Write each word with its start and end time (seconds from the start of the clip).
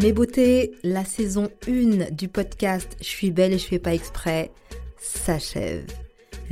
Mes 0.00 0.12
beautés, 0.12 0.76
la 0.84 1.04
saison 1.04 1.50
1 1.66 2.12
du 2.12 2.28
podcast 2.28 2.96
Je 3.00 3.06
suis 3.06 3.32
belle 3.32 3.52
et 3.52 3.58
je 3.58 3.66
fais 3.66 3.80
pas 3.80 3.94
exprès 3.94 4.52
s'achève. 4.96 5.84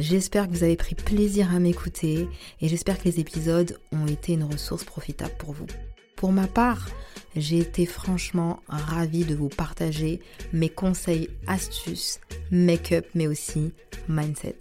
J'espère 0.00 0.48
que 0.48 0.52
vous 0.52 0.64
avez 0.64 0.74
pris 0.74 0.96
plaisir 0.96 1.54
à 1.54 1.60
m'écouter 1.60 2.26
et 2.60 2.66
j'espère 2.66 2.98
que 2.98 3.04
les 3.04 3.20
épisodes 3.20 3.78
ont 3.92 4.08
été 4.08 4.32
une 4.32 4.42
ressource 4.42 4.82
profitable 4.82 5.34
pour 5.38 5.52
vous. 5.52 5.68
Pour 6.16 6.32
ma 6.32 6.48
part, 6.48 6.88
j'ai 7.36 7.58
été 7.58 7.86
franchement 7.86 8.58
ravie 8.66 9.24
de 9.24 9.36
vous 9.36 9.48
partager 9.48 10.20
mes 10.52 10.68
conseils, 10.68 11.30
astuces, 11.46 12.18
make-up, 12.50 13.06
mais 13.14 13.28
aussi 13.28 13.70
mindset. 14.08 14.58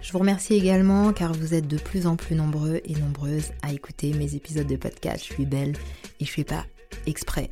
Je 0.00 0.12
vous 0.12 0.20
remercie 0.20 0.54
également 0.54 1.12
car 1.12 1.32
vous 1.32 1.54
êtes 1.54 1.66
de 1.66 1.76
plus 1.76 2.06
en 2.06 2.14
plus 2.14 2.36
nombreux 2.36 2.82
et 2.84 2.94
nombreuses 2.94 3.50
à 3.62 3.72
écouter 3.72 4.12
mes 4.12 4.36
épisodes 4.36 4.68
de 4.68 4.76
podcast. 4.76 5.26
Je 5.28 5.34
suis 5.34 5.46
belle 5.46 5.74
et 6.20 6.24
je 6.24 6.30
fais 6.30 6.44
pas 6.44 6.66
exprès. 7.06 7.50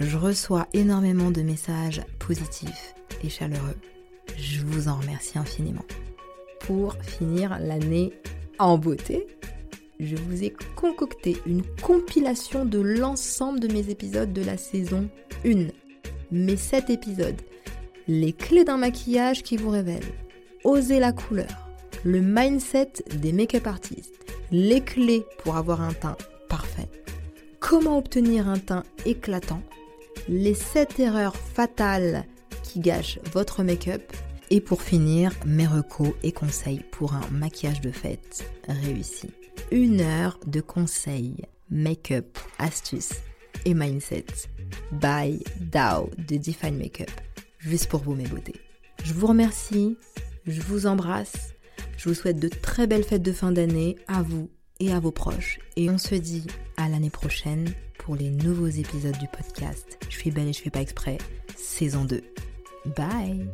Je 0.00 0.16
reçois 0.16 0.66
énormément 0.72 1.30
de 1.30 1.42
messages 1.42 2.02
positifs 2.18 2.94
et 3.22 3.28
chaleureux. 3.28 3.76
Je 4.36 4.60
vous 4.60 4.88
en 4.88 4.96
remercie 4.96 5.38
infiniment. 5.38 5.84
Pour 6.60 6.96
finir 7.00 7.58
l'année 7.60 8.12
en 8.58 8.76
beauté, 8.76 9.26
je 10.00 10.16
vous 10.16 10.42
ai 10.42 10.52
concocté 10.74 11.36
une 11.46 11.62
compilation 11.80 12.64
de 12.64 12.80
l'ensemble 12.80 13.60
de 13.60 13.72
mes 13.72 13.88
épisodes 13.88 14.32
de 14.32 14.42
la 14.42 14.56
saison 14.56 15.08
1. 15.44 15.68
Mes 16.32 16.56
7 16.56 16.90
épisodes. 16.90 17.40
Les 18.08 18.32
clés 18.32 18.64
d'un 18.64 18.78
maquillage 18.78 19.44
qui 19.44 19.56
vous 19.56 19.70
révèlent. 19.70 20.02
Oser 20.64 20.98
la 20.98 21.12
couleur. 21.12 21.68
Le 22.02 22.20
mindset 22.20 22.92
des 23.14 23.32
make-up 23.32 23.68
artistes. 23.68 24.18
Les 24.50 24.80
clés 24.80 25.24
pour 25.38 25.56
avoir 25.56 25.80
un 25.80 25.92
teint 25.92 26.16
parfait. 26.48 26.88
Comment 27.60 27.96
obtenir 27.96 28.48
un 28.48 28.58
teint 28.58 28.82
éclatant? 29.06 29.62
Les 30.28 30.54
7 30.54 31.00
erreurs 31.00 31.36
fatales 31.36 32.24
qui 32.62 32.80
gâchent 32.80 33.18
votre 33.32 33.62
make-up. 33.62 34.02
Et 34.50 34.60
pour 34.60 34.82
finir, 34.82 35.32
mes 35.46 35.66
recos 35.66 36.12
et 36.22 36.32
conseils 36.32 36.84
pour 36.92 37.14
un 37.14 37.26
maquillage 37.30 37.80
de 37.80 37.90
fête 37.90 38.44
réussi 38.68 39.30
une 39.70 40.00
heure 40.00 40.38
de 40.46 40.60
conseils, 40.60 41.36
make-up, 41.70 42.38
astuces 42.58 43.14
et 43.64 43.74
mindset 43.74 44.26
by 44.92 45.42
Dao 45.60 46.10
de 46.18 46.36
Define 46.36 46.76
Makeup. 46.76 47.10
Juste 47.58 47.88
pour 47.88 48.00
vous 48.00 48.14
mes 48.14 48.26
beautés. 48.26 48.60
Je 49.02 49.12
vous 49.14 49.26
remercie, 49.26 49.96
je 50.46 50.60
vous 50.60 50.86
embrasse, 50.86 51.54
je 51.96 52.08
vous 52.08 52.14
souhaite 52.14 52.38
de 52.38 52.48
très 52.48 52.86
belles 52.86 53.04
fêtes 53.04 53.22
de 53.22 53.32
fin 53.32 53.52
d'année 53.52 53.96
à 54.06 54.22
vous 54.22 54.50
et 54.80 54.92
à 54.92 55.00
vos 55.00 55.12
proches. 55.12 55.58
Et 55.76 55.90
on 55.90 55.98
se 55.98 56.14
dit 56.14 56.46
à 56.76 56.88
l'année 56.88 57.10
prochaine 57.10 57.72
pour 58.04 58.16
les 58.16 58.28
nouveaux 58.28 58.68
épisodes 58.68 59.16
du 59.16 59.26
podcast. 59.28 59.98
Je 60.10 60.18
suis 60.18 60.30
belle 60.30 60.48
et 60.48 60.52
je 60.52 60.60
fais 60.60 60.70
pas 60.70 60.82
exprès, 60.82 61.16
saison 61.56 62.04
2. 62.04 62.22
Bye 62.94 63.50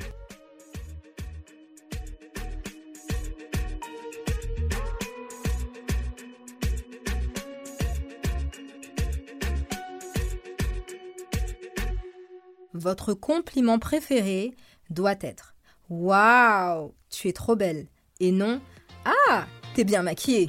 Votre 12.75 13.15
compliment 13.15 13.79
préféré 13.79 14.53
doit 14.89 15.15
être 15.21 15.55
Waouh, 15.91 16.93
tu 17.09 17.29
es 17.29 17.33
trop 17.33 17.55
belle 17.55 17.87
et 18.19 18.33
non 18.33 18.61
Ah, 19.05 19.47
t'es 19.75 19.85
bien 19.85 20.03
maquillée. 20.03 20.49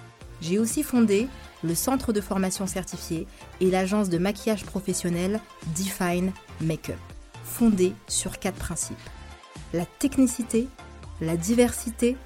J'ai 0.41 0.57
aussi 0.57 0.81
fondé 0.81 1.27
le 1.63 1.75
centre 1.75 2.11
de 2.11 2.19
formation 2.19 2.65
certifié 2.65 3.27
et 3.59 3.69
l'agence 3.69 4.09
de 4.09 4.17
maquillage 4.17 4.65
professionnel 4.65 5.39
Define 5.77 6.33
Makeup, 6.59 6.97
fondée 7.43 7.93
sur 8.07 8.39
quatre 8.39 8.57
principes. 8.57 8.97
La 9.73 9.85
technicité, 9.85 10.67
la 11.21 11.37
diversité, 11.37 12.17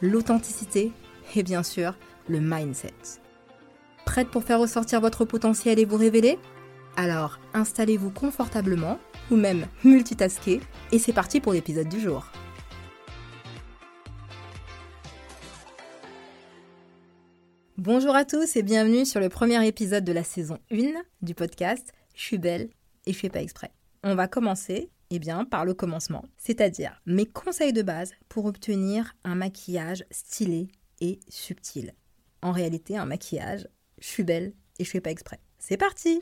l'authenticité 0.00 0.92
et 1.36 1.42
bien 1.44 1.62
sûr 1.62 1.94
le 2.28 2.40
mindset. 2.40 2.92
Prête 4.04 4.28
pour 4.28 4.42
faire 4.42 4.58
ressortir 4.58 5.00
votre 5.00 5.24
potentiel 5.24 5.78
et 5.78 5.84
vous 5.84 5.96
révéler? 5.96 6.38
Alors 6.96 7.38
installez-vous 7.54 8.10
confortablement 8.10 8.98
ou 9.30 9.36
même 9.36 9.66
multitasker 9.84 10.60
et 10.90 10.98
c'est 10.98 11.12
parti 11.12 11.38
pour 11.38 11.52
l'épisode 11.52 11.88
du 11.88 12.00
jour. 12.00 12.26
Bonjour 17.82 18.14
à 18.14 18.26
tous 18.26 18.56
et 18.56 18.62
bienvenue 18.62 19.06
sur 19.06 19.20
le 19.20 19.30
premier 19.30 19.66
épisode 19.66 20.04
de 20.04 20.12
la 20.12 20.22
saison 20.22 20.58
1 20.70 21.00
du 21.22 21.34
podcast 21.34 21.94
Je 22.14 22.20
suis 22.20 22.36
belle 22.36 22.68
et 23.06 23.14
je 23.14 23.18
fais 23.18 23.30
pas 23.30 23.40
exprès. 23.40 23.70
On 24.04 24.14
va 24.14 24.28
commencer 24.28 24.90
eh 25.08 25.18
bien, 25.18 25.46
par 25.46 25.64
le 25.64 25.72
commencement, 25.72 26.26
c'est-à-dire 26.36 27.00
mes 27.06 27.24
conseils 27.24 27.72
de 27.72 27.80
base 27.80 28.12
pour 28.28 28.44
obtenir 28.44 29.14
un 29.24 29.34
maquillage 29.34 30.04
stylé 30.10 30.68
et 31.00 31.20
subtil. 31.30 31.94
En 32.42 32.52
réalité, 32.52 32.98
un 32.98 33.06
maquillage, 33.06 33.66
je 33.98 34.08
suis 34.08 34.24
belle 34.24 34.52
et 34.78 34.84
je 34.84 34.90
fais 34.90 35.00
pas 35.00 35.10
exprès. 35.10 35.40
C'est 35.58 35.78
parti 35.78 36.20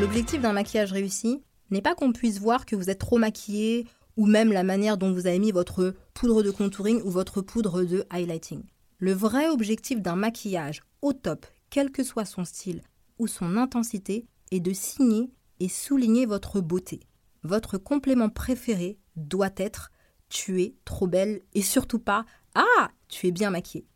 L'objectif 0.00 0.40
d'un 0.40 0.52
maquillage 0.52 0.92
réussi 0.92 1.42
n'est 1.72 1.82
pas 1.82 1.96
qu'on 1.96 2.12
puisse 2.12 2.38
voir 2.38 2.66
que 2.66 2.76
vous 2.76 2.88
êtes 2.88 3.00
trop 3.00 3.18
maquillé 3.18 3.88
ou 4.16 4.26
même 4.26 4.52
la 4.52 4.62
manière 4.62 4.96
dont 4.96 5.12
vous 5.12 5.26
avez 5.26 5.38
mis 5.38 5.52
votre 5.52 5.94
poudre 6.14 6.42
de 6.42 6.50
contouring 6.50 7.02
ou 7.02 7.10
votre 7.10 7.40
poudre 7.42 7.84
de 7.84 8.04
highlighting. 8.10 8.62
Le 8.98 9.12
vrai 9.12 9.48
objectif 9.48 10.00
d'un 10.00 10.16
maquillage 10.16 10.82
au 11.02 11.12
top, 11.12 11.46
quel 11.70 11.90
que 11.90 12.02
soit 12.02 12.24
son 12.24 12.44
style 12.44 12.82
ou 13.18 13.26
son 13.26 13.56
intensité, 13.56 14.26
et 14.50 14.60
de 14.60 14.72
signer 14.72 15.30
et 15.60 15.68
souligner 15.68 16.26
votre 16.26 16.60
beauté. 16.60 17.00
Votre 17.42 17.78
complément 17.78 18.28
préféré 18.28 18.98
doit 19.16 19.50
être 19.56 19.90
tu 20.28 20.62
es 20.62 20.74
trop 20.84 21.06
belle 21.06 21.40
et 21.54 21.62
surtout 21.62 21.98
pas 21.98 22.24
ah 22.54 22.90
tu 23.08 23.26
es 23.26 23.30
bien 23.30 23.50
maquillée. 23.50 23.86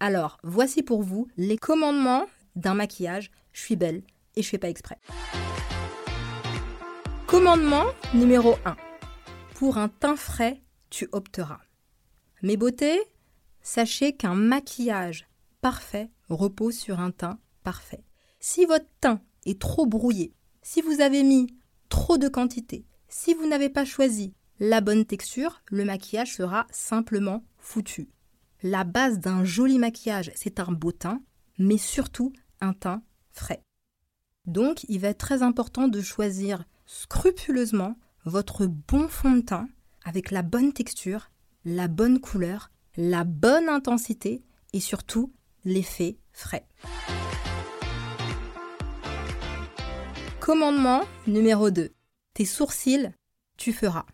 Alors 0.00 0.38
voici 0.42 0.82
pour 0.82 1.02
vous 1.02 1.28
les 1.36 1.56
commandements 1.56 2.26
d'un 2.54 2.74
maquillage 2.74 3.30
je 3.52 3.60
suis 3.60 3.76
belle 3.76 4.02
et 4.34 4.42
je 4.42 4.48
fais 4.48 4.58
pas 4.58 4.68
exprès. 4.68 4.98
Commandement 7.26 7.86
numéro 8.14 8.56
1. 8.64 8.76
Pour 9.58 9.78
un 9.78 9.88
teint 9.88 10.16
frais, 10.16 10.62
tu 10.90 11.08
opteras. 11.12 11.62
Mes 12.42 12.58
beautés, 12.58 13.00
sachez 13.62 14.14
qu'un 14.14 14.34
maquillage 14.34 15.26
parfait 15.62 16.10
repose 16.28 16.76
sur 16.76 17.00
un 17.00 17.10
teint 17.10 17.38
parfait. 17.62 18.04
Si 18.38 18.66
votre 18.66 18.84
teint 19.00 19.22
est 19.46 19.58
trop 19.58 19.86
brouillé, 19.86 20.34
si 20.60 20.82
vous 20.82 21.00
avez 21.00 21.22
mis 21.22 21.46
trop 21.88 22.18
de 22.18 22.28
quantité, 22.28 22.84
si 23.08 23.32
vous 23.32 23.46
n'avez 23.48 23.70
pas 23.70 23.86
choisi 23.86 24.34
la 24.60 24.82
bonne 24.82 25.06
texture, 25.06 25.62
le 25.68 25.86
maquillage 25.86 26.34
sera 26.34 26.66
simplement 26.70 27.42
foutu. 27.56 28.10
La 28.62 28.84
base 28.84 29.20
d'un 29.20 29.42
joli 29.42 29.78
maquillage, 29.78 30.32
c'est 30.34 30.60
un 30.60 30.70
beau 30.70 30.92
teint, 30.92 31.22
mais 31.58 31.78
surtout 31.78 32.30
un 32.60 32.74
teint 32.74 33.02
frais. 33.30 33.62
Donc, 34.44 34.84
il 34.90 35.00
va 35.00 35.08
être 35.08 35.16
très 35.16 35.42
important 35.42 35.88
de 35.88 36.02
choisir 36.02 36.66
scrupuleusement 36.84 37.96
votre 38.26 38.66
bon 38.66 39.06
fond 39.08 39.36
de 39.36 39.40
teint 39.40 39.68
avec 40.04 40.32
la 40.32 40.42
bonne 40.42 40.72
texture, 40.72 41.30
la 41.64 41.86
bonne 41.86 42.20
couleur, 42.20 42.70
la 42.96 43.22
bonne 43.22 43.68
intensité 43.68 44.42
et 44.72 44.80
surtout 44.80 45.32
l'effet 45.64 46.18
frais. 46.32 46.66
Commandement 50.40 51.02
numéro 51.26 51.70
2. 51.70 51.92
Tes 52.34 52.44
sourcils, 52.44 53.10
tu 53.56 53.72
feras. 53.72 54.06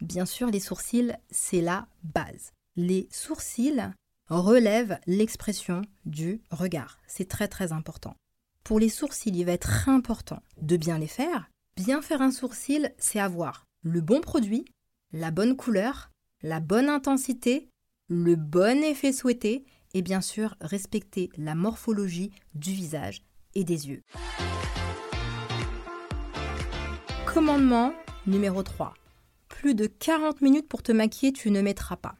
Bien 0.00 0.26
sûr, 0.26 0.48
les 0.48 0.60
sourcils, 0.60 1.12
c'est 1.30 1.60
la 1.60 1.88
base. 2.04 2.52
Les 2.76 3.08
sourcils 3.10 3.90
relèvent 4.28 4.98
l'expression 5.06 5.82
du 6.04 6.40
regard. 6.50 6.98
C'est 7.06 7.28
très 7.28 7.48
très 7.48 7.72
important. 7.72 8.14
Pour 8.62 8.78
les 8.78 8.88
sourcils, 8.88 9.30
il 9.30 9.44
va 9.44 9.52
être 9.52 9.88
important 9.88 10.42
de 10.60 10.76
bien 10.76 10.98
les 10.98 11.06
faire. 11.06 11.48
Bien 11.76 12.00
faire 12.00 12.22
un 12.22 12.30
sourcil, 12.30 12.94
c'est 12.96 13.20
avoir 13.20 13.66
le 13.82 14.00
bon 14.00 14.22
produit, 14.22 14.64
la 15.12 15.30
bonne 15.30 15.56
couleur, 15.56 16.10
la 16.42 16.58
bonne 16.58 16.88
intensité, 16.88 17.68
le 18.08 18.34
bon 18.34 18.82
effet 18.82 19.12
souhaité 19.12 19.66
et 19.92 20.00
bien 20.00 20.22
sûr 20.22 20.56
respecter 20.62 21.28
la 21.36 21.54
morphologie 21.54 22.30
du 22.54 22.70
visage 22.70 23.22
et 23.54 23.62
des 23.62 23.90
yeux. 23.90 24.02
Commandement 27.26 27.92
numéro 28.26 28.62
3. 28.62 28.94
Plus 29.48 29.74
de 29.74 29.86
40 29.86 30.40
minutes 30.40 30.68
pour 30.68 30.82
te 30.82 30.92
maquiller, 30.92 31.34
tu 31.34 31.50
ne 31.50 31.60
mettras 31.60 31.96
pas. 31.96 32.16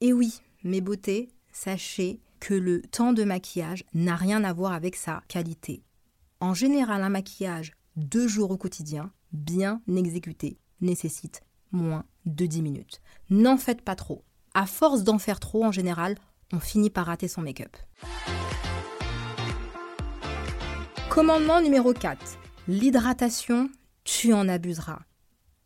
Et 0.00 0.12
oui, 0.12 0.40
mes 0.62 0.80
beautés, 0.80 1.30
sachez 1.52 2.20
que 2.38 2.54
le 2.54 2.80
temps 2.80 3.12
de 3.12 3.24
maquillage 3.24 3.84
n'a 3.92 4.14
rien 4.14 4.44
à 4.44 4.52
voir 4.52 4.72
avec 4.72 4.94
sa 4.94 5.24
qualité. 5.26 5.82
En 6.38 6.54
général, 6.54 7.02
un 7.02 7.10
maquillage 7.10 7.72
deux 8.00 8.26
jours 8.26 8.50
au 8.50 8.56
quotidien, 8.56 9.12
bien 9.32 9.80
exécuté, 9.94 10.58
nécessite 10.80 11.42
moins 11.70 12.04
de 12.26 12.46
10 12.46 12.62
minutes. 12.62 13.00
N'en 13.28 13.56
faites 13.56 13.82
pas 13.82 13.94
trop. 13.94 14.24
À 14.54 14.66
force 14.66 15.04
d'en 15.04 15.18
faire 15.18 15.38
trop, 15.38 15.64
en 15.64 15.70
général, 15.70 16.16
on 16.52 16.58
finit 16.58 16.90
par 16.90 17.06
rater 17.06 17.28
son 17.28 17.42
make-up. 17.42 17.76
Commandement 21.08 21.60
numéro 21.60 21.92
4. 21.92 22.38
L'hydratation, 22.66 23.70
tu 24.04 24.32
en 24.32 24.48
abuseras. 24.48 25.00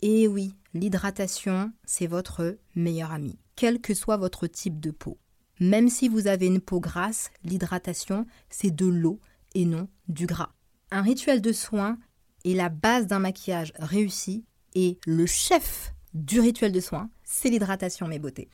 Et 0.03 0.29
oui, 0.29 0.55
l'hydratation, 0.75 1.73
c'est 1.85 2.07
votre 2.07 2.59
meilleur 2.75 3.13
ami, 3.13 3.39
quel 3.57 3.81
que 3.81 3.95
soit 3.95 4.17
votre 4.17 4.47
type 4.47 4.81
de 4.81 4.91
peau. 4.91 5.19
Même 5.61 5.89
si 5.89 6.09
vous 6.09 6.27
avez 6.27 6.47
une 6.47 6.61
peau 6.61 6.81
grasse, 6.81 7.31
l'hydratation, 7.45 8.27
c'est 8.51 8.75
de 8.75 8.87
l'eau 8.87 9.21
et 9.55 9.65
non 9.65 9.89
du 10.09 10.27
gras. 10.27 10.53
Un 10.91 11.03
rituel 11.03 11.41
de 11.41 11.53
soin 11.53 11.99
est 12.45 12.55
la 12.55 12.69
base 12.69 13.07
d'un 13.07 13.19
maquillage 13.19 13.73
réussi 13.79 14.45
et 14.75 14.99
le 15.07 15.27
chef 15.27 15.93
du 16.13 16.41
rituel 16.41 16.73
de 16.73 16.81
soin, 16.81 17.11
c'est 17.25 17.49
l'hydratation, 17.49 18.07
mes 18.07 18.19
beautés. 18.19 18.49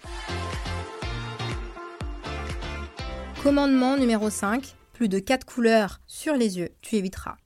Commandement 3.42 3.96
numéro 3.96 4.30
5, 4.30 4.76
plus 4.92 5.08
de 5.08 5.18
4 5.18 5.44
couleurs 5.44 6.00
sur 6.06 6.34
les 6.34 6.58
yeux, 6.58 6.70
tu 6.82 6.96
éviteras. 6.96 7.36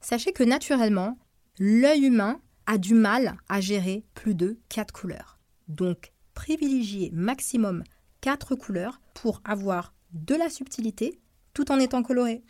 Sachez 0.00 0.32
que 0.32 0.42
naturellement, 0.42 1.18
l'œil 1.58 2.06
humain 2.06 2.40
a 2.66 2.78
du 2.78 2.94
mal 2.94 3.36
à 3.48 3.60
gérer 3.60 4.04
plus 4.14 4.34
de 4.34 4.58
4 4.70 4.92
couleurs. 4.92 5.38
Donc, 5.68 6.12
privilégiez 6.34 7.10
maximum 7.12 7.84
4 8.22 8.54
couleurs 8.54 9.00
pour 9.14 9.42
avoir 9.44 9.94
de 10.12 10.34
la 10.34 10.48
subtilité 10.48 11.20
tout 11.52 11.70
en 11.70 11.78
étant 11.78 12.02
coloré. 12.02 12.42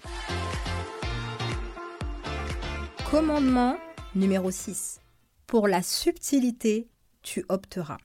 Commandement 3.14 3.76
numéro 4.16 4.50
6. 4.50 4.98
Pour 5.46 5.68
la 5.68 5.84
subtilité, 5.84 6.88
tu 7.22 7.44
opteras. 7.48 7.98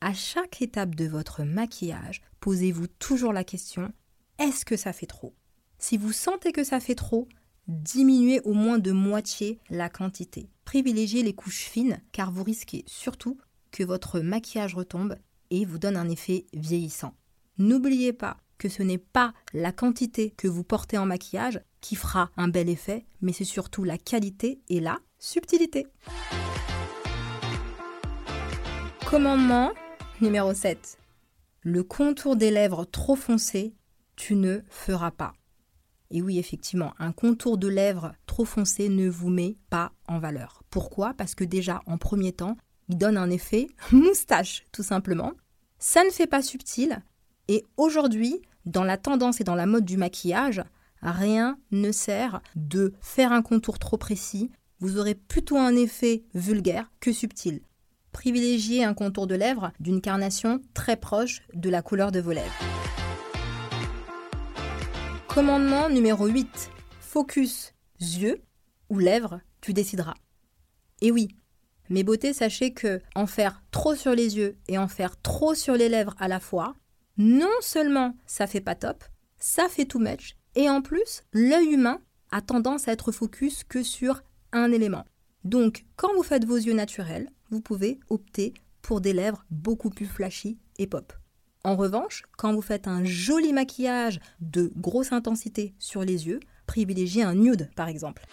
À 0.00 0.14
chaque 0.14 0.62
étape 0.62 0.94
de 0.94 1.06
votre 1.06 1.44
maquillage, 1.44 2.22
posez-vous 2.40 2.86
toujours 2.86 3.34
la 3.34 3.44
question 3.44 3.92
est-ce 4.38 4.64
que 4.64 4.78
ça 4.78 4.94
fait 4.94 5.04
trop? 5.04 5.34
Si 5.78 5.98
vous 5.98 6.12
sentez 6.12 6.50
que 6.50 6.64
ça 6.64 6.80
fait 6.80 6.94
trop, 6.94 7.28
diminuez 7.68 8.40
au 8.46 8.54
moins 8.54 8.78
de 8.78 8.90
moitié 8.90 9.58
la 9.68 9.90
quantité. 9.90 10.48
Privilégiez 10.64 11.22
les 11.22 11.34
couches 11.34 11.64
fines 11.64 12.00
car 12.12 12.32
vous 12.32 12.42
risquez 12.42 12.84
surtout 12.86 13.36
que 13.70 13.84
votre 13.84 14.20
maquillage 14.20 14.74
retombe 14.74 15.18
et 15.50 15.66
vous 15.66 15.76
donne 15.76 15.98
un 15.98 16.08
effet 16.08 16.46
vieillissant. 16.54 17.12
N'oubliez 17.58 18.14
pas 18.14 18.38
que 18.56 18.70
ce 18.70 18.82
n'est 18.82 18.96
pas 18.96 19.34
la 19.52 19.72
quantité 19.72 20.30
que 20.30 20.48
vous 20.48 20.64
portez 20.64 20.96
en 20.96 21.04
maquillage 21.04 21.60
qui 21.84 21.96
fera 21.96 22.30
un 22.38 22.48
bel 22.48 22.70
effet, 22.70 23.04
mais 23.20 23.34
c'est 23.34 23.44
surtout 23.44 23.84
la 23.84 23.98
qualité 23.98 24.58
et 24.70 24.80
la 24.80 25.00
subtilité. 25.18 25.86
Commandement 29.04 29.70
numéro 30.22 30.54
7. 30.54 30.98
Le 31.60 31.82
contour 31.82 32.36
des 32.36 32.50
lèvres 32.50 32.86
trop 32.86 33.16
foncé, 33.16 33.74
tu 34.16 34.34
ne 34.34 34.60
feras 34.70 35.10
pas. 35.10 35.34
Et 36.10 36.22
oui, 36.22 36.38
effectivement, 36.38 36.94
un 36.98 37.12
contour 37.12 37.58
de 37.58 37.68
lèvres 37.68 38.14
trop 38.24 38.46
foncé 38.46 38.88
ne 38.88 39.10
vous 39.10 39.28
met 39.28 39.58
pas 39.68 39.92
en 40.08 40.18
valeur. 40.18 40.62
Pourquoi? 40.70 41.12
Parce 41.12 41.34
que 41.34 41.44
déjà, 41.44 41.82
en 41.84 41.98
premier 41.98 42.32
temps, 42.32 42.56
il 42.88 42.96
donne 42.96 43.18
un 43.18 43.28
effet 43.28 43.66
moustache, 43.92 44.64
tout 44.72 44.82
simplement. 44.82 45.32
Ça 45.78 46.02
ne 46.02 46.10
fait 46.10 46.26
pas 46.26 46.40
subtil. 46.40 47.02
Et 47.48 47.66
aujourd'hui, 47.76 48.40
dans 48.64 48.84
la 48.84 48.96
tendance 48.96 49.42
et 49.42 49.44
dans 49.44 49.54
la 49.54 49.66
mode 49.66 49.84
du 49.84 49.98
maquillage, 49.98 50.62
rien 51.12 51.58
ne 51.70 51.92
sert 51.92 52.40
de 52.56 52.94
faire 53.00 53.32
un 53.32 53.42
contour 53.42 53.78
trop 53.78 53.96
précis. 53.96 54.50
Vous 54.80 54.98
aurez 54.98 55.14
plutôt 55.14 55.56
un 55.56 55.76
effet 55.76 56.24
vulgaire 56.34 56.90
que 57.00 57.12
subtil. 57.12 57.60
Privilégiez 58.12 58.84
un 58.84 58.94
contour 58.94 59.26
de 59.26 59.34
lèvres 59.34 59.72
d'une 59.80 60.00
carnation 60.00 60.60
très 60.72 60.96
proche 60.96 61.42
de 61.52 61.70
la 61.70 61.82
couleur 61.82 62.12
de 62.12 62.20
vos 62.20 62.32
lèvres. 62.32 62.52
Commandement 65.28 65.88
numéro 65.88 66.26
8. 66.26 66.70
Focus 67.00 67.74
yeux 68.00 68.42
ou 68.88 68.98
lèvres, 68.98 69.40
tu 69.60 69.72
décideras. 69.72 70.14
Et 71.00 71.10
oui, 71.10 71.28
mes 71.90 72.02
beautés, 72.02 72.32
sachez 72.32 72.72
que 72.72 73.02
en 73.14 73.26
faire 73.26 73.62
trop 73.70 73.94
sur 73.94 74.14
les 74.14 74.36
yeux 74.36 74.56
et 74.68 74.78
en 74.78 74.88
faire 74.88 75.20
trop 75.20 75.54
sur 75.54 75.74
les 75.74 75.88
lèvres 75.88 76.14
à 76.18 76.28
la 76.28 76.40
fois, 76.40 76.74
non 77.18 77.50
seulement 77.60 78.16
ça 78.26 78.46
fait 78.46 78.60
pas 78.60 78.74
top, 78.74 79.04
ça 79.38 79.68
fait 79.68 79.84
tout 79.84 79.98
match, 79.98 80.36
et 80.56 80.70
en 80.70 80.82
plus, 80.82 81.22
l'œil 81.32 81.72
humain 81.72 82.00
a 82.30 82.40
tendance 82.40 82.88
à 82.88 82.92
être 82.92 83.12
focus 83.12 83.64
que 83.64 83.82
sur 83.82 84.22
un 84.52 84.70
élément. 84.72 85.04
Donc, 85.44 85.84
quand 85.96 86.14
vous 86.14 86.22
faites 86.22 86.44
vos 86.44 86.56
yeux 86.56 86.74
naturels, 86.74 87.30
vous 87.50 87.60
pouvez 87.60 87.98
opter 88.08 88.54
pour 88.82 89.00
des 89.00 89.12
lèvres 89.12 89.44
beaucoup 89.50 89.90
plus 89.90 90.06
flashy 90.06 90.58
et 90.78 90.86
pop. 90.86 91.12
En 91.64 91.76
revanche, 91.76 92.24
quand 92.36 92.54
vous 92.54 92.62
faites 92.62 92.86
un 92.86 93.04
joli 93.04 93.52
maquillage 93.52 94.20
de 94.40 94.72
grosse 94.76 95.12
intensité 95.12 95.74
sur 95.78 96.02
les 96.02 96.26
yeux, 96.26 96.40
privilégiez 96.66 97.22
un 97.22 97.34
nude 97.34 97.70
par 97.74 97.88
exemple. 97.88 98.26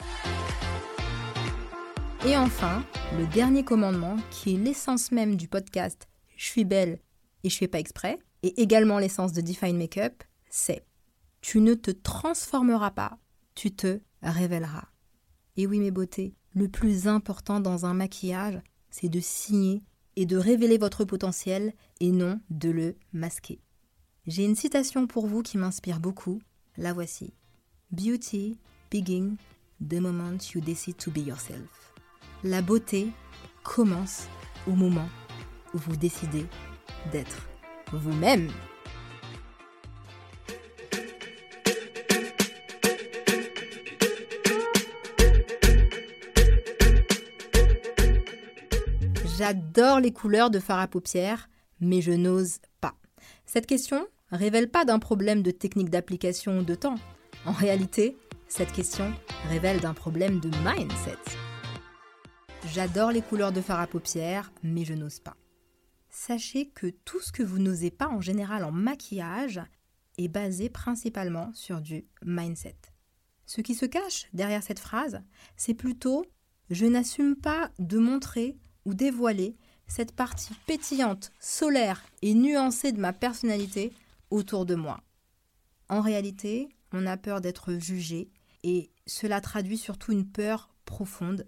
Et 2.25 2.37
enfin, 2.37 2.83
le 3.17 3.25
dernier 3.27 3.63
commandement, 3.63 4.17
qui 4.29 4.53
est 4.53 4.57
l'essence 4.57 5.11
même 5.11 5.37
du 5.37 5.47
podcast 5.47 6.07
Je 6.35 6.45
suis 6.45 6.65
belle 6.65 6.99
et 7.43 7.49
je 7.49 7.57
fais 7.57 7.67
pas 7.67 7.79
exprès, 7.79 8.19
et 8.43 8.61
également 8.61 8.99
l'essence 8.99 9.33
de 9.33 9.41
Define 9.41 9.77
Makeup, 9.77 10.23
c'est 10.49 10.83
Tu 11.41 11.59
ne 11.59 11.73
te 11.73 11.91
transformeras 11.91 12.91
pas, 12.91 13.17
tu 13.55 13.73
te 13.73 13.99
révéleras. 14.21 14.87
Et 15.57 15.67
oui, 15.67 15.79
mes 15.79 15.91
beautés, 15.91 16.35
le 16.53 16.67
plus 16.69 17.07
important 17.07 17.59
dans 17.59 17.85
un 17.85 17.93
maquillage, 17.93 18.61
c'est 18.89 19.09
de 19.09 19.19
signer 19.19 19.83
et 20.15 20.25
de 20.25 20.37
révéler 20.37 20.77
votre 20.77 21.05
potentiel 21.05 21.73
et 21.99 22.11
non 22.11 22.39
de 22.49 22.69
le 22.69 22.95
masquer. 23.13 23.59
J'ai 24.27 24.45
une 24.45 24.55
citation 24.55 25.07
pour 25.07 25.27
vous 25.27 25.41
qui 25.41 25.57
m'inspire 25.57 25.99
beaucoup. 25.99 26.39
La 26.77 26.93
voici. 26.93 27.33
Beauty 27.91 28.57
begins 28.91 29.35
the 29.81 29.95
moment 29.95 30.37
you 30.53 30.61
decide 30.61 30.97
to 30.97 31.11
be 31.11 31.25
yourself. 31.25 31.93
La 32.43 32.61
beauté 32.61 33.07
commence 33.63 34.27
au 34.67 34.71
moment 34.71 35.09
où 35.73 35.77
vous 35.77 35.95
décidez 35.95 36.45
d'être 37.11 37.47
vous-même. 37.93 38.49
J'adore 49.41 49.99
les 49.99 50.13
couleurs 50.13 50.51
de 50.51 50.59
fard 50.59 50.77
à 50.77 50.87
paupières, 50.87 51.49
mais 51.79 51.99
je 51.99 52.11
n'ose 52.11 52.59
pas. 52.79 52.93
Cette 53.47 53.65
question 53.65 54.05
révèle 54.29 54.69
pas 54.69 54.85
d'un 54.85 54.99
problème 54.99 55.41
de 55.41 55.49
technique 55.49 55.89
d'application 55.89 56.59
ou 56.59 56.61
de 56.61 56.75
temps. 56.75 56.99
En 57.47 57.51
réalité, 57.51 58.15
cette 58.47 58.71
question 58.71 59.11
révèle 59.49 59.79
d'un 59.79 59.95
problème 59.95 60.39
de 60.39 60.51
mindset. 60.63 61.17
J'adore 62.67 63.09
les 63.09 63.23
couleurs 63.23 63.51
de 63.51 63.61
fard 63.61 63.79
à 63.79 63.87
paupières, 63.87 64.53
mais 64.61 64.85
je 64.85 64.93
n'ose 64.93 65.19
pas. 65.19 65.37
Sachez 66.11 66.69
que 66.69 66.91
tout 67.03 67.19
ce 67.19 67.31
que 67.31 67.41
vous 67.41 67.57
n'osez 67.57 67.89
pas 67.89 68.09
en 68.09 68.21
général 68.21 68.63
en 68.63 68.71
maquillage 68.71 69.59
est 70.19 70.27
basé 70.27 70.69
principalement 70.69 71.49
sur 71.55 71.81
du 71.81 72.05
mindset. 72.23 72.77
Ce 73.47 73.61
qui 73.61 73.73
se 73.73 73.87
cache 73.87 74.27
derrière 74.33 74.61
cette 74.61 74.77
phrase, 74.77 75.23
c'est 75.57 75.73
plutôt 75.73 76.27
je 76.69 76.85
n'assume 76.85 77.35
pas 77.35 77.71
de 77.79 77.97
montrer 77.97 78.55
ou 78.85 78.93
dévoiler 78.93 79.55
cette 79.87 80.13
partie 80.13 80.53
pétillante, 80.65 81.31
solaire 81.39 82.03
et 82.21 82.33
nuancée 82.33 82.91
de 82.91 82.99
ma 82.99 83.13
personnalité 83.13 83.91
autour 84.29 84.65
de 84.65 84.75
moi. 84.75 85.01
En 85.89 86.01
réalité, 86.01 86.69
on 86.93 87.05
a 87.05 87.17
peur 87.17 87.41
d'être 87.41 87.73
jugé 87.73 88.29
et 88.63 88.91
cela 89.05 89.41
traduit 89.41 89.77
surtout 89.77 90.11
une 90.11 90.27
peur 90.27 90.73
profonde 90.85 91.45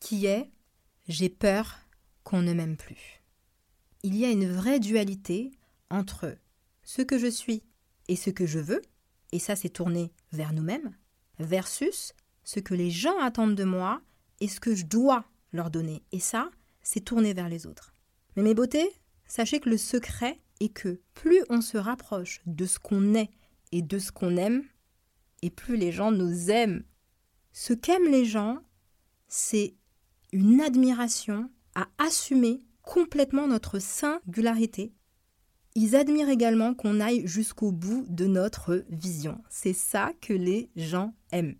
qui 0.00 0.26
est 0.26 0.50
j'ai 1.08 1.30
peur 1.30 1.78
qu'on 2.22 2.42
ne 2.42 2.52
m'aime 2.52 2.76
plus. 2.76 3.22
Il 4.02 4.14
y 4.14 4.24
a 4.24 4.30
une 4.30 4.50
vraie 4.50 4.80
dualité 4.80 5.50
entre 5.90 6.36
ce 6.82 7.02
que 7.02 7.18
je 7.18 7.26
suis 7.26 7.62
et 8.08 8.16
ce 8.16 8.30
que 8.30 8.46
je 8.46 8.58
veux, 8.58 8.82
et 9.32 9.38
ça 9.38 9.56
c'est 9.56 9.70
tourné 9.70 10.12
vers 10.32 10.52
nous-mêmes, 10.52 10.94
versus 11.38 12.12
ce 12.44 12.60
que 12.60 12.74
les 12.74 12.90
gens 12.90 13.18
attendent 13.20 13.54
de 13.54 13.64
moi 13.64 14.02
et 14.40 14.48
ce 14.48 14.60
que 14.60 14.74
je 14.74 14.84
dois 14.84 15.24
leur 15.52 15.70
donner. 15.70 16.02
Et 16.12 16.20
ça, 16.20 16.50
c'est 16.90 17.00
tourner 17.00 17.34
vers 17.34 17.50
les 17.50 17.66
autres. 17.66 17.92
Mais 18.34 18.42
mes 18.42 18.54
beautés, 18.54 18.90
sachez 19.26 19.60
que 19.60 19.68
le 19.68 19.76
secret 19.76 20.40
est 20.58 20.70
que 20.70 21.02
plus 21.12 21.44
on 21.50 21.60
se 21.60 21.76
rapproche 21.76 22.40
de 22.46 22.64
ce 22.64 22.78
qu'on 22.78 23.14
est 23.14 23.28
et 23.72 23.82
de 23.82 23.98
ce 23.98 24.10
qu'on 24.10 24.38
aime, 24.38 24.64
et 25.42 25.50
plus 25.50 25.76
les 25.76 25.92
gens 25.92 26.10
nous 26.10 26.50
aiment. 26.50 26.82
Ce 27.52 27.74
qu'aiment 27.74 28.10
les 28.10 28.24
gens, 28.24 28.60
c'est 29.26 29.74
une 30.32 30.62
admiration 30.62 31.50
à 31.74 31.88
assumer 31.98 32.60
complètement 32.80 33.48
notre 33.48 33.80
singularité. 33.80 34.94
Ils 35.74 35.94
admirent 35.94 36.30
également 36.30 36.72
qu'on 36.72 37.00
aille 37.00 37.26
jusqu'au 37.26 37.70
bout 37.70 38.06
de 38.08 38.24
notre 38.24 38.82
vision. 38.88 39.42
C'est 39.50 39.74
ça 39.74 40.12
que 40.22 40.32
les 40.32 40.70
gens 40.74 41.12
aiment. 41.32 41.56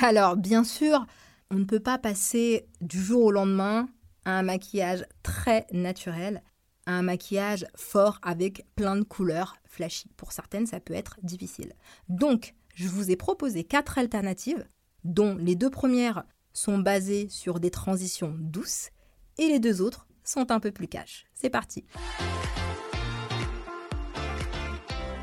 Alors, 0.00 0.36
bien 0.36 0.64
sûr, 0.64 1.06
on 1.52 1.60
ne 1.60 1.64
peut 1.64 1.78
pas 1.78 1.98
passer 1.98 2.66
du 2.80 3.00
jour 3.00 3.26
au 3.26 3.30
lendemain 3.30 3.88
un 4.24 4.42
maquillage 4.42 5.04
très 5.22 5.66
naturel, 5.72 6.42
un 6.86 7.02
maquillage 7.02 7.66
fort 7.76 8.18
avec 8.22 8.66
plein 8.74 8.96
de 8.96 9.02
couleurs 9.02 9.56
flashy. 9.64 10.10
Pour 10.16 10.32
certaines, 10.32 10.66
ça 10.66 10.80
peut 10.80 10.94
être 10.94 11.18
difficile. 11.22 11.72
Donc, 12.08 12.54
je 12.74 12.88
vous 12.88 13.10
ai 13.10 13.16
proposé 13.16 13.64
quatre 13.64 13.98
alternatives, 13.98 14.66
dont 15.04 15.36
les 15.36 15.56
deux 15.56 15.70
premières 15.70 16.24
sont 16.52 16.78
basées 16.78 17.28
sur 17.28 17.60
des 17.60 17.70
transitions 17.70 18.34
douces 18.38 18.90
et 19.38 19.48
les 19.48 19.58
deux 19.58 19.80
autres 19.80 20.06
sont 20.24 20.50
un 20.50 20.60
peu 20.60 20.70
plus 20.70 20.88
cash. 20.88 21.26
C'est 21.34 21.50
parti. 21.50 21.84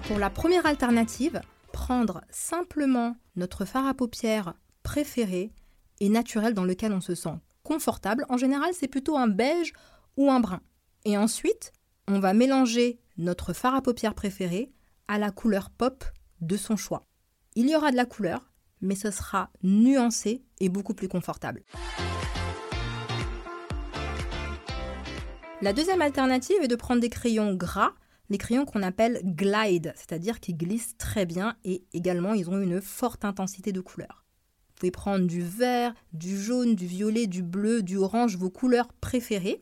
Pour 0.07 0.17
la 0.17 0.29
première 0.29 0.65
alternative, 0.65 1.41
prendre 1.71 2.21
simplement 2.31 3.15
notre 3.35 3.65
fard 3.65 3.85
à 3.85 3.93
paupières 3.93 4.55
préféré 4.83 5.51
et 5.99 6.09
naturel 6.09 6.53
dans 6.53 6.63
lequel 6.63 6.93
on 6.93 7.01
se 7.01 7.15
sent 7.15 7.37
En 8.29 8.37
général, 8.37 8.71
c'est 8.73 8.87
plutôt 8.87 9.17
un 9.17 9.27
beige 9.27 9.73
ou 10.17 10.29
un 10.31 10.39
brun. 10.39 10.61
Et 11.05 11.17
ensuite, 11.17 11.71
on 12.07 12.19
va 12.19 12.33
mélanger 12.33 12.99
notre 13.17 13.53
fard 13.53 13.75
à 13.75 13.81
paupières 13.81 14.15
préféré 14.15 14.71
à 15.07 15.17
la 15.17 15.31
couleur 15.31 15.69
pop 15.69 16.03
de 16.41 16.57
son 16.57 16.77
choix. 16.77 17.05
Il 17.55 17.69
y 17.69 17.75
aura 17.75 17.91
de 17.91 17.95
la 17.95 18.05
couleur, 18.05 18.51
mais 18.81 18.95
ce 18.95 19.11
sera 19.11 19.51
nuancé 19.63 20.43
et 20.59 20.69
beaucoup 20.69 20.93
plus 20.93 21.07
confortable. 21.07 21.63
La 25.61 25.73
deuxième 25.73 26.01
alternative 26.01 26.61
est 26.61 26.69
de 26.69 26.75
prendre 26.75 27.01
des 27.01 27.09
crayons 27.09 27.53
gras, 27.53 27.91
les 28.29 28.37
crayons 28.37 28.65
qu'on 28.65 28.83
appelle 28.83 29.21
glide, 29.23 29.93
c'est-à-dire 29.95 30.39
qui 30.39 30.53
glissent 30.53 30.95
très 30.97 31.25
bien 31.25 31.57
et 31.65 31.83
également 31.93 32.33
ils 32.33 32.49
ont 32.49 32.61
une 32.61 32.81
forte 32.81 33.25
intensité 33.25 33.71
de 33.71 33.81
couleur. 33.81 34.25
Vous 34.79 34.87
pouvez 34.87 34.91
prendre 34.91 35.27
du 35.27 35.41
vert, 35.41 35.93
du 36.13 36.41
jaune, 36.41 36.73
du 36.73 36.87
violet, 36.87 37.27
du 37.27 37.43
bleu, 37.43 37.83
du 37.83 37.97
orange, 37.97 38.37
vos 38.37 38.49
couleurs 38.49 38.93
préférées, 38.93 39.59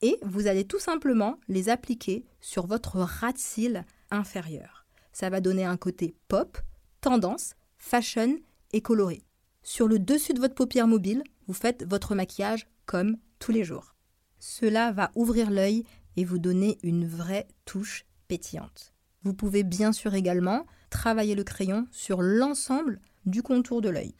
et 0.00 0.16
vous 0.22 0.46
allez 0.46 0.64
tout 0.64 0.78
simplement 0.78 1.40
les 1.48 1.70
appliquer 1.70 2.24
sur 2.40 2.68
votre 2.68 3.00
ras 3.00 3.32
de 3.32 3.38
cils 3.38 3.84
inférieur. 4.12 4.86
Ça 5.12 5.28
va 5.28 5.40
donner 5.40 5.64
un 5.64 5.76
côté 5.76 6.14
pop, 6.28 6.56
tendance, 7.00 7.56
fashion 7.78 8.36
et 8.72 8.80
coloré. 8.80 9.24
Sur 9.64 9.88
le 9.88 9.98
dessus 9.98 10.34
de 10.34 10.40
votre 10.40 10.54
paupière 10.54 10.86
mobile, 10.86 11.24
vous 11.48 11.52
faites 11.52 11.84
votre 11.90 12.14
maquillage 12.14 12.68
comme 12.86 13.16
tous 13.40 13.50
les 13.50 13.64
jours. 13.64 13.96
Cela 14.38 14.92
va 14.92 15.10
ouvrir 15.16 15.50
l'œil 15.50 15.82
et 16.16 16.24
vous 16.24 16.38
donner 16.38 16.78
une 16.84 17.08
vraie 17.08 17.48
touche 17.64 18.04
pétillante. 18.28 18.92
Vous 19.24 19.34
pouvez 19.34 19.64
bien 19.64 19.90
sûr 19.90 20.14
également 20.14 20.64
travailler 20.90 21.34
le 21.34 21.42
crayon 21.42 21.88
sur 21.90 22.22
l'ensemble 22.22 23.00
du 23.26 23.42
contour 23.42 23.80
de 23.80 23.88
l'œil. 23.88 24.14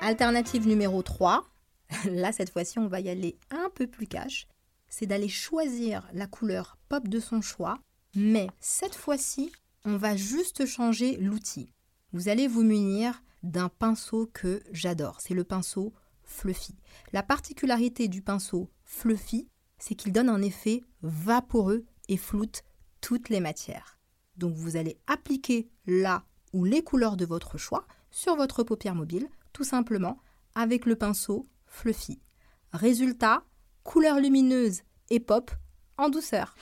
Alternative 0.00 0.68
numéro 0.68 1.02
3, 1.02 1.44
là 2.04 2.32
cette 2.32 2.50
fois-ci 2.50 2.78
on 2.78 2.86
va 2.86 3.00
y 3.00 3.08
aller 3.08 3.38
un 3.50 3.70
peu 3.74 3.86
plus 3.86 4.06
cash, 4.06 4.46
c'est 4.88 5.06
d'aller 5.06 5.28
choisir 5.28 6.08
la 6.12 6.26
couleur 6.26 6.78
pop 6.88 7.08
de 7.08 7.18
son 7.20 7.40
choix, 7.40 7.78
mais 8.14 8.48
cette 8.60 8.94
fois-ci 8.94 9.50
on 9.84 9.96
va 9.96 10.16
juste 10.16 10.66
changer 10.66 11.16
l'outil. 11.16 11.72
Vous 12.12 12.28
allez 12.28 12.48
vous 12.48 12.62
munir 12.62 13.22
d'un 13.42 13.68
pinceau 13.68 14.30
que 14.32 14.62
j'adore, 14.72 15.20
c'est 15.20 15.34
le 15.34 15.44
pinceau 15.44 15.92
fluffy. 16.24 16.74
La 17.12 17.22
particularité 17.22 18.08
du 18.08 18.22
pinceau 18.22 18.70
fluffy, 18.84 19.48
c'est 19.78 19.94
qu'il 19.94 20.12
donne 20.12 20.28
un 20.28 20.42
effet 20.42 20.82
vaporeux 21.02 21.84
et 22.08 22.16
floute 22.16 22.62
toutes 23.00 23.28
les 23.28 23.40
matières. 23.40 23.95
Donc 24.36 24.54
vous 24.54 24.76
allez 24.76 24.98
appliquer 25.06 25.68
là 25.86 26.24
ou 26.52 26.64
les 26.64 26.82
couleurs 26.82 27.16
de 27.16 27.24
votre 27.24 27.58
choix 27.58 27.86
sur 28.10 28.36
votre 28.36 28.62
paupière 28.62 28.94
mobile, 28.94 29.28
tout 29.52 29.64
simplement 29.64 30.18
avec 30.54 30.86
le 30.86 30.96
pinceau 30.96 31.46
fluffy. 31.66 32.20
Résultat, 32.72 33.42
couleur 33.84 34.20
lumineuse 34.20 34.82
et 35.10 35.20
pop 35.20 35.50
en 35.98 36.08
douceur. 36.08 36.56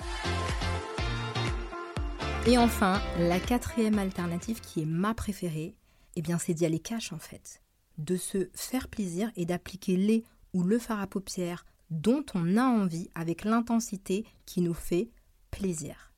Et 2.47 2.59
enfin, 2.59 3.01
la 3.19 3.41
quatrième 3.41 3.99
alternative 3.99 4.61
qui 4.61 4.83
est 4.83 4.87
ma 4.87 5.15
préférée, 5.15 5.77
eh 6.17 6.23
bien 6.23 6.39
c'est 6.39 6.55
d'y 6.55 6.67
aller 6.67 6.81
cash 6.81 7.13
en 7.13 7.19
fait 7.19 7.63
de 7.99 8.17
se 8.17 8.49
faire 8.55 8.89
plaisir 8.89 9.31
et 9.37 9.47
d'appliquer 9.47 9.97
les 9.97 10.25
ou 10.53 10.63
le 10.63 10.79
fard 10.79 11.01
à 11.01 11.07
paupières 11.07 11.65
dont 11.91 12.25
on 12.35 12.57
a 12.57 12.65
envie 12.65 13.11
avec 13.15 13.45
l'intensité 13.45 14.25
qui 14.47 14.61
nous 14.61 14.75
fait 14.75 15.11
plaisir. 15.51 16.13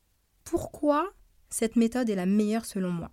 Pourquoi 0.45 1.11
cette 1.59 1.77
méthode 1.77 2.11
est 2.11 2.15
la 2.15 2.27
meilleure 2.27 2.67
selon 2.67 2.91
moi. 2.91 3.11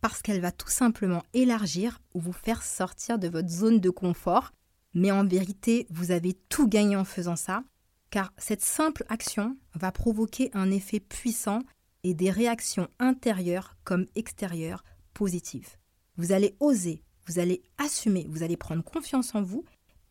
Parce 0.00 0.22
qu'elle 0.22 0.40
va 0.40 0.50
tout 0.50 0.70
simplement 0.70 1.22
élargir 1.34 2.00
ou 2.14 2.20
vous 2.20 2.32
faire 2.32 2.62
sortir 2.62 3.18
de 3.18 3.28
votre 3.28 3.50
zone 3.50 3.80
de 3.80 3.90
confort, 3.90 4.52
mais 4.94 5.10
en 5.10 5.26
vérité, 5.26 5.86
vous 5.90 6.10
avez 6.10 6.32
tout 6.48 6.66
gagné 6.66 6.96
en 6.96 7.04
faisant 7.04 7.36
ça, 7.36 7.64
car 8.08 8.32
cette 8.38 8.62
simple 8.62 9.04
action 9.10 9.58
va 9.74 9.92
provoquer 9.92 10.48
un 10.54 10.70
effet 10.70 11.00
puissant 11.00 11.58
et 12.02 12.14
des 12.14 12.30
réactions 12.30 12.88
intérieures 12.98 13.76
comme 13.84 14.06
extérieures 14.14 14.84
positives. 15.12 15.76
Vous 16.16 16.32
allez 16.32 16.56
oser 16.60 17.02
vous 17.26 17.38
allez 17.38 17.62
assumer, 17.78 18.26
vous 18.28 18.42
allez 18.42 18.56
prendre 18.56 18.82
confiance 18.82 19.34
en 19.34 19.42
vous 19.42 19.64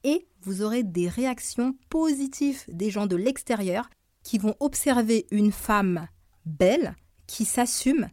et 0.03 0.27
vous 0.43 0.61
aurez 0.61 0.83
des 0.83 1.09
réactions 1.09 1.75
positives 1.89 2.63
des 2.67 2.89
gens 2.89 3.07
de 3.07 3.15
l'extérieur 3.15 3.89
qui 4.23 4.38
vont 4.38 4.55
observer 4.59 5.25
une 5.31 5.51
femme 5.51 6.07
belle 6.45 6.95
qui 7.31 7.45
s'assume 7.45 8.09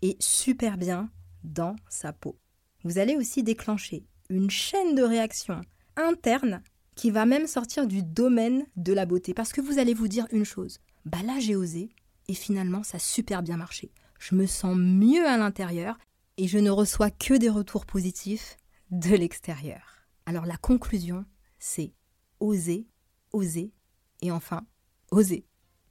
et 0.00 0.16
super 0.18 0.78
bien 0.78 1.10
dans 1.44 1.76
sa 1.90 2.14
peau. 2.14 2.38
Vous 2.84 2.96
allez 2.96 3.16
aussi 3.16 3.42
déclencher 3.42 4.06
une 4.30 4.48
chaîne 4.48 4.94
de 4.94 5.02
réactions 5.02 5.60
interne 5.96 6.62
qui 6.94 7.10
va 7.10 7.26
même 7.26 7.46
sortir 7.46 7.86
du 7.86 8.02
domaine 8.02 8.64
de 8.76 8.94
la 8.94 9.04
beauté 9.04 9.34
parce 9.34 9.52
que 9.52 9.60
vous 9.60 9.78
allez 9.78 9.92
vous 9.92 10.08
dire 10.08 10.26
une 10.32 10.46
chose, 10.46 10.80
bah 11.04 11.22
là 11.22 11.38
j'ai 11.38 11.54
osé 11.54 11.90
et 12.28 12.34
finalement 12.34 12.82
ça 12.82 12.96
a 12.96 13.00
super 13.00 13.42
bien 13.42 13.58
marché. 13.58 13.92
Je 14.18 14.34
me 14.34 14.46
sens 14.46 14.74
mieux 14.74 15.26
à 15.26 15.36
l'intérieur 15.36 15.98
et 16.38 16.48
je 16.48 16.56
ne 16.56 16.70
reçois 16.70 17.10
que 17.10 17.34
des 17.34 17.50
retours 17.50 17.84
positifs 17.84 18.56
de 18.90 19.14
l'extérieur. 19.14 20.06
Alors 20.24 20.46
la 20.46 20.56
conclusion, 20.56 21.26
c'est 21.58 21.92
oser, 22.40 22.86
oser 23.32 23.74
et 24.22 24.32
enfin 24.32 24.62
oser. 25.10 25.44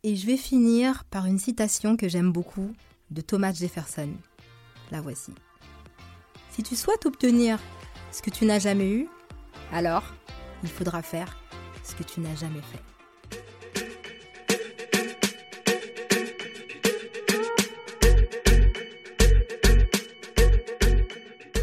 Et 0.03 0.15
je 0.15 0.25
vais 0.25 0.37
finir 0.37 1.03
par 1.05 1.27
une 1.27 1.37
citation 1.37 1.95
que 1.95 2.09
j'aime 2.09 2.31
beaucoup 2.31 2.73
de 3.11 3.21
Thomas 3.21 3.53
Jefferson. 3.53 4.09
La 4.89 4.99
voici. 4.99 5.31
Si 6.49 6.63
tu 6.63 6.75
souhaites 6.75 7.05
obtenir 7.05 7.59
ce 8.11 8.23
que 8.23 8.31
tu 8.31 8.45
n'as 8.45 8.57
jamais 8.57 8.89
eu, 8.89 9.07
alors 9.71 10.15
il 10.63 10.69
faudra 10.69 11.03
faire 11.03 11.37
ce 11.83 11.93
que 11.93 12.01
tu 12.01 12.19
n'as 12.19 12.33
jamais 12.33 12.61
fait. 12.61 12.81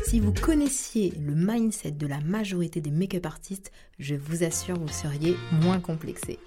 Si 0.05 0.21
vous 0.21 0.33
connaissiez 0.33 1.13
le 1.19 1.35
mindset 1.35 1.91
de 1.91 2.07
la 2.07 2.21
majorité 2.21 2.81
des 2.81 2.93
make-up 2.93 3.27
artistes, 3.27 3.73
je 3.99 4.15
vous 4.15 4.45
assure, 4.45 4.79
vous 4.79 4.87
seriez 4.87 5.37
moins 5.51 5.81
complexé. 5.81 6.39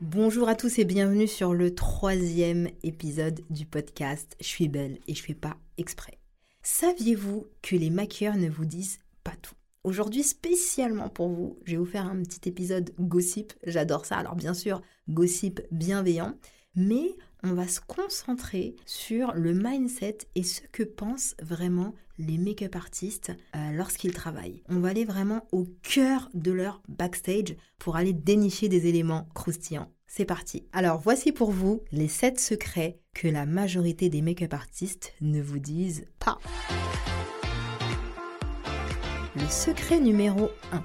Bonjour 0.00 0.48
à 0.48 0.54
tous 0.54 0.78
et 0.78 0.86
bienvenue 0.86 1.26
sur 1.26 1.52
le 1.52 1.74
troisième 1.74 2.70
épisode 2.82 3.42
du 3.50 3.66
podcast 3.66 4.34
Je 4.40 4.46
suis 4.46 4.66
belle 4.66 4.98
et 5.06 5.14
je 5.14 5.22
fais 5.22 5.34
pas 5.34 5.58
exprès. 5.76 6.16
Saviez-vous 6.62 7.48
que 7.60 7.76
les 7.76 7.90
maquilleurs 7.90 8.36
ne 8.36 8.48
vous 8.48 8.64
disent 8.64 9.00
pas 9.24 9.34
tout? 9.42 9.54
Aujourd'hui, 9.84 10.22
spécialement 10.22 11.10
pour 11.10 11.28
vous, 11.28 11.58
je 11.66 11.72
vais 11.72 11.76
vous 11.76 11.84
faire 11.84 12.06
un 12.06 12.22
petit 12.22 12.48
épisode 12.48 12.94
gossip. 12.98 13.52
J'adore 13.66 14.06
ça. 14.06 14.16
Alors 14.16 14.36
bien 14.36 14.54
sûr, 14.54 14.80
gossip 15.10 15.60
bienveillant, 15.70 16.34
mais 16.74 17.14
on 17.42 17.52
va 17.52 17.68
se 17.68 17.80
concentrer 17.80 18.76
sur 18.86 19.34
le 19.34 19.52
mindset 19.52 20.16
et 20.34 20.44
ce 20.44 20.62
que 20.72 20.82
pensent 20.82 21.36
vraiment 21.42 21.94
les 22.20 22.38
make-up 22.38 22.76
artistes 22.76 23.32
euh, 23.56 23.72
lorsqu'ils 23.72 24.12
travaillent. 24.12 24.62
On 24.68 24.78
va 24.78 24.90
aller 24.90 25.04
vraiment 25.04 25.46
au 25.50 25.66
cœur 25.82 26.28
de 26.34 26.52
leur 26.52 26.82
backstage 26.88 27.56
pour 27.78 27.96
aller 27.96 28.12
dénicher 28.12 28.68
des 28.68 28.86
éléments 28.86 29.26
croustillants. 29.34 29.90
C'est 30.06 30.24
parti. 30.24 30.66
Alors 30.72 31.00
voici 31.00 31.32
pour 31.32 31.50
vous 31.50 31.82
les 31.92 32.08
7 32.08 32.38
secrets 32.38 33.00
que 33.14 33.28
la 33.28 33.46
majorité 33.46 34.08
des 34.08 34.22
make-up 34.22 34.54
artistes 34.54 35.14
ne 35.20 35.40
vous 35.40 35.58
disent 35.58 36.06
pas. 36.18 36.38
Le 39.36 39.48
secret 39.48 40.00
numéro 40.00 40.50
1. 40.72 40.84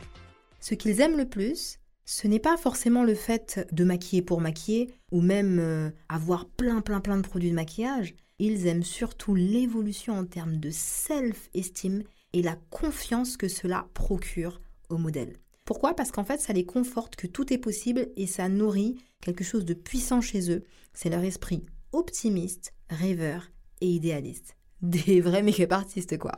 Ce 0.60 0.74
qu'ils 0.74 1.02
aiment 1.02 1.18
le 1.18 1.28
plus, 1.28 1.80
Ce 2.08 2.28
n'est 2.28 2.40
pas 2.40 2.56
forcément 2.56 3.04
le 3.04 3.16
fait 3.16 3.68
de 3.72 3.84
maquiller 3.84 4.22
pour 4.22 4.40
maquiller 4.40 4.94
ou 5.12 5.22
même 5.22 5.58
euh, 5.60 5.90
avoir 6.08 6.46
plein 6.46 6.82
plein 6.82 7.02
plein 7.02 7.18
de 7.18 7.28
produits 7.28 7.50
de 7.50 7.56
maquillage. 7.56 8.16
Ils 8.38 8.68
aiment 8.68 8.84
surtout 8.84 9.34
l'évolution 9.34 10.18
en 10.18 10.26
termes 10.26 10.58
de 10.58 10.70
self-esteem 10.70 12.04
et 12.34 12.42
la 12.42 12.58
confiance 12.70 13.38
que 13.38 13.48
cela 13.48 13.88
procure 13.94 14.60
au 14.90 14.98
modèle. 14.98 15.38
Pourquoi? 15.64 15.96
Parce 15.96 16.12
qu'en 16.12 16.26
fait, 16.26 16.42
ça 16.42 16.52
les 16.52 16.66
conforte 16.66 17.16
que 17.16 17.28
tout 17.28 17.54
est 17.54 17.58
possible 17.58 18.10
et 18.18 18.28
ça 18.28 18.50
nourrit 18.50 18.98
quelque 19.22 19.46
chose 19.46 19.64
de 19.64 19.74
puissant 19.74 20.20
chez 20.20 20.52
eux. 20.52 20.66
C'est 20.94 21.10
leur 21.10 21.24
esprit 21.24 21.64
optimiste, 21.94 22.74
rêveur 22.90 23.52
et 23.80 23.88
idéaliste. 23.88 24.58
Des 24.82 25.22
vrais 25.22 25.42
make-up 25.42 25.72
artistes, 25.72 26.18
quoi. 26.18 26.34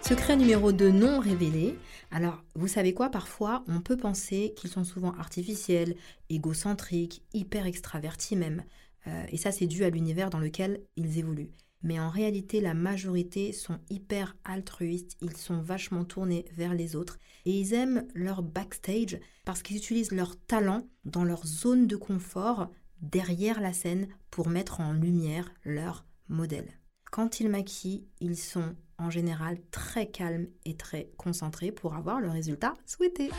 Secret 0.00 0.36
numéro 0.36 0.70
2 0.72 0.90
non 0.90 1.18
révélé. 1.18 1.76
Alors, 2.12 2.44
vous 2.54 2.68
savez 2.68 2.94
quoi, 2.94 3.08
parfois, 3.08 3.64
on 3.66 3.80
peut 3.80 3.96
penser 3.96 4.54
qu'ils 4.56 4.70
sont 4.70 4.84
souvent 4.84 5.12
artificiels, 5.18 5.96
égocentriques, 6.30 7.22
hyper 7.34 7.66
extravertis 7.66 8.36
même. 8.36 8.62
Euh, 9.06 9.24
et 9.30 9.36
ça, 9.36 9.52
c'est 9.52 9.66
dû 9.66 9.84
à 9.84 9.90
l'univers 9.90 10.30
dans 10.30 10.38
lequel 10.38 10.80
ils 10.96 11.18
évoluent. 11.18 11.52
Mais 11.82 11.98
en 11.98 12.10
réalité, 12.10 12.60
la 12.60 12.74
majorité 12.74 13.52
sont 13.52 13.78
hyper 13.90 14.36
altruistes, 14.44 15.16
ils 15.20 15.36
sont 15.36 15.60
vachement 15.60 16.04
tournés 16.04 16.44
vers 16.52 16.74
les 16.74 16.94
autres 16.94 17.18
et 17.44 17.58
ils 17.58 17.74
aiment 17.74 18.06
leur 18.14 18.42
backstage 18.42 19.18
parce 19.44 19.62
qu'ils 19.62 19.78
utilisent 19.78 20.12
leur 20.12 20.36
talent 20.46 20.86
dans 21.04 21.24
leur 21.24 21.44
zone 21.44 21.88
de 21.88 21.96
confort 21.96 22.70
derrière 23.00 23.60
la 23.60 23.72
scène 23.72 24.06
pour 24.30 24.48
mettre 24.48 24.80
en 24.80 24.92
lumière 24.92 25.52
leur 25.64 26.06
modèle. 26.28 26.68
Quand 27.10 27.40
ils 27.40 27.48
maquillent, 27.48 28.06
ils 28.20 28.36
sont 28.36 28.76
en 28.98 29.10
général 29.10 29.58
très 29.72 30.06
calmes 30.06 30.46
et 30.64 30.76
très 30.76 31.10
concentrés 31.16 31.72
pour 31.72 31.94
avoir 31.94 32.20
le 32.20 32.30
résultat 32.30 32.74
souhaité. 32.86 33.30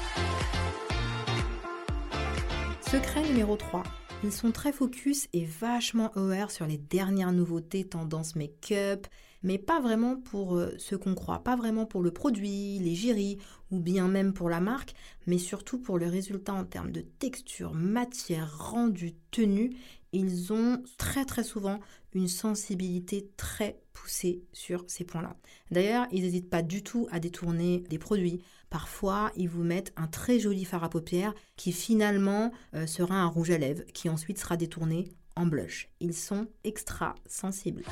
Secret 2.81 3.23
numéro 3.23 3.55
3 3.55 3.83
ils 4.23 4.31
sont 4.31 4.51
très 4.51 4.71
focus 4.71 5.27
et 5.33 5.45
vachement 5.45 6.11
aware 6.15 6.49
sur 6.49 6.65
les 6.65 6.77
dernières 6.77 7.33
nouveautés 7.33 7.83
tendance 7.83 8.35
make-up, 8.35 9.05
mais 9.43 9.57
pas 9.57 9.81
vraiment 9.81 10.15
pour 10.15 10.55
euh, 10.55 10.73
ce 10.77 10.95
qu'on 10.95 11.13
croit, 11.13 11.43
pas 11.43 11.57
vraiment 11.57 11.85
pour 11.85 12.01
le 12.01 12.11
produit, 12.11 12.79
les 12.79 12.95
jurys 12.95 13.37
ou 13.69 13.79
bien 13.79 14.07
même 14.07 14.33
pour 14.33 14.49
la 14.49 14.61
marque, 14.61 14.93
mais 15.27 15.37
surtout 15.37 15.77
pour 15.77 15.99
le 15.99 16.07
résultat 16.07 16.53
en 16.53 16.63
termes 16.63 16.91
de 16.91 17.01
texture, 17.01 17.73
matière, 17.73 18.57
rendu, 18.57 19.13
tenue. 19.31 19.75
Ils 20.13 20.53
ont 20.53 20.81
très 20.97 21.25
très 21.25 21.43
souvent 21.43 21.79
une 22.13 22.27
sensibilité 22.27 23.29
très 23.35 23.81
poussée 23.91 24.43
sur 24.53 24.85
ces 24.87 25.03
points-là. 25.03 25.35
D'ailleurs, 25.71 26.07
ils 26.11 26.21
n'hésitent 26.21 26.49
pas 26.49 26.61
du 26.61 26.83
tout 26.83 27.07
à 27.11 27.19
détourner 27.19 27.83
des 27.89 27.97
produits. 27.97 28.41
Parfois, 28.73 29.31
ils 29.35 29.47
vous 29.47 29.61
mettent 29.61 29.93
un 29.97 30.07
très 30.07 30.39
joli 30.39 30.65
fard 30.65 30.83
à 30.83 30.89
paupières 30.89 31.35
qui 31.57 31.71
finalement 31.71 32.51
euh, 32.73 32.87
sera 32.87 33.13
un 33.13 33.27
rouge 33.27 33.51
à 33.51 33.59
lèvres 33.59 33.83
qui 33.93 34.09
ensuite 34.09 34.39
sera 34.39 34.57
détourné 34.57 35.13
en 35.35 35.45
blush. 35.45 35.89
Ils 35.99 36.15
sont 36.15 36.47
extra 36.63 37.13
sensibles. 37.27 37.83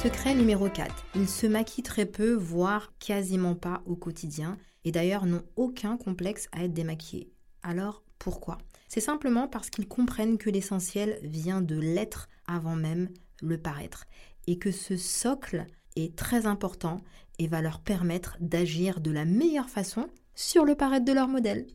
Secret 0.00 0.36
numéro 0.36 0.68
4. 0.68 0.94
Ils 1.16 1.28
se 1.28 1.48
maquillent 1.48 1.82
très 1.82 2.06
peu, 2.06 2.34
voire 2.34 2.92
quasiment 3.00 3.56
pas 3.56 3.82
au 3.84 3.96
quotidien, 3.96 4.58
et 4.84 4.92
d'ailleurs 4.92 5.26
n'ont 5.26 5.42
aucun 5.56 5.96
complexe 5.96 6.48
à 6.52 6.62
être 6.62 6.72
démaquillés. 6.72 7.32
Alors 7.64 8.04
pourquoi? 8.20 8.58
C'est 8.86 9.00
simplement 9.00 9.48
parce 9.48 9.70
qu'ils 9.70 9.88
comprennent 9.88 10.38
que 10.38 10.50
l'essentiel 10.50 11.18
vient 11.24 11.60
de 11.60 11.80
l'être 11.80 12.28
avant 12.46 12.76
même 12.76 13.08
le 13.42 13.58
paraître 13.58 14.04
et 14.46 14.56
que 14.56 14.70
ce 14.70 14.96
socle 14.96 15.66
est 15.96 16.16
très 16.16 16.46
important 16.46 17.02
va 17.48 17.62
leur 17.62 17.80
permettre 17.80 18.36
d'agir 18.40 19.00
de 19.00 19.10
la 19.10 19.24
meilleure 19.24 19.68
façon 19.68 20.08
sur 20.34 20.64
le 20.64 20.74
paraître 20.74 21.04
de 21.04 21.12
leur 21.12 21.28
modèle. 21.28 21.66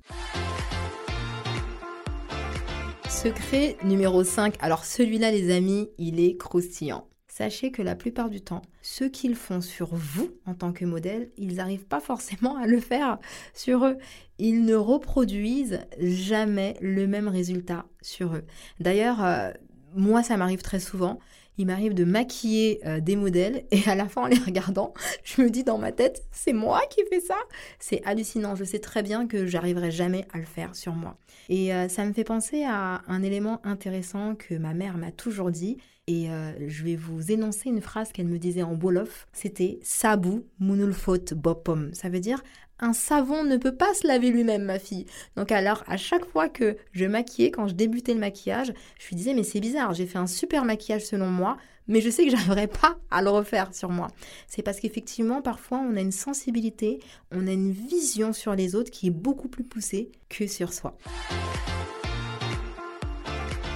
Secret 3.10 3.78
numéro 3.84 4.24
5. 4.24 4.56
Alors 4.60 4.86
celui-là 4.86 5.32
les 5.32 5.54
amis, 5.54 5.90
il 5.98 6.20
est 6.20 6.38
croustillant 6.38 7.08
sachez 7.38 7.72
que 7.72 7.84
la 7.84 7.96
plupart 7.96 8.32
du 8.32 8.42
temps, 8.42 8.64
ce 8.82 9.04
qu'ils 9.04 9.36
font 9.36 9.62
sur 9.62 9.94
vous 9.94 10.32
en 10.48 10.56
tant 10.56 10.74
que 10.74 10.86
modèle, 10.86 11.30
ils 11.38 11.56
n'arrivent 11.56 11.86
pas 11.86 12.00
forcément 12.00 12.58
à 12.58 12.66
le 12.66 12.80
faire 12.80 13.20
sur 13.54 13.86
eux. 13.86 13.98
Ils 14.40 14.66
ne 14.66 14.74
reproduisent 14.74 15.82
jamais 16.00 16.76
le 16.82 17.06
même 17.06 17.28
résultat 17.28 17.86
sur 18.02 18.34
eux. 18.34 18.44
D'ailleurs, 18.80 19.24
euh, 19.24 19.52
moi, 19.96 20.24
ça 20.24 20.36
m'arrive 20.36 20.64
très 20.64 20.80
souvent. 20.80 21.20
Il 21.58 21.68
m'arrive 21.68 21.94
de 21.94 22.04
maquiller 22.04 22.80
euh, 22.86 23.00
des 23.00 23.16
modèles 23.16 23.66
et 23.72 23.82
à 23.88 23.96
la 23.96 24.08
fin, 24.08 24.24
en 24.24 24.28
les 24.28 24.38
regardant, 24.38 24.94
je 25.24 25.42
me 25.42 25.50
dis 25.50 25.64
dans 25.64 25.78
ma 25.78 25.92
tête, 25.92 26.24
c'est 26.32 26.54
moi 26.54 26.82
qui 26.90 27.02
fais 27.10 27.20
ça. 27.20 27.38
C'est 27.80 28.02
hallucinant. 28.06 28.56
Je 28.56 28.64
sais 28.64 28.80
très 28.80 29.04
bien 29.04 29.28
que 29.28 29.46
j'arriverai 29.46 29.92
jamais 29.92 30.26
à 30.34 30.38
le 30.38 30.46
faire 30.46 30.76
sur 30.76 30.94
moi. 30.94 31.18
Et 31.50 31.74
euh, 31.74 31.88
ça 31.88 32.06
me 32.06 32.14
fait 32.14 32.24
penser 32.24 32.64
à 32.64 33.02
un 33.08 33.24
élément 33.24 33.60
intéressant 33.64 34.36
que 34.36 34.56
ma 34.56 34.74
mère 34.74 34.98
m'a 34.98 35.12
toujours 35.12 35.52
dit 35.52 35.78
et 36.10 36.30
euh, 36.30 36.54
je 36.68 36.84
vais 36.86 36.96
vous 36.96 37.34
énoncer 37.34 37.68
une 37.68 37.82
phrase 37.82 38.14
qu'elle 38.14 38.28
me 38.28 38.40
disait 38.40 38.64
en 38.64 38.76
Wolof. 38.76 39.28
C'était 39.34 39.80
Sabu 39.84 40.44
munulfot 40.60 41.36
bopom. 41.36 41.94
Ça 41.94 42.08
veut 42.08 42.22
dire 42.22 42.42
un 42.80 42.94
savon 42.94 43.44
ne 43.44 43.58
peut 43.58 43.76
pas 43.76 43.94
se 43.94 44.08
laver 44.08 44.30
lui-même, 44.30 44.64
ma 44.64 44.80
fille. 44.80 45.06
Donc 45.36 45.52
alors, 45.52 45.84
à 45.88 45.98
chaque 45.98 46.26
fois 46.26 46.50
que 46.50 46.78
je 46.92 47.06
maquillais, 47.06 47.52
quand 47.52 47.68
je 47.68 47.74
débutais 47.74 48.14
le 48.14 48.20
maquillage, 48.20 48.74
je 49.00 49.08
lui 49.08 49.16
disais, 49.16 49.34
mais 49.34 49.44
c'est 49.44 49.60
bizarre, 49.60 49.94
j'ai 49.94 50.06
fait 50.06 50.18
un 50.20 50.28
super 50.28 50.66
maquillage 50.66 51.06
selon 51.06 51.28
moi, 51.28 51.58
mais 51.88 52.02
je 52.02 52.10
sais 52.10 52.26
que 52.26 52.32
j'arriverai 52.36 52.68
pas 52.68 52.98
à 53.10 53.22
le 53.22 53.30
refaire 53.30 53.74
sur 53.74 53.90
moi. 53.90 54.08
C'est 54.48 54.62
parce 54.62 54.80
qu'effectivement, 54.80 55.42
parfois, 55.42 55.80
on 55.80 55.96
a 55.96 56.02
une 56.02 56.12
sensibilité, 56.12 57.00
on 57.32 57.48
a 57.48 57.52
une 57.52 57.72
vision 57.72 58.34
sur 58.34 58.56
les 58.56 58.76
autres 58.76 58.92
qui 58.92 59.08
est 59.08 59.12
beaucoup 59.12 59.48
plus 59.48 59.64
poussée 59.64 60.12
que 60.30 60.48
sur 60.48 60.74
soi. 60.74 60.98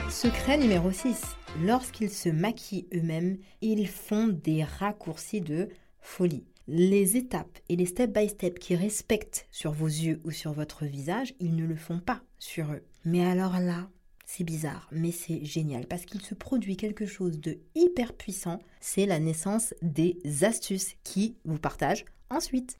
Secret 0.09 0.57
numéro 0.57 0.91
6 0.91 1.19
lorsqu'ils 1.63 2.11
se 2.11 2.29
maquillent 2.29 2.87
eux-mêmes, 2.93 3.37
ils 3.61 3.87
font 3.87 4.27
des 4.27 4.63
raccourcis 4.63 5.41
de 5.41 5.69
folie. 5.99 6.45
Les 6.67 7.17
étapes 7.17 7.57
et 7.69 7.75
les 7.75 7.87
step-by-step 7.87 8.59
qui 8.59 8.75
respectent 8.75 9.47
sur 9.51 9.71
vos 9.71 9.87
yeux 9.87 10.21
ou 10.23 10.31
sur 10.31 10.53
votre 10.53 10.85
visage, 10.85 11.33
ils 11.39 11.55
ne 11.55 11.65
le 11.65 11.75
font 11.75 11.99
pas 11.99 12.21
sur 12.37 12.71
eux. 12.71 12.83
Mais 13.03 13.25
alors 13.25 13.59
là, 13.59 13.89
c'est 14.25 14.43
bizarre, 14.43 14.87
mais 14.91 15.11
c'est 15.11 15.43
génial 15.43 15.87
parce 15.87 16.05
qu'il 16.05 16.21
se 16.21 16.35
produit 16.35 16.77
quelque 16.77 17.07
chose 17.07 17.39
de 17.39 17.57
hyper 17.73 18.13
puissant. 18.13 18.59
C'est 18.79 19.07
la 19.07 19.19
naissance 19.19 19.73
des 19.81 20.19
astuces 20.43 20.95
qui 21.03 21.35
vous 21.45 21.57
partagent 21.57 22.05
ensuite. 22.29 22.77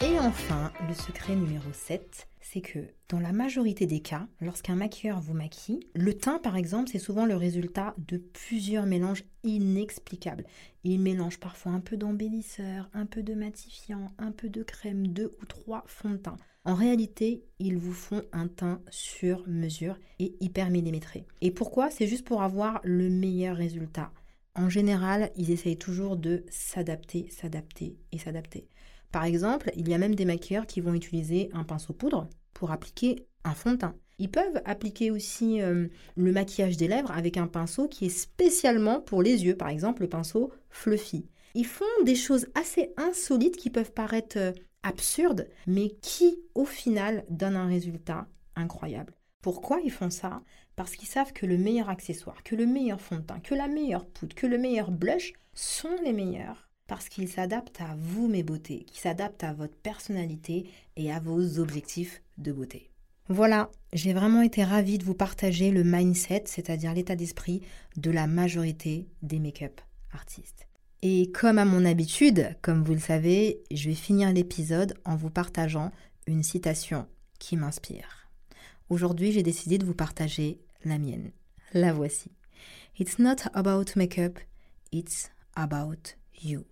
Et 0.00 0.18
enfin, 0.18 0.72
le 0.88 0.94
secret 0.94 1.36
numéro 1.36 1.70
7, 1.72 2.26
c'est 2.52 2.60
que 2.60 2.80
dans 3.08 3.20
la 3.20 3.32
majorité 3.32 3.86
des 3.86 4.00
cas, 4.00 4.26
lorsqu'un 4.40 4.74
maquilleur 4.74 5.20
vous 5.20 5.34
maquille, 5.34 5.86
le 5.94 6.14
teint 6.14 6.40
par 6.40 6.56
exemple, 6.56 6.90
c'est 6.90 6.98
souvent 6.98 7.24
le 7.24 7.36
résultat 7.36 7.94
de 8.08 8.16
plusieurs 8.16 8.86
mélanges 8.86 9.24
inexplicables. 9.44 10.44
Il 10.82 10.98
mélange 10.98 11.38
parfois 11.38 11.70
un 11.70 11.80
peu 11.80 11.96
d'embellisseur, 11.96 12.90
un 12.92 13.06
peu 13.06 13.22
de 13.22 13.34
matifiant, 13.34 14.10
un 14.18 14.32
peu 14.32 14.48
de 14.48 14.64
crème, 14.64 15.06
deux 15.06 15.30
ou 15.40 15.46
trois 15.46 15.84
fonds 15.86 16.10
de 16.10 16.16
teint. 16.16 16.38
En 16.64 16.74
réalité, 16.74 17.44
ils 17.60 17.78
vous 17.78 17.92
font 17.92 18.22
un 18.32 18.48
teint 18.48 18.82
sur 18.90 19.44
mesure 19.46 19.96
et 20.18 20.34
hyper 20.40 20.70
millimétré. 20.70 21.26
Et 21.40 21.52
pourquoi? 21.52 21.88
C'est 21.90 22.08
juste 22.08 22.26
pour 22.26 22.42
avoir 22.42 22.80
le 22.82 23.10
meilleur 23.10 23.56
résultat. 23.56 24.12
En 24.56 24.68
général, 24.68 25.30
ils 25.36 25.52
essayent 25.52 25.78
toujours 25.78 26.16
de 26.16 26.44
s'adapter, 26.50 27.28
s'adapter 27.30 27.96
et 28.10 28.18
s'adapter. 28.18 28.66
Par 29.12 29.24
exemple, 29.24 29.70
il 29.76 29.88
y 29.88 29.94
a 29.94 29.98
même 29.98 30.14
des 30.14 30.24
maquilleurs 30.24 30.66
qui 30.66 30.80
vont 30.80 30.94
utiliser 30.94 31.50
un 31.52 31.64
pinceau 31.64 31.92
poudre 31.92 32.28
pour 32.60 32.72
appliquer 32.72 33.26
un 33.42 33.54
fond 33.54 33.72
de 33.72 33.76
teint. 33.76 33.94
Ils 34.18 34.30
peuvent 34.30 34.60
appliquer 34.66 35.10
aussi 35.10 35.62
euh, 35.62 35.88
le 36.14 36.30
maquillage 36.30 36.76
des 36.76 36.88
lèvres 36.88 37.10
avec 37.10 37.38
un 37.38 37.46
pinceau 37.46 37.88
qui 37.88 38.04
est 38.04 38.10
spécialement 38.10 39.00
pour 39.00 39.22
les 39.22 39.46
yeux, 39.46 39.56
par 39.56 39.70
exemple 39.70 40.02
le 40.02 40.10
pinceau 40.10 40.52
fluffy. 40.68 41.24
Ils 41.54 41.64
font 41.64 41.86
des 42.04 42.14
choses 42.14 42.48
assez 42.54 42.92
insolites 42.98 43.56
qui 43.56 43.70
peuvent 43.70 43.92
paraître 43.92 44.36
euh, 44.36 44.52
absurdes, 44.82 45.48
mais 45.66 45.88
qui 46.02 46.38
au 46.54 46.66
final 46.66 47.24
donnent 47.30 47.56
un 47.56 47.66
résultat 47.66 48.26
incroyable. 48.56 49.14
Pourquoi 49.40 49.80
ils 49.82 49.90
font 49.90 50.10
ça? 50.10 50.42
Parce 50.76 50.96
qu'ils 50.96 51.08
savent 51.08 51.32
que 51.32 51.46
le 51.46 51.56
meilleur 51.56 51.88
accessoire, 51.88 52.42
que 52.42 52.56
le 52.56 52.66
meilleur 52.66 53.00
fond 53.00 53.16
de 53.16 53.22
teint, 53.22 53.40
que 53.40 53.54
la 53.54 53.68
meilleure 53.68 54.04
poudre, 54.04 54.34
que 54.34 54.46
le 54.46 54.58
meilleur 54.58 54.90
blush 54.90 55.32
sont 55.54 55.96
les 56.04 56.12
meilleurs 56.12 56.70
parce 56.90 57.08
qu'ils 57.08 57.28
s'adaptent 57.28 57.80
à 57.82 57.94
vous, 57.96 58.26
mes 58.26 58.42
beautés, 58.42 58.80
qui 58.80 58.98
s'adaptent 58.98 59.44
à 59.44 59.52
votre 59.52 59.76
personnalité 59.76 60.68
et 60.96 61.12
à 61.12 61.20
vos 61.20 61.60
objectifs 61.60 62.20
de 62.40 62.52
beauté. 62.52 62.90
Voilà, 63.28 63.70
j'ai 63.92 64.12
vraiment 64.12 64.42
été 64.42 64.64
ravie 64.64 64.98
de 64.98 65.04
vous 65.04 65.14
partager 65.14 65.70
le 65.70 65.84
mindset, 65.84 66.44
c'est-à-dire 66.46 66.94
l'état 66.94 67.14
d'esprit 67.14 67.60
de 67.96 68.10
la 68.10 68.26
majorité 68.26 69.06
des 69.22 69.38
make-up 69.38 69.80
artistes. 70.12 70.66
Et 71.02 71.30
comme 71.30 71.58
à 71.58 71.64
mon 71.64 71.84
habitude, 71.84 72.56
comme 72.60 72.82
vous 72.82 72.92
le 72.92 72.98
savez, 72.98 73.62
je 73.70 73.88
vais 73.88 73.94
finir 73.94 74.32
l'épisode 74.32 74.94
en 75.04 75.16
vous 75.16 75.30
partageant 75.30 75.92
une 76.26 76.42
citation 76.42 77.06
qui 77.38 77.56
m'inspire. 77.56 78.28
Aujourd'hui, 78.88 79.32
j'ai 79.32 79.42
décidé 79.42 79.78
de 79.78 79.86
vous 79.86 79.94
partager 79.94 80.60
la 80.84 80.98
mienne. 80.98 81.30
La 81.72 81.92
voici. 81.92 82.32
It's 82.98 83.18
not 83.18 83.36
about 83.54 83.96
make-up, 83.96 84.38
it's 84.92 85.30
about 85.54 86.16
you. 86.42 86.64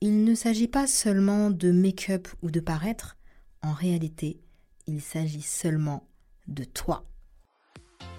Il 0.00 0.24
ne 0.24 0.34
s'agit 0.34 0.68
pas 0.68 0.86
seulement 0.86 1.50
de 1.50 1.70
make-up 1.70 2.26
ou 2.42 2.50
de 2.50 2.60
paraître, 2.60 3.16
en 3.62 3.72
réalité, 3.72 4.40
il 4.88 5.02
s'agit 5.02 5.42
seulement 5.42 6.08
de 6.48 6.64
toi. 6.64 7.04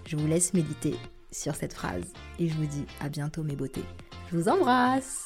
Je 0.06 0.16
vous 0.16 0.28
laisse 0.28 0.54
méditer 0.54 0.96
sur 1.32 1.56
cette 1.56 1.74
phrase 1.74 2.14
et 2.38 2.48
je 2.48 2.54
vous 2.54 2.68
dis 2.68 2.86
à 3.02 3.10
bientôt 3.10 3.44
mes 3.44 3.56
beautés. 3.56 3.84
Je 4.32 4.38
vous 4.38 4.48
embrasse 4.48 5.26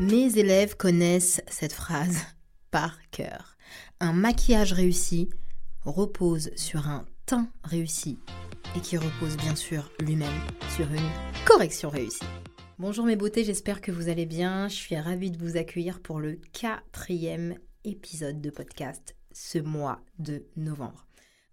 Mes 0.00 0.38
élèves 0.38 0.76
connaissent 0.76 1.40
cette 1.46 1.72
phrase 1.72 2.18
par 2.72 2.98
cœur. 3.10 3.56
Un 4.00 4.12
maquillage 4.12 4.72
réussi 4.72 5.30
repose 5.84 6.50
sur 6.56 6.88
un 6.88 7.04
teint 7.26 7.48
réussi 7.62 8.18
et 8.76 8.80
qui 8.80 8.96
repose 8.96 9.36
bien 9.36 9.54
sûr 9.54 9.90
lui-même 10.00 10.28
sur 10.74 10.86
une 10.92 11.08
correction 11.44 11.90
réussie. 11.90 12.24
Bonjour 12.78 13.04
mes 13.04 13.16
beautés, 13.16 13.44
j'espère 13.44 13.80
que 13.80 13.92
vous 13.92 14.08
allez 14.08 14.26
bien. 14.26 14.68
Je 14.68 14.74
suis 14.74 14.96
ravie 14.96 15.30
de 15.30 15.38
vous 15.38 15.56
accueillir 15.56 16.00
pour 16.00 16.20
le 16.20 16.40
quatrième 16.52 17.56
épisode 17.84 18.40
de 18.40 18.50
podcast 18.50 19.16
ce 19.32 19.58
mois 19.58 20.00
de 20.18 20.44
novembre. 20.56 21.06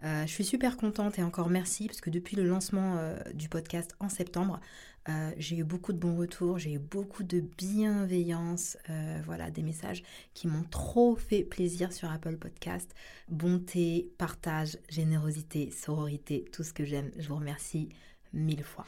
Euh, 0.03 0.23
je 0.27 0.31
suis 0.31 0.45
super 0.45 0.77
contente 0.77 1.17
et 1.17 1.23
encore 1.23 1.49
merci 1.49 1.87
parce 1.87 2.01
que 2.01 2.09
depuis 2.09 2.35
le 2.35 2.43
lancement 2.43 2.97
euh, 2.97 3.17
du 3.33 3.49
podcast 3.49 3.95
en 3.99 4.09
septembre, 4.09 4.59
euh, 5.09 5.31
j'ai 5.37 5.57
eu 5.57 5.63
beaucoup 5.63 5.93
de 5.93 5.97
bons 5.97 6.15
retours, 6.15 6.57
j'ai 6.59 6.73
eu 6.73 6.79
beaucoup 6.79 7.23
de 7.23 7.39
bienveillance, 7.39 8.77
voilà, 9.25 9.51
des 9.51 9.63
messages 9.63 10.03
qui 10.33 10.47
m'ont 10.47 10.63
trop 10.63 11.15
fait 11.15 11.43
plaisir 11.43 11.93
sur 11.93 12.11
Apple 12.11 12.37
Podcast. 12.37 12.93
Bonté, 13.29 14.11
partage, 14.17 14.77
générosité, 14.89 15.71
sororité, 15.71 16.45
tout 16.51 16.63
ce 16.63 16.73
que 16.73 16.85
j'aime. 16.85 17.11
Je 17.17 17.27
vous 17.27 17.35
remercie 17.35 17.89
mille 18.33 18.63
fois. 18.63 18.85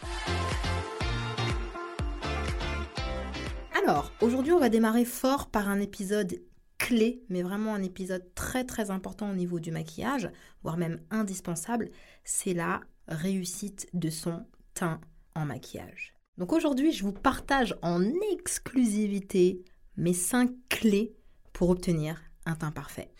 Alors, 3.82 4.12
aujourd'hui, 4.22 4.52
on 4.52 4.60
va 4.60 4.70
démarrer 4.70 5.06
fort 5.06 5.50
par 5.50 5.70
un 5.70 5.80
épisode 5.80 6.42
clé, 6.78 7.24
mais 7.30 7.44
vraiment 7.44 7.74
un 7.74 7.84
épisode 7.84 8.24
très 8.36 8.64
très 8.64 8.92
important 8.92 9.30
au 9.30 9.34
niveau 9.34 9.60
du 9.60 9.72
maquillage, 9.72 10.30
voire 10.64 10.78
même 10.78 11.00
indispensable, 11.12 11.90
c'est 12.24 12.54
la 12.54 12.82
réussite 13.08 13.88
de 13.94 14.10
son 14.10 14.46
teint 14.74 15.00
maquillage. 15.46 16.14
Donc 16.38 16.54
aujourd'hui, 16.54 16.92
je 16.92 17.04
vous 17.04 17.12
partage 17.12 17.76
en 17.82 18.02
exclusivité 18.34 19.64
mes 19.98 20.14
5 20.14 20.50
clés 20.70 21.14
pour 21.52 21.70
obtenir 21.70 22.22
un 22.46 22.56
teint 22.56 22.72
parfait. 22.72 23.12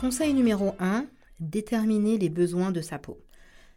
Conseil 0.00 0.32
numéro 0.32 0.74
1, 0.78 1.06
déterminer 1.40 2.18
les 2.18 2.28
besoins 2.28 2.70
de 2.70 2.80
sa 2.80 3.00
peau. 3.00 3.18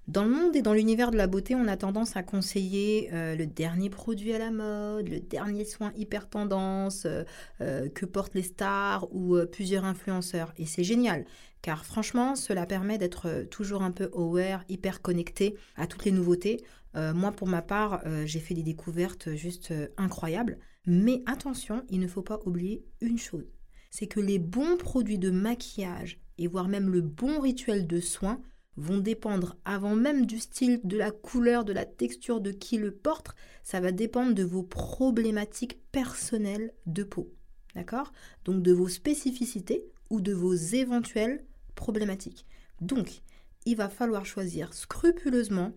Dans 0.08 0.24
le 0.24 0.32
monde 0.32 0.56
et 0.56 0.64
dans 0.64 0.74
l'univers 0.74 1.12
de 1.12 1.18
la 1.18 1.28
beauté, 1.28 1.54
on 1.54 1.68
a 1.68 1.78
tendance 1.78 2.18
à 2.18 2.24
conseiller 2.24 3.10
euh, 3.14 3.36
le 3.36 3.46
dernier 3.46 3.90
produit 3.92 4.34
à 4.34 4.40
la 4.40 4.50
mode, 4.50 5.08
le 5.08 5.20
dernier 5.20 5.64
soin 5.64 5.94
hyper 5.96 6.28
tendance 6.28 7.06
euh, 7.06 7.24
euh, 7.62 7.88
que 7.88 8.08
portent 8.08 8.34
les 8.34 8.42
stars 8.42 9.08
ou 9.14 9.38
plusieurs 9.52 9.86
influenceurs. 9.86 10.54
Et 10.58 10.66
c'est 10.66 10.84
génial, 10.84 11.26
car 11.62 11.86
franchement, 11.86 12.36
cela 12.36 12.66
permet 12.66 12.98
d'être 12.98 13.46
toujours 13.52 13.84
un 13.84 13.92
peu 13.92 14.10
aware, 14.14 14.64
hyper 14.70 15.02
connecté 15.02 15.56
à 15.76 15.86
toutes 15.86 16.06
les 16.06 16.12
nouveautés. 16.12 16.64
moi, 16.96 17.32
pour 17.32 17.48
ma 17.48 17.62
part, 17.62 18.04
j'ai 18.26 18.40
fait 18.40 18.54
des 18.54 18.64
découvertes 18.64 19.34
juste 19.36 19.74
incroyables. 19.98 20.58
Mais 20.88 21.22
attention, 21.28 21.84
il 21.90 22.00
ne 22.00 22.08
faut 22.08 22.24
pas 22.24 22.40
oublier 22.46 22.84
une 23.02 23.20
chose, 23.20 23.48
c'est 23.92 24.08
que 24.08 24.20
les 24.20 24.40
bons 24.40 24.78
produits 24.78 25.20
de 25.20 25.30
maquillage 25.30 26.20
et 26.38 26.48
voire 26.48 26.68
même 26.68 26.90
le 26.90 27.02
bon 27.02 27.40
rituel 27.40 27.86
de 27.86 28.00
soin 28.00 28.42
vont 28.78 28.98
dépendre 28.98 29.58
avant 29.66 29.96
même 29.96 30.26
du 30.26 30.40
style, 30.40 30.80
de 30.84 30.98
la 30.98 31.12
couleur, 31.12 31.66
de 31.66 31.74
la 31.74 31.86
texture 31.86 32.42
de 32.42 32.52
qui 32.52 32.78
le 32.78 32.92
porte. 32.92 33.36
Ça 33.64 33.80
va 33.80 33.92
dépendre 33.92 34.34
de 34.34 34.44
vos 34.44 34.64
problématiques 34.64 35.80
personnelles 35.92 36.74
de 36.86 37.04
peau. 37.04 37.32
D'accord? 37.76 38.12
Donc 38.46 38.64
de 38.64 38.72
vos 38.72 38.88
spécificités 38.88 39.86
ou 40.10 40.22
de 40.22 40.34
vos 40.34 40.54
éventuelles 40.54 41.46
problématiques. 41.76 42.46
Donc, 42.82 43.22
il 43.66 43.78
va 43.78 43.90
falloir 43.90 44.26
choisir 44.26 44.74
scrupuleusement 44.74 45.72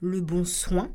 le 0.00 0.20
bon 0.20 0.44
soin, 0.44 0.92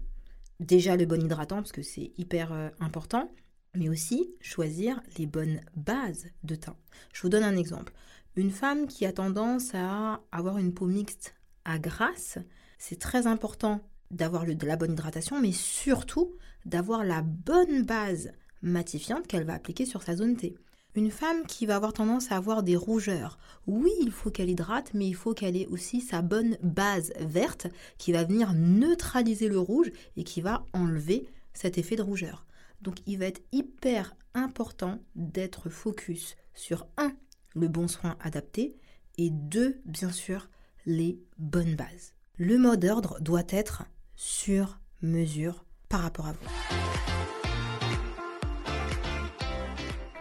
déjà 0.59 0.95
le 0.95 1.05
bon 1.05 1.23
hydratant 1.23 1.57
parce 1.57 1.71
que 1.71 1.83
c'est 1.83 2.11
hyper 2.17 2.51
euh, 2.51 2.69
important, 2.79 3.31
mais 3.75 3.89
aussi 3.89 4.33
choisir 4.41 5.01
les 5.17 5.25
bonnes 5.25 5.61
bases 5.75 6.27
de 6.43 6.55
teint. 6.55 6.75
Je 7.13 7.21
vous 7.21 7.29
donne 7.29 7.43
un 7.43 7.57
exemple. 7.57 7.93
Une 8.35 8.51
femme 8.51 8.87
qui 8.87 9.05
a 9.05 9.13
tendance 9.13 9.73
à 9.73 10.21
avoir 10.31 10.57
une 10.57 10.73
peau 10.73 10.87
mixte 10.87 11.35
à 11.65 11.79
grasse, 11.79 12.37
c'est 12.77 12.99
très 12.99 13.27
important 13.27 13.81
d'avoir 14.09 14.45
de 14.45 14.67
la 14.67 14.75
bonne 14.75 14.93
hydratation, 14.93 15.39
mais 15.39 15.51
surtout 15.51 16.35
d'avoir 16.65 17.03
la 17.03 17.21
bonne 17.21 17.83
base 17.83 18.31
matifiante 18.61 19.27
qu'elle 19.27 19.45
va 19.45 19.53
appliquer 19.53 19.85
sur 19.85 20.03
sa 20.03 20.15
zone 20.15 20.35
T. 20.35 20.55
Une 20.93 21.11
femme 21.11 21.45
qui 21.47 21.65
va 21.65 21.77
avoir 21.77 21.93
tendance 21.93 22.31
à 22.31 22.35
avoir 22.35 22.63
des 22.63 22.75
rougeurs, 22.75 23.37
oui, 23.65 23.91
il 24.01 24.11
faut 24.11 24.29
qu'elle 24.29 24.49
hydrate, 24.49 24.91
mais 24.93 25.07
il 25.07 25.15
faut 25.15 25.33
qu'elle 25.33 25.55
ait 25.55 25.67
aussi 25.67 26.01
sa 26.01 26.21
bonne 26.21 26.57
base 26.61 27.13
verte 27.19 27.67
qui 27.97 28.11
va 28.11 28.25
venir 28.25 28.53
neutraliser 28.53 29.47
le 29.47 29.59
rouge 29.59 29.91
et 30.17 30.25
qui 30.25 30.41
va 30.41 30.65
enlever 30.73 31.29
cet 31.53 31.77
effet 31.77 31.95
de 31.95 32.01
rougeur. 32.01 32.45
Donc 32.81 32.97
il 33.05 33.19
va 33.19 33.25
être 33.25 33.41
hyper 33.53 34.15
important 34.33 34.99
d'être 35.15 35.69
focus 35.69 36.35
sur 36.53 36.87
un, 36.97 37.13
le 37.55 37.69
bon 37.69 37.87
soin 37.87 38.17
adapté, 38.19 38.75
et 39.17 39.29
deux, 39.29 39.81
bien 39.85 40.11
sûr, 40.11 40.49
les 40.85 41.19
bonnes 41.37 41.75
bases. 41.75 42.13
Le 42.37 42.57
mot 42.57 42.75
d'ordre 42.75 43.19
doit 43.21 43.43
être 43.49 43.83
sur 44.15 44.79
mesure 45.01 45.65
par 45.89 46.01
rapport 46.01 46.27
à 46.27 46.33
vous. 46.33 46.47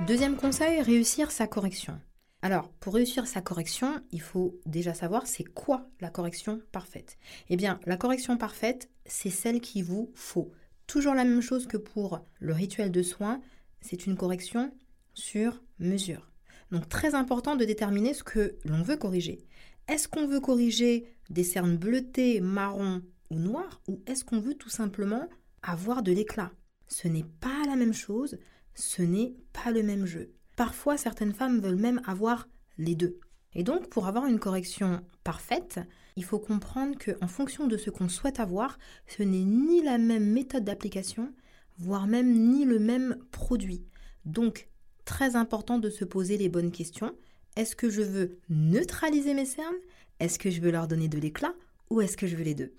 Deuxième 0.07 0.37
conseil, 0.37 0.81
réussir 0.81 1.31
sa 1.31 1.47
correction. 1.47 2.01
Alors, 2.43 2.71
pour 2.81 2.95
réussir 2.95 3.27
sa 3.27 3.43
correction, 3.43 4.01
il 4.13 4.23
faut 4.23 4.59
déjà 4.65 4.95
savoir 4.95 5.27
c'est 5.27 5.45
quoi 5.45 5.87
la 6.01 6.09
correction 6.09 6.63
parfaite. 6.73 7.19
Eh 7.51 7.57
bien, 7.57 7.79
la 7.85 7.99
correction 7.99 8.39
parfaite, 8.39 8.89
c'est 9.05 9.31
celle 9.31 9.61
qu'il 9.61 9.85
vous 9.85 10.11
faut. 10.15 10.51
Toujours 10.87 11.15
la 11.15 11.25
même 11.25 11.43
chose 11.43 11.67
que 11.67 11.77
pour 11.77 12.25
le 12.39 12.55
rituel 12.55 12.91
de 12.91 13.03
soins, 13.03 13.43
c'est 13.83 14.07
une 14.07 14.17
correction 14.17 14.73
sur 15.13 15.63
mesure. 15.79 16.31
Donc, 16.71 16.89
très 16.89 17.15
important 17.15 17.57
de 17.57 17.67
déterminer 17.67 18.15
ce 18.15 18.25
que 18.25 18.57
l'on 18.65 18.83
veut 18.83 18.97
corriger. 18.97 19.45
Est-ce 19.91 20.07
qu'on 20.07 20.29
veut 20.29 20.39
corriger 20.39 21.05
des 21.31 21.43
cernes 21.43 21.77
bleutées, 21.77 22.41
marron 22.41 23.03
ou 23.29 23.41
noires 23.41 23.83
ou 23.89 24.01
est-ce 24.07 24.25
qu'on 24.25 24.39
veut 24.39 24.55
tout 24.55 24.69
simplement 24.69 25.29
avoir 25.63 26.05
de 26.05 26.13
l'éclat? 26.13 26.53
Ce 26.87 27.09
n'est 27.09 27.27
pas 27.41 27.65
la 27.67 27.75
même 27.75 27.93
chose, 27.93 28.39
ce 28.77 29.03
n'est 29.03 29.35
pas 29.53 29.73
le 29.73 29.83
même 29.83 30.07
jeu. 30.07 30.31
Parfois, 30.55 30.97
certaines 30.97 31.33
femmes 31.33 31.59
veulent 31.59 31.75
même 31.75 32.01
avoir 32.07 32.47
les 32.79 32.95
deux. 32.95 33.19
Et 33.53 33.65
donc, 33.65 33.89
pour 33.89 34.07
avoir 34.07 34.27
une 34.27 34.39
correction 34.39 35.01
parfaite, 35.25 35.81
il 36.15 36.23
faut 36.23 36.39
comprendre 36.39 36.97
qu'en 36.97 37.27
fonction 37.27 37.67
de 37.67 37.77
ce 37.77 37.91
qu'on 37.91 38.09
souhaite 38.09 38.39
avoir, 38.39 38.79
ce 39.09 39.25
n'est 39.25 39.45
ni 39.45 39.83
la 39.83 39.99
même 39.99 40.31
méthode 40.31 40.63
d'application, 40.63 41.35
voire 41.79 42.07
même 42.07 42.33
ni 42.33 42.65
le 42.65 42.79
même 42.79 43.17
produit. 43.33 43.85
Donc, 44.25 44.69
très 45.05 45.35
important 45.35 45.81
de 45.81 45.91
se 45.91 46.05
poser 46.05 46.37
les 46.37 46.49
bonnes 46.49 46.71
questions. 46.71 47.13
Est-ce 47.57 47.75
que 47.75 47.91
je 47.91 48.03
veux 48.03 48.39
neutraliser 48.49 49.35
mes 49.35 49.45
cernes? 49.45 49.75
Est-ce 50.21 50.39
que 50.39 50.51
je 50.51 50.61
veux 50.61 50.71
leur 50.71 50.87
donner 50.87 51.09
de 51.09 51.19
l'éclat? 51.19 51.55
Ou 51.91 52.01
est-ce 52.01 52.17
que 52.17 52.29
je 52.29 52.37
veux 52.37 52.45
les 52.45 52.55
deux? 52.55 52.73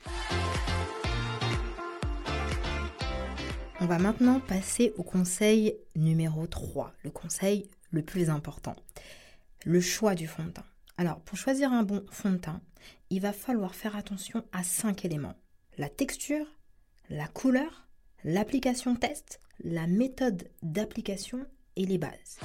On 3.81 3.85
va 3.85 3.97
maintenant 3.97 4.39
passer 4.39 4.93
au 4.97 5.03
conseil 5.03 5.75
numéro 5.95 6.47
3, 6.47 6.93
le 7.03 7.09
conseil 7.09 7.69
le 7.89 8.01
plus 8.01 8.29
important. 8.29 8.75
Le 9.65 9.81
choix 9.81 10.15
du 10.15 10.27
fond 10.27 10.45
de 10.45 10.51
teint. 10.51 10.65
Alors, 10.97 11.19
pour 11.19 11.37
choisir 11.37 11.73
un 11.73 11.83
bon 11.83 12.05
fond 12.09 12.31
de 12.31 12.37
teint, 12.37 12.61
il 13.09 13.19
va 13.19 13.33
falloir 13.33 13.75
faire 13.75 13.95
attention 13.95 14.45
à 14.53 14.63
cinq 14.63 15.03
éléments. 15.03 15.35
La 15.77 15.89
texture, 15.89 16.45
la 17.09 17.27
couleur, 17.27 17.87
l'application 18.23 18.95
test, 18.95 19.41
la 19.63 19.87
méthode 19.87 20.49
d'application 20.63 21.45
et 21.75 21.85
les 21.85 21.97
bases. 21.97 22.39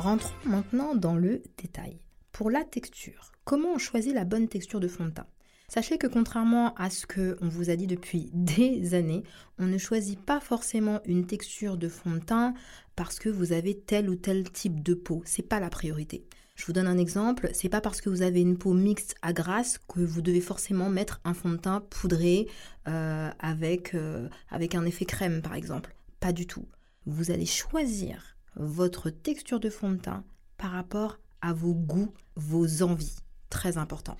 Rentrons 0.00 0.32
maintenant 0.46 0.94
dans 0.94 1.14
le 1.14 1.42
détail. 1.58 2.00
Pour 2.32 2.50
la 2.50 2.64
texture, 2.64 3.32
comment 3.44 3.74
on 3.74 3.78
choisit 3.78 4.14
la 4.14 4.24
bonne 4.24 4.48
texture 4.48 4.80
de 4.80 4.88
fond 4.88 5.04
de 5.04 5.10
teint? 5.10 5.26
Sachez 5.68 5.98
que 5.98 6.06
contrairement 6.06 6.72
à 6.76 6.88
ce 6.88 7.04
que 7.04 7.36
on 7.42 7.48
vous 7.48 7.68
a 7.68 7.76
dit 7.76 7.86
depuis 7.86 8.30
des 8.32 8.94
années, 8.94 9.24
on 9.58 9.66
ne 9.66 9.76
choisit 9.76 10.18
pas 10.18 10.40
forcément 10.40 11.00
une 11.04 11.26
texture 11.26 11.76
de 11.76 11.90
fond 11.90 12.12
de 12.12 12.20
teint 12.20 12.54
parce 12.96 13.18
que 13.18 13.28
vous 13.28 13.52
avez 13.52 13.78
tel 13.78 14.08
ou 14.08 14.14
tel 14.16 14.50
type 14.50 14.82
de 14.82 14.94
peau. 14.94 15.20
C'est 15.26 15.46
pas 15.46 15.60
la 15.60 15.68
priorité. 15.68 16.24
Je 16.54 16.64
vous 16.64 16.72
donne 16.72 16.86
un 16.86 16.96
exemple, 16.96 17.50
c'est 17.52 17.68
pas 17.68 17.82
parce 17.82 18.00
que 18.00 18.08
vous 18.08 18.22
avez 18.22 18.40
une 18.40 18.56
peau 18.56 18.72
mixte 18.72 19.16
à 19.20 19.34
grasse 19.34 19.76
que 19.76 20.00
vous 20.00 20.22
devez 20.22 20.40
forcément 20.40 20.88
mettre 20.88 21.20
un 21.24 21.34
fond 21.34 21.50
de 21.50 21.56
teint 21.58 21.82
poudré 21.90 22.48
euh, 22.88 23.28
avec, 23.38 23.94
euh, 23.94 24.30
avec 24.48 24.74
un 24.74 24.86
effet 24.86 25.04
crème 25.04 25.42
par 25.42 25.56
exemple. 25.56 25.94
Pas 26.20 26.32
du 26.32 26.46
tout. 26.46 26.64
vous 27.04 27.30
allez 27.30 27.44
choisir 27.44 28.39
votre 28.56 29.10
texture 29.10 29.60
de 29.60 29.70
fond 29.70 29.90
de 29.92 29.96
teint 29.96 30.24
par 30.56 30.72
rapport 30.72 31.18
à 31.40 31.52
vos 31.52 31.74
goûts, 31.74 32.12
vos 32.36 32.82
envies. 32.82 33.16
Très 33.48 33.78
important. 33.78 34.16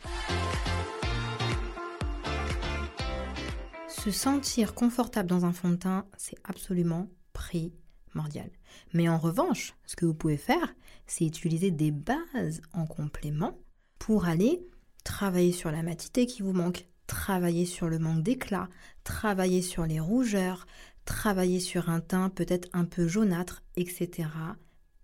Se 3.88 4.10
sentir 4.10 4.74
confortable 4.74 5.28
dans 5.28 5.44
un 5.44 5.52
fond 5.52 5.70
de 5.70 5.76
teint, 5.76 6.06
c'est 6.16 6.38
absolument 6.44 7.08
primordial. 7.32 8.50
Mais 8.94 9.08
en 9.08 9.18
revanche, 9.18 9.74
ce 9.84 9.94
que 9.94 10.06
vous 10.06 10.14
pouvez 10.14 10.38
faire, 10.38 10.74
c'est 11.06 11.26
utiliser 11.26 11.70
des 11.70 11.90
bases 11.90 12.62
en 12.72 12.86
complément 12.86 13.58
pour 13.98 14.24
aller 14.24 14.66
travailler 15.04 15.52
sur 15.52 15.70
la 15.70 15.82
matité 15.82 16.26
qui 16.26 16.42
vous 16.42 16.52
manque, 16.52 16.86
travailler 17.06 17.66
sur 17.66 17.88
le 17.88 17.98
manque 17.98 18.22
d'éclat, 18.22 18.68
travailler 19.04 19.62
sur 19.62 19.84
les 19.84 20.00
rougeurs, 20.00 20.66
travailler 21.04 21.60
sur 21.60 21.90
un 21.90 22.00
teint 22.00 22.28
peut-être 22.28 22.68
un 22.72 22.84
peu 22.84 23.06
jaunâtre, 23.06 23.62
etc., 23.76 24.28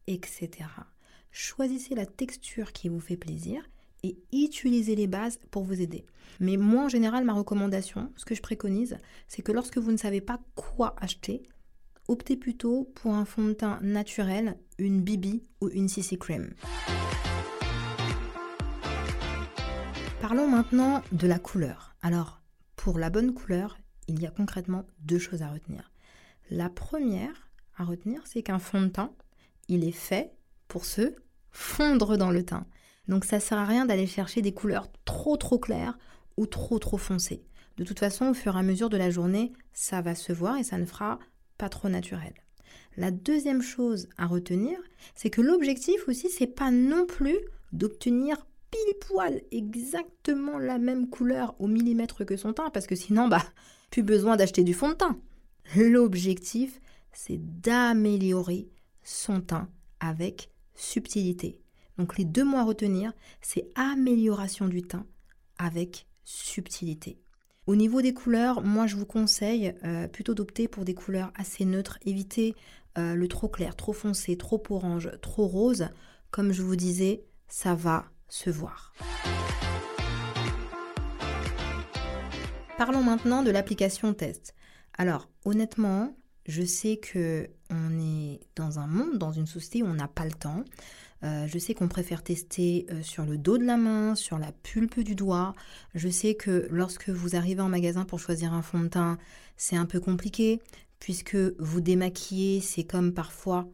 etc. 0.06 0.50
Choisissez 1.30 1.94
la 1.94 2.06
texture 2.06 2.72
qui 2.72 2.88
vous 2.88 3.00
fait 3.00 3.16
plaisir 3.16 3.68
et 4.02 4.16
utilisez 4.32 4.94
les 4.94 5.06
bases 5.06 5.38
pour 5.50 5.64
vous 5.64 5.80
aider. 5.80 6.06
Mais 6.40 6.56
moi, 6.56 6.84
en 6.84 6.88
général, 6.88 7.24
ma 7.24 7.32
recommandation, 7.32 8.12
ce 8.16 8.24
que 8.24 8.34
je 8.34 8.42
préconise, 8.42 8.98
c'est 9.28 9.42
que 9.42 9.52
lorsque 9.52 9.78
vous 9.78 9.92
ne 9.92 9.96
savez 9.96 10.20
pas 10.20 10.40
quoi 10.54 10.94
acheter, 11.00 11.42
optez 12.08 12.36
plutôt 12.36 12.90
pour 12.94 13.14
un 13.14 13.24
fond 13.24 13.44
de 13.44 13.52
teint 13.52 13.78
naturel, 13.82 14.58
une 14.78 15.02
BB 15.02 15.42
ou 15.60 15.68
une 15.68 15.88
CC 15.88 16.16
Cream. 16.16 16.54
Parlons 20.20 20.48
maintenant 20.48 21.02
de 21.12 21.26
la 21.26 21.38
couleur. 21.38 21.94
Alors, 22.02 22.40
pour 22.76 22.98
la 22.98 23.10
bonne 23.10 23.32
couleur, 23.34 23.78
il 24.08 24.20
y 24.20 24.26
a 24.26 24.30
concrètement 24.30 24.84
deux 25.00 25.18
choses 25.18 25.42
à 25.42 25.50
retenir. 25.50 25.90
La 26.50 26.68
première 26.68 27.48
à 27.76 27.84
retenir, 27.84 28.22
c'est 28.24 28.42
qu'un 28.42 28.58
fond 28.58 28.82
de 28.82 28.88
teint, 28.88 29.12
il 29.68 29.84
est 29.84 29.92
fait 29.92 30.32
pour 30.68 30.84
se 30.84 31.14
fondre 31.50 32.16
dans 32.16 32.30
le 32.30 32.44
teint. 32.44 32.66
Donc 33.08 33.24
ça 33.24 33.40
sert 33.40 33.58
à 33.58 33.64
rien 33.64 33.86
d'aller 33.86 34.06
chercher 34.06 34.42
des 34.42 34.52
couleurs 34.52 34.88
trop 35.04 35.36
trop 35.36 35.58
claires 35.58 35.98
ou 36.36 36.46
trop 36.46 36.78
trop 36.78 36.98
foncées. 36.98 37.44
De 37.76 37.84
toute 37.84 37.98
façon, 37.98 38.30
au 38.30 38.34
fur 38.34 38.56
et 38.56 38.58
à 38.58 38.62
mesure 38.62 38.88
de 38.88 38.96
la 38.96 39.10
journée, 39.10 39.52
ça 39.72 40.00
va 40.00 40.14
se 40.14 40.32
voir 40.32 40.56
et 40.56 40.64
ça 40.64 40.78
ne 40.78 40.86
fera 40.86 41.18
pas 41.58 41.68
trop 41.68 41.88
naturel. 41.88 42.34
La 42.96 43.10
deuxième 43.10 43.62
chose 43.62 44.08
à 44.16 44.26
retenir, 44.26 44.78
c'est 45.14 45.30
que 45.30 45.42
l'objectif 45.42 46.08
aussi, 46.08 46.30
c'est 46.30 46.46
pas 46.46 46.70
non 46.70 47.04
plus 47.06 47.38
d'obtenir 47.72 48.46
pile 48.70 48.94
poil 49.00 49.42
exactement 49.50 50.58
la 50.58 50.78
même 50.78 51.08
couleur 51.08 51.54
au 51.58 51.66
millimètre 51.66 52.24
que 52.24 52.36
son 52.36 52.54
teint, 52.54 52.70
parce 52.70 52.86
que 52.86 52.94
sinon, 52.94 53.28
bah, 53.28 53.44
plus 53.90 54.02
besoin 54.02 54.36
d'acheter 54.36 54.64
du 54.64 54.74
fond 54.74 54.90
de 54.90 54.94
teint. 54.94 55.18
L'objectif, 55.74 56.80
c'est 57.12 57.38
d'améliorer 57.60 58.68
son 59.02 59.40
teint 59.40 59.68
avec 60.00 60.50
subtilité. 60.74 61.60
Donc 61.98 62.18
les 62.18 62.24
deux 62.24 62.44
mots 62.44 62.58
à 62.58 62.64
retenir, 62.64 63.12
c'est 63.40 63.68
amélioration 63.74 64.68
du 64.68 64.82
teint 64.82 65.06
avec 65.58 66.06
subtilité. 66.24 67.18
Au 67.66 67.74
niveau 67.74 68.02
des 68.02 68.14
couleurs, 68.14 68.62
moi 68.62 68.86
je 68.86 68.96
vous 68.96 69.06
conseille 69.06 69.74
euh, 69.84 70.06
plutôt 70.06 70.34
d'opter 70.34 70.68
pour 70.68 70.84
des 70.84 70.94
couleurs 70.94 71.32
assez 71.34 71.64
neutres. 71.64 71.98
Évitez 72.04 72.54
euh, 72.98 73.14
le 73.14 73.28
trop 73.28 73.48
clair, 73.48 73.74
trop 73.76 73.92
foncé, 73.92 74.36
trop 74.36 74.62
orange, 74.70 75.10
trop 75.20 75.46
rose. 75.46 75.88
Comme 76.30 76.52
je 76.52 76.62
vous 76.62 76.76
disais, 76.76 77.24
ça 77.48 77.74
va 77.74 78.06
se 78.28 78.50
voir. 78.50 78.92
Parlons 82.78 83.02
maintenant 83.02 83.42
de 83.42 83.50
l'application 83.50 84.12
test. 84.12 84.54
Alors, 84.98 85.30
honnêtement, 85.46 86.14
je 86.46 86.62
sais 86.62 86.98
que 86.98 87.48
on 87.70 87.98
est 87.98 88.40
dans 88.54 88.78
un 88.78 88.86
monde, 88.86 89.16
dans 89.16 89.32
une 89.32 89.46
société 89.46 89.82
où 89.82 89.86
on 89.86 89.94
n'a 89.94 90.08
pas 90.08 90.26
le 90.26 90.32
temps. 90.32 90.62
Euh, 91.24 91.46
je 91.46 91.58
sais 91.58 91.72
qu'on 91.72 91.88
préfère 91.88 92.22
tester 92.22 92.86
euh, 92.90 93.02
sur 93.02 93.24
le 93.24 93.38
dos 93.38 93.56
de 93.56 93.64
la 93.64 93.78
main, 93.78 94.14
sur 94.14 94.38
la 94.38 94.52
pulpe 94.52 95.00
du 95.00 95.14
doigt. 95.14 95.54
Je 95.94 96.10
sais 96.10 96.34
que 96.34 96.68
lorsque 96.70 97.08
vous 97.08 97.34
arrivez 97.34 97.62
en 97.62 97.70
magasin 97.70 98.04
pour 98.04 98.20
choisir 98.20 98.52
un 98.52 98.60
fond 98.60 98.80
de 98.80 98.88
teint, 98.88 99.16
c'est 99.56 99.76
un 99.76 99.86
peu 99.86 99.98
compliqué 99.98 100.60
puisque 101.00 101.36
vous 101.58 101.80
démaquiller, 101.80 102.60
c'est 102.60 102.84
comme 102.84 103.14
parfois 103.14 103.70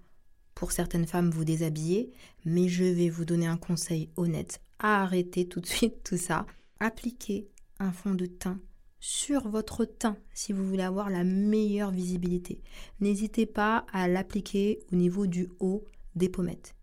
pour 0.55 0.71
certaines 0.71 1.09
femmes 1.09 1.31
vous 1.31 1.45
déshabiller. 1.45 2.13
Mais 2.45 2.69
je 2.69 2.85
vais 2.85 3.09
vous 3.09 3.25
donner 3.25 3.49
un 3.49 3.57
conseil 3.57 4.11
honnête. 4.17 4.61
Arrêtez 4.79 5.49
tout 5.49 5.61
de 5.61 5.67
suite 5.67 6.05
tout 6.05 6.17
ça. 6.17 6.47
Appliquez 6.79 7.49
un 7.81 7.91
fond 7.91 8.15
de 8.15 8.27
teint 8.27 8.61
sur 9.03 9.49
votre 9.49 9.85
teint 9.85 10.17
si 10.33 10.53
vous 10.53 10.65
voulez 10.65 10.85
avoir 10.85 11.11
la 11.11 11.25
meilleure 11.25 11.91
visibilité. 11.91 12.63
N'hésitez 13.01 13.47
pas 13.47 13.85
à 13.93 14.07
l'appliquer 14.07 14.79
au 14.93 14.97
niveau 14.97 15.27
du 15.27 15.49
haut 15.59 15.85
des 16.15 16.29
pommettes. 16.29 16.77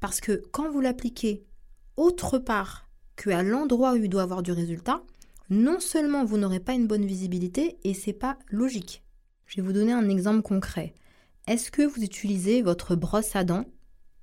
Parce 0.00 0.20
que 0.20 0.42
quand 0.50 0.68
vous 0.72 0.80
l'appliquez 0.80 1.44
autre 1.96 2.38
part 2.38 2.88
qu'à 3.14 3.44
l'endroit 3.44 3.92
où 3.92 3.96
il 3.96 4.08
doit 4.08 4.22
avoir 4.22 4.42
du 4.42 4.50
résultat, 4.50 5.04
non 5.50 5.78
seulement 5.78 6.24
vous 6.24 6.36
n'aurez 6.36 6.58
pas 6.58 6.72
une 6.72 6.88
bonne 6.88 7.06
visibilité 7.06 7.78
et 7.84 7.94
c'est 7.94 8.12
pas 8.12 8.38
logique. 8.48 9.04
Je 9.46 9.60
vais 9.60 9.62
vous 9.62 9.72
donner 9.72 9.92
un 9.92 10.08
exemple 10.08 10.42
concret. 10.42 10.94
Est-ce 11.46 11.70
que 11.70 11.82
vous 11.82 12.02
utilisez 12.02 12.62
votre 12.62 12.96
brosse 12.96 13.36
à 13.36 13.44
dents 13.44 13.66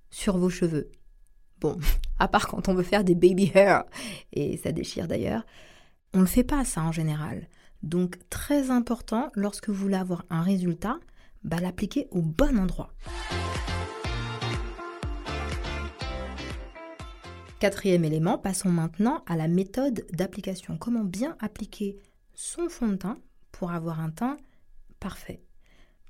sur 0.09 0.37
vos 0.37 0.49
cheveux? 0.49 0.91
Bon, 1.61 1.77
à 2.19 2.27
part 2.27 2.49
quand 2.49 2.67
on 2.67 2.73
veut 2.73 2.83
faire 2.83 3.05
des 3.05 3.15
baby 3.15 3.49
hair, 3.53 3.85
et 4.33 4.57
ça 4.57 4.73
déchire 4.73 5.07
d'ailleurs, 5.07 5.45
on 6.13 6.19
ne 6.19 6.23
le 6.23 6.29
fait 6.29 6.43
pas 6.43 6.65
ça 6.65 6.81
en 6.81 6.91
général. 6.91 7.47
Donc 7.83 8.17
très 8.29 8.71
important, 8.71 9.31
lorsque 9.35 9.69
vous 9.69 9.75
voulez 9.75 9.95
avoir 9.95 10.25
un 10.29 10.41
résultat, 10.41 10.99
bah, 11.43 11.57
l'appliquer 11.61 12.07
au 12.11 12.21
bon 12.21 12.57
endroit. 12.57 12.93
Quatrième 17.59 18.05
élément, 18.05 18.37
passons 18.37 18.69
maintenant 18.69 19.23
à 19.25 19.35
la 19.35 19.47
méthode 19.47 20.05
d'application. 20.13 20.77
Comment 20.77 21.03
bien 21.03 21.35
appliquer 21.39 21.97
son 22.33 22.69
fond 22.69 22.87
de 22.87 22.95
teint 22.95 23.17
pour 23.51 23.71
avoir 23.71 23.99
un 23.99 24.11
teint 24.11 24.37
parfait? 24.99 25.43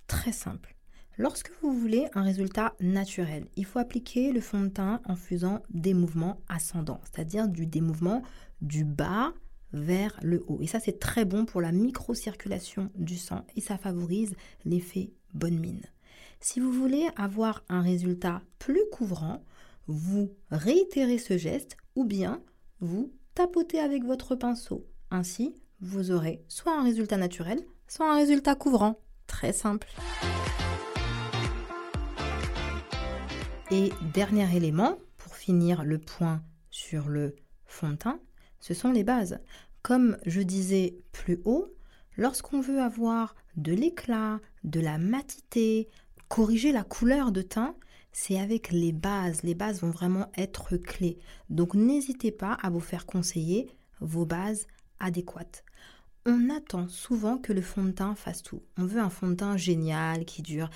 Très 0.07 0.31
simple. 0.31 0.75
Lorsque 1.17 1.51
vous 1.61 1.73
voulez 1.73 2.07
un 2.13 2.21
résultat 2.21 2.75
naturel, 2.79 3.45
il 3.57 3.65
faut 3.65 3.79
appliquer 3.79 4.31
le 4.31 4.39
fond 4.41 4.61
de 4.61 4.69
teint 4.69 5.01
en 5.05 5.15
faisant 5.15 5.61
des 5.69 5.93
mouvements 5.93 6.39
ascendants, 6.47 7.01
c'est-à-dire 7.03 7.47
du, 7.47 7.65
des 7.65 7.81
mouvements 7.81 8.23
du 8.61 8.85
bas 8.85 9.33
vers 9.73 10.19
le 10.21 10.43
haut. 10.47 10.59
Et 10.61 10.67
ça, 10.67 10.79
c'est 10.79 10.99
très 10.99 11.25
bon 11.25 11.45
pour 11.45 11.61
la 11.61 11.71
microcirculation 11.71 12.89
du 12.95 13.17
sang 13.17 13.45
et 13.55 13.61
ça 13.61 13.77
favorise 13.77 14.33
l'effet 14.65 15.11
bonne 15.33 15.59
mine. 15.59 15.85
Si 16.39 16.59
vous 16.59 16.71
voulez 16.71 17.07
avoir 17.15 17.63
un 17.69 17.81
résultat 17.81 18.41
plus 18.59 18.81
couvrant, 18.91 19.43
vous 19.87 20.31
réitérez 20.51 21.17
ce 21.17 21.37
geste 21.37 21.75
ou 21.95 22.05
bien 22.05 22.41
vous 22.79 23.11
tapotez 23.35 23.79
avec 23.79 24.03
votre 24.03 24.35
pinceau. 24.35 24.85
Ainsi, 25.11 25.53
vous 25.81 26.11
aurez 26.11 26.43
soit 26.47 26.77
un 26.77 26.83
résultat 26.83 27.17
naturel, 27.17 27.59
soit 27.87 28.11
un 28.11 28.15
résultat 28.15 28.55
couvrant. 28.55 28.99
Très 29.27 29.53
simple. 29.53 29.87
Et 33.71 33.91
dernier 34.13 34.55
élément, 34.55 34.97
pour 35.17 35.35
finir 35.35 35.83
le 35.83 35.99
point 35.99 36.41
sur 36.71 37.07
le 37.07 37.35
fond 37.65 37.89
de 37.89 37.95
teint, 37.95 38.19
ce 38.59 38.73
sont 38.73 38.91
les 38.91 39.03
bases. 39.03 39.39
Comme 39.81 40.17
je 40.25 40.41
disais 40.41 40.97
plus 41.11 41.39
haut, 41.45 41.73
lorsqu'on 42.17 42.61
veut 42.61 42.81
avoir 42.81 43.35
de 43.55 43.73
l'éclat, 43.73 44.39
de 44.63 44.79
la 44.79 44.97
matité, 44.97 45.87
corriger 46.27 46.71
la 46.71 46.83
couleur 46.83 47.31
de 47.31 47.41
teint, 47.41 47.75
c'est 48.11 48.39
avec 48.39 48.71
les 48.71 48.91
bases. 48.91 49.43
Les 49.43 49.55
bases 49.55 49.81
vont 49.81 49.91
vraiment 49.91 50.31
être 50.37 50.77
clés. 50.77 51.17
Donc 51.49 51.75
n'hésitez 51.75 52.31
pas 52.31 52.53
à 52.61 52.69
vous 52.69 52.79
faire 52.79 53.05
conseiller 53.05 53.69
vos 54.01 54.25
bases 54.25 54.67
adéquates. 54.99 55.63
On 56.25 56.49
attend 56.49 56.87
souvent 56.87 57.37
que 57.37 57.53
le 57.53 57.61
fond 57.61 57.83
de 57.83 57.91
teint 57.91 58.15
fasse 58.15 58.43
tout. 58.43 58.61
On 58.77 58.85
veut 58.85 58.99
un 58.99 59.09
fond 59.09 59.29
de 59.29 59.35
teint 59.35 59.57
génial 59.57 60.25
qui 60.25 60.41
dure 60.41 60.69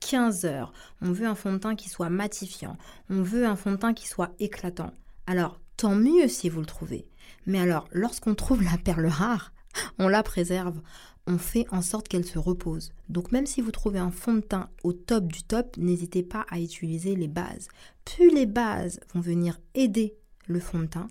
15 0.00 0.44
heures. 0.44 0.72
On 1.00 1.12
veut 1.12 1.26
un 1.26 1.34
fond 1.34 1.52
de 1.52 1.58
teint 1.58 1.76
qui 1.76 1.88
soit 1.88 2.10
matifiant. 2.10 2.76
On 3.08 3.22
veut 3.22 3.46
un 3.46 3.56
fond 3.56 3.72
de 3.72 3.76
teint 3.76 3.94
qui 3.94 4.08
soit 4.08 4.34
éclatant. 4.38 4.92
Alors, 5.26 5.60
tant 5.76 5.94
mieux 5.94 6.28
si 6.28 6.48
vous 6.48 6.60
le 6.60 6.66
trouvez. 6.66 7.06
Mais 7.46 7.58
alors, 7.58 7.88
lorsqu'on 7.92 8.34
trouve 8.34 8.62
la 8.62 8.78
perle 8.78 9.06
rare, 9.06 9.52
on 9.98 10.08
la 10.08 10.22
préserve, 10.22 10.80
on 11.26 11.38
fait 11.38 11.66
en 11.70 11.82
sorte 11.82 12.08
qu'elle 12.08 12.24
se 12.24 12.38
repose. 12.38 12.92
Donc 13.08 13.32
même 13.32 13.46
si 13.46 13.60
vous 13.60 13.70
trouvez 13.70 13.98
un 13.98 14.10
fond 14.10 14.34
de 14.34 14.40
teint 14.40 14.68
au 14.82 14.92
top 14.92 15.26
du 15.26 15.42
top, 15.42 15.76
n'hésitez 15.76 16.22
pas 16.22 16.44
à 16.50 16.58
utiliser 16.58 17.14
les 17.14 17.28
bases. 17.28 17.68
Plus 18.04 18.30
les 18.30 18.46
bases 18.46 19.00
vont 19.14 19.20
venir 19.20 19.60
aider 19.74 20.14
le 20.46 20.60
fond 20.60 20.80
de 20.80 20.86
teint, 20.86 21.08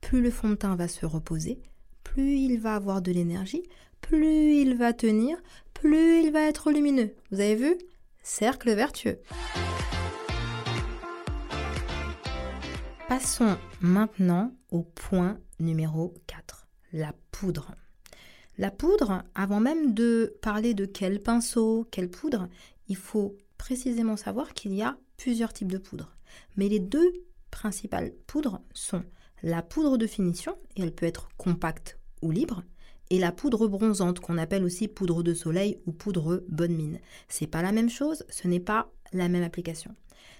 plus 0.00 0.20
le 0.20 0.30
fond 0.30 0.50
de 0.50 0.54
teint 0.56 0.76
va 0.76 0.88
se 0.88 1.06
reposer, 1.06 1.62
plus 2.04 2.36
il 2.36 2.60
va 2.60 2.74
avoir 2.74 3.00
de 3.00 3.12
l'énergie, 3.12 3.62
plus 4.00 4.56
il 4.56 4.76
va 4.76 4.92
tenir, 4.92 5.38
plus 5.72 6.22
il 6.22 6.32
va 6.32 6.42
être 6.42 6.70
lumineux. 6.70 7.14
Vous 7.30 7.40
avez 7.40 7.54
vu? 7.54 7.74
Cercle 8.22 8.74
vertueux. 8.74 9.18
Passons 13.08 13.56
maintenant 13.80 14.52
au 14.70 14.82
point 14.82 15.38
numéro 15.62 16.14
4, 16.26 16.66
la 16.92 17.14
poudre. 17.30 17.74
La 18.58 18.70
poudre, 18.70 19.22
avant 19.34 19.60
même 19.60 19.94
de 19.94 20.36
parler 20.42 20.74
de 20.74 20.84
quel 20.84 21.22
pinceau, 21.22 21.86
quelle 21.90 22.10
poudre, 22.10 22.48
il 22.88 22.96
faut 22.96 23.36
précisément 23.56 24.16
savoir 24.16 24.52
qu'il 24.52 24.74
y 24.74 24.82
a 24.82 24.98
plusieurs 25.16 25.52
types 25.52 25.72
de 25.72 25.78
poudres. 25.78 26.14
Mais 26.56 26.68
les 26.68 26.80
deux 26.80 27.12
principales 27.50 28.12
poudres 28.26 28.60
sont 28.74 29.04
la 29.42 29.62
poudre 29.62 29.96
de 29.96 30.06
finition, 30.06 30.56
et 30.76 30.82
elle 30.82 30.94
peut 30.94 31.06
être 31.06 31.28
compacte 31.36 31.98
ou 32.20 32.30
libre, 32.30 32.62
et 33.10 33.18
la 33.18 33.32
poudre 33.32 33.68
bronzante 33.68 34.20
qu'on 34.20 34.38
appelle 34.38 34.64
aussi 34.64 34.88
poudre 34.88 35.22
de 35.22 35.34
soleil 35.34 35.78
ou 35.86 35.92
poudre 35.92 36.44
bonne 36.48 36.74
mine. 36.74 36.98
C'est 37.28 37.46
pas 37.46 37.62
la 37.62 37.72
même 37.72 37.90
chose, 37.90 38.24
ce 38.28 38.48
n'est 38.48 38.60
pas 38.60 38.90
la 39.12 39.28
même 39.28 39.42
application. 39.42 39.94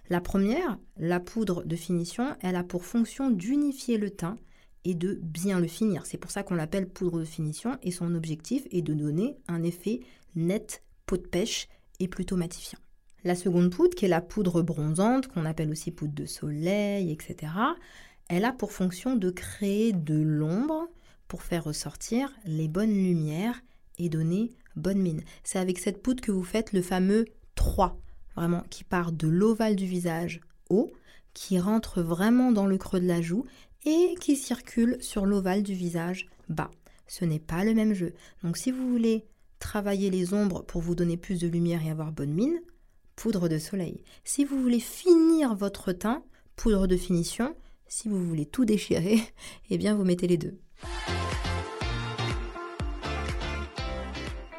La 0.08 0.20
première, 0.20 0.78
la 0.96 1.20
poudre 1.20 1.64
de 1.64 1.76
finition, 1.76 2.36
elle 2.40 2.56
a 2.56 2.64
pour 2.64 2.84
fonction 2.84 3.30
d'unifier 3.30 3.98
le 3.98 4.10
teint 4.10 4.36
et 4.84 4.94
de 4.94 5.18
bien 5.22 5.60
le 5.60 5.66
finir. 5.66 6.06
C'est 6.06 6.18
pour 6.18 6.30
ça 6.30 6.42
qu'on 6.42 6.54
l'appelle 6.54 6.88
poudre 6.88 7.20
de 7.20 7.24
finition 7.24 7.78
et 7.82 7.90
son 7.90 8.14
objectif 8.14 8.66
est 8.70 8.82
de 8.82 8.94
donner 8.94 9.36
un 9.48 9.62
effet 9.62 10.00
net, 10.34 10.82
peau 11.06 11.16
de 11.16 11.26
pêche 11.26 11.68
et 12.00 12.08
plutôt 12.08 12.36
matifiant. 12.36 12.78
La 13.24 13.36
seconde 13.36 13.70
poudre, 13.70 13.94
qui 13.94 14.04
est 14.04 14.08
la 14.08 14.20
poudre 14.20 14.62
bronzante, 14.62 15.28
qu'on 15.28 15.44
appelle 15.44 15.70
aussi 15.70 15.92
poudre 15.92 16.14
de 16.14 16.26
soleil, 16.26 17.12
etc., 17.12 17.52
elle 18.28 18.44
a 18.44 18.52
pour 18.52 18.72
fonction 18.72 19.14
de 19.14 19.30
créer 19.30 19.92
de 19.92 20.14
l'ombre 20.14 20.88
pour 21.28 21.42
faire 21.42 21.64
ressortir 21.64 22.32
les 22.44 22.66
bonnes 22.66 22.94
lumières 22.94 23.62
et 23.98 24.08
donner 24.08 24.52
bonne 24.74 24.98
mine. 24.98 25.22
C'est 25.44 25.58
avec 25.58 25.78
cette 25.78 26.02
poudre 26.02 26.22
que 26.22 26.32
vous 26.32 26.42
faites 26.42 26.72
le 26.72 26.82
fameux 26.82 27.26
3, 27.54 28.00
vraiment, 28.34 28.64
qui 28.70 28.84
part 28.84 29.12
de 29.12 29.28
l'ovale 29.28 29.76
du 29.76 29.86
visage 29.86 30.40
haut, 30.70 30.92
qui 31.34 31.58
rentre 31.58 32.02
vraiment 32.02 32.52
dans 32.52 32.66
le 32.66 32.78
creux 32.78 33.00
de 33.00 33.06
la 33.06 33.22
joue 33.22 33.44
et 33.84 34.14
qui 34.20 34.36
circule 34.36 34.96
sur 35.00 35.26
l'ovale 35.26 35.62
du 35.62 35.74
visage 35.74 36.28
bas. 36.48 36.70
Ce 37.06 37.24
n'est 37.24 37.40
pas 37.40 37.64
le 37.64 37.74
même 37.74 37.94
jeu. 37.94 38.14
Donc 38.42 38.56
si 38.56 38.70
vous 38.70 38.88
voulez 38.88 39.24
travailler 39.58 40.10
les 40.10 40.34
ombres 40.34 40.62
pour 40.62 40.80
vous 40.80 40.94
donner 40.94 41.16
plus 41.16 41.40
de 41.40 41.48
lumière 41.48 41.84
et 41.84 41.90
avoir 41.90 42.12
bonne 42.12 42.32
mine, 42.32 42.60
poudre 43.16 43.48
de 43.48 43.58
soleil. 43.58 44.02
Si 44.24 44.44
vous 44.44 44.60
voulez 44.60 44.80
finir 44.80 45.54
votre 45.54 45.92
teint, 45.92 46.24
poudre 46.56 46.86
de 46.86 46.96
finition. 46.96 47.54
Si 47.86 48.08
vous 48.08 48.24
voulez 48.24 48.46
tout 48.46 48.64
déchirer, 48.64 49.20
eh 49.70 49.78
bien 49.78 49.94
vous 49.94 50.04
mettez 50.04 50.26
les 50.26 50.38
deux. 50.38 50.58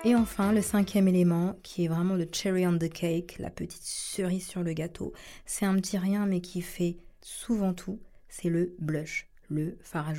Et 0.05 0.15
enfin, 0.15 0.51
le 0.51 0.61
cinquième 0.61 1.07
élément, 1.07 1.57
qui 1.63 1.85
est 1.85 1.87
vraiment 1.87 2.15
le 2.15 2.27
cherry 2.29 2.67
on 2.67 2.77
the 2.77 2.89
cake, 2.91 3.37
la 3.39 3.49
petite 3.49 3.83
cerise 3.83 4.45
sur 4.45 4.61
le 4.61 4.73
gâteau. 4.73 5.13
C'est 5.45 5.65
un 5.65 5.75
petit 5.75 5.97
rien, 5.97 6.25
mais 6.25 6.41
qui 6.41 6.61
fait 6.61 6.97
souvent 7.21 7.73
tout, 7.73 7.99
c'est 8.33 8.49
le 8.49 8.75
blush, 8.79 9.27
le 9.49 9.77
fard 9.81 10.09
à. 10.09 10.13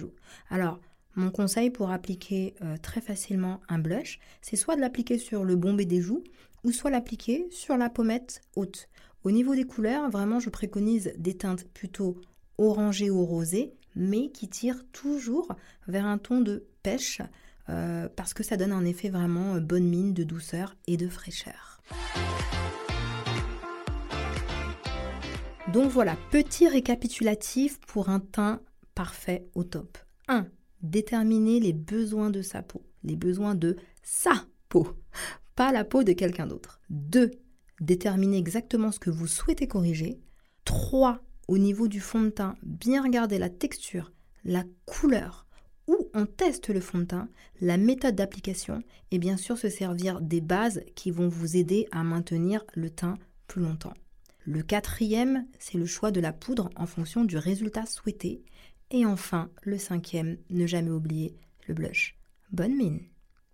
Alors, 0.48 0.80
mon 1.16 1.30
conseil 1.30 1.70
pour 1.70 1.90
appliquer 1.90 2.54
euh, 2.62 2.76
très 2.76 3.00
facilement 3.00 3.60
un 3.68 3.78
blush, 3.78 4.20
c'est 4.40 4.56
soit 4.56 4.76
de 4.76 4.80
l'appliquer 4.80 5.18
sur 5.18 5.44
le 5.44 5.56
bombé 5.56 5.84
des 5.84 6.00
joues, 6.00 6.22
ou 6.62 6.70
soit 6.70 6.90
l'appliquer 6.90 7.46
sur 7.50 7.76
la 7.76 7.90
pommette 7.90 8.40
haute. 8.54 8.88
Au 9.24 9.32
niveau 9.32 9.54
des 9.54 9.64
couleurs, 9.64 10.10
vraiment, 10.10 10.38
je 10.38 10.48
préconise 10.48 11.12
des 11.18 11.36
teintes 11.36 11.64
plutôt 11.74 12.16
orangées 12.56 13.10
ou 13.10 13.24
rosées, 13.24 13.74
mais 13.96 14.30
qui 14.30 14.48
tirent 14.48 14.84
toujours 14.92 15.48
vers 15.88 16.06
un 16.06 16.18
ton 16.18 16.40
de 16.40 16.66
pêche, 16.82 17.20
euh, 17.68 18.08
parce 18.14 18.32
que 18.32 18.44
ça 18.44 18.56
donne 18.56 18.72
un 18.72 18.84
effet 18.84 19.08
vraiment 19.08 19.56
euh, 19.56 19.60
bonne 19.60 19.88
mine 19.88 20.14
de 20.14 20.22
douceur 20.22 20.76
et 20.86 20.96
de 20.96 21.08
fraîcheur. 21.08 21.82
Donc 25.74 25.90
voilà, 25.90 26.16
petit 26.30 26.68
récapitulatif 26.68 27.80
pour 27.80 28.08
un 28.08 28.20
teint 28.20 28.60
parfait 28.94 29.48
au 29.56 29.64
top. 29.64 29.98
1. 30.28 30.46
Déterminer 30.82 31.58
les 31.58 31.72
besoins 31.72 32.30
de 32.30 32.42
sa 32.42 32.62
peau, 32.62 32.86
les 33.02 33.16
besoins 33.16 33.56
de 33.56 33.74
sa 34.00 34.34
peau, 34.68 34.86
pas 35.56 35.72
la 35.72 35.84
peau 35.84 36.04
de 36.04 36.12
quelqu'un 36.12 36.46
d'autre. 36.46 36.80
2. 36.90 37.32
Déterminer 37.80 38.38
exactement 38.38 38.92
ce 38.92 39.00
que 39.00 39.10
vous 39.10 39.26
souhaitez 39.26 39.66
corriger. 39.66 40.20
3. 40.64 41.18
Au 41.48 41.58
niveau 41.58 41.88
du 41.88 41.98
fond 41.98 42.22
de 42.22 42.30
teint, 42.30 42.54
bien 42.62 43.02
regarder 43.02 43.38
la 43.38 43.50
texture, 43.50 44.12
la 44.44 44.62
couleur, 44.86 45.44
où 45.88 45.96
on 46.14 46.26
teste 46.26 46.68
le 46.68 46.80
fond 46.80 46.98
de 46.98 47.06
teint, 47.06 47.28
la 47.60 47.78
méthode 47.78 48.14
d'application 48.14 48.84
et 49.10 49.18
bien 49.18 49.36
sûr 49.36 49.58
se 49.58 49.68
servir 49.68 50.20
des 50.20 50.40
bases 50.40 50.82
qui 50.94 51.10
vont 51.10 51.28
vous 51.28 51.56
aider 51.56 51.88
à 51.90 52.04
maintenir 52.04 52.64
le 52.74 52.90
teint 52.90 53.18
plus 53.48 53.60
longtemps. 53.60 53.94
Le 54.46 54.62
quatrième, 54.62 55.46
c'est 55.58 55.78
le 55.78 55.86
choix 55.86 56.10
de 56.10 56.20
la 56.20 56.34
poudre 56.34 56.68
en 56.76 56.84
fonction 56.84 57.24
du 57.24 57.38
résultat 57.38 57.86
souhaité. 57.86 58.44
Et 58.90 59.06
enfin, 59.06 59.48
le 59.62 59.78
cinquième, 59.78 60.36
ne 60.50 60.66
jamais 60.66 60.90
oublier 60.90 61.34
le 61.66 61.72
blush. 61.72 62.18
Bonne 62.52 62.76
mine. 62.76 63.00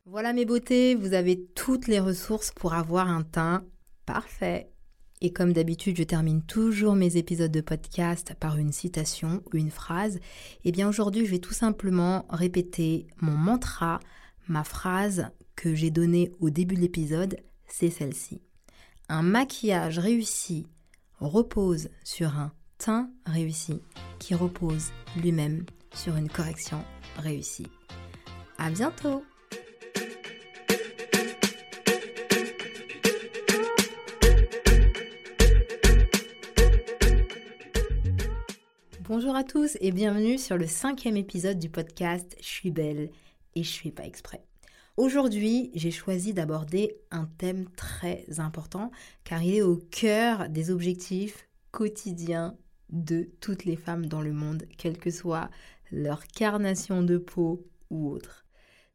Voilà 0.05 0.33
mes 0.33 0.45
beautés, 0.45 0.97
vous 0.97 1.15
avez 1.15 1.47
toutes 1.55 1.87
les 1.87 2.01
ressources 2.01 2.51
pour 2.51 2.75
avoir 2.75 3.09
un 3.09 3.23
teint 3.23 3.65
parfait. 4.05 4.73
Et 5.21 5.33
comme 5.33 5.53
d'habitude, 5.53 5.97
je 5.97 6.03
termine 6.03 6.43
toujours 6.43 6.97
mes 6.97 7.17
épisodes 7.17 7.53
de 7.53 7.61
podcast 7.61 8.35
par 8.41 8.57
une 8.57 8.73
citation 8.73 9.45
ou 9.47 9.57
une 9.59 9.71
phrase. 9.71 10.17
Et 10.17 10.21
eh 10.67 10.73
bien 10.73 10.89
aujourd'hui, 10.89 11.25
je 11.25 11.31
vais 11.31 11.39
tout 11.39 11.55
simplement 11.55 12.27
répéter 12.31 13.07
mon 13.21 13.37
mantra, 13.37 14.01
ma 14.49 14.65
phrase 14.65 15.29
que 15.55 15.73
j'ai 15.73 15.91
donnée 15.91 16.33
au 16.41 16.51
début 16.51 16.75
de 16.75 16.81
l'épisode, 16.81 17.37
c'est 17.69 17.91
celle-ci. 17.91 18.43
Un 19.09 19.23
maquillage 19.23 20.01
réussi 20.01 20.67
repose 21.21 21.89
sur 22.05 22.37
un 22.37 22.53
teint 22.79 23.11
réussi 23.27 23.81
qui 24.19 24.35
repose 24.35 24.91
lui-même 25.17 25.67
sur 25.95 26.17
une 26.17 26.29
correction 26.29 26.83
réussie. 27.17 27.67
À 28.59 28.71
bientôt! 28.71 29.23
Bonjour 39.03 39.35
à 39.35 39.43
tous 39.43 39.77
et 39.81 39.91
bienvenue 39.91 40.39
sur 40.39 40.57
le 40.57 40.69
cinquième 40.69 41.17
épisode 41.17 41.59
du 41.59 41.69
podcast 41.69 42.37
Je 42.41 42.47
suis 42.47 42.71
belle 42.71 43.11
et 43.57 43.65
je 43.65 43.69
suis 43.69 43.91
pas 43.91 44.05
exprès. 44.05 44.45
Aujourd'hui, 45.01 45.71
j'ai 45.73 45.93
choisi 45.93 46.35
d'aborder 46.35 46.95
un 47.11 47.25
thème 47.39 47.71
très 47.75 48.27
important 48.37 48.91
car 49.25 49.43
il 49.43 49.55
est 49.55 49.63
au 49.63 49.79
cœur 49.79 50.51
des 50.51 50.71
objectifs 50.71 51.49
quotidiens 51.71 52.55
de 52.91 53.31
toutes 53.41 53.65
les 53.65 53.77
femmes 53.77 54.05
dans 54.05 54.21
le 54.21 54.35
monde, 54.35 54.67
quelle 54.77 54.99
que 54.99 55.11
soit 55.11 55.49
leur 55.91 56.27
carnation 56.27 57.03
de 57.03 57.17
peau 57.17 57.67
ou 57.89 58.11
autre. 58.11 58.45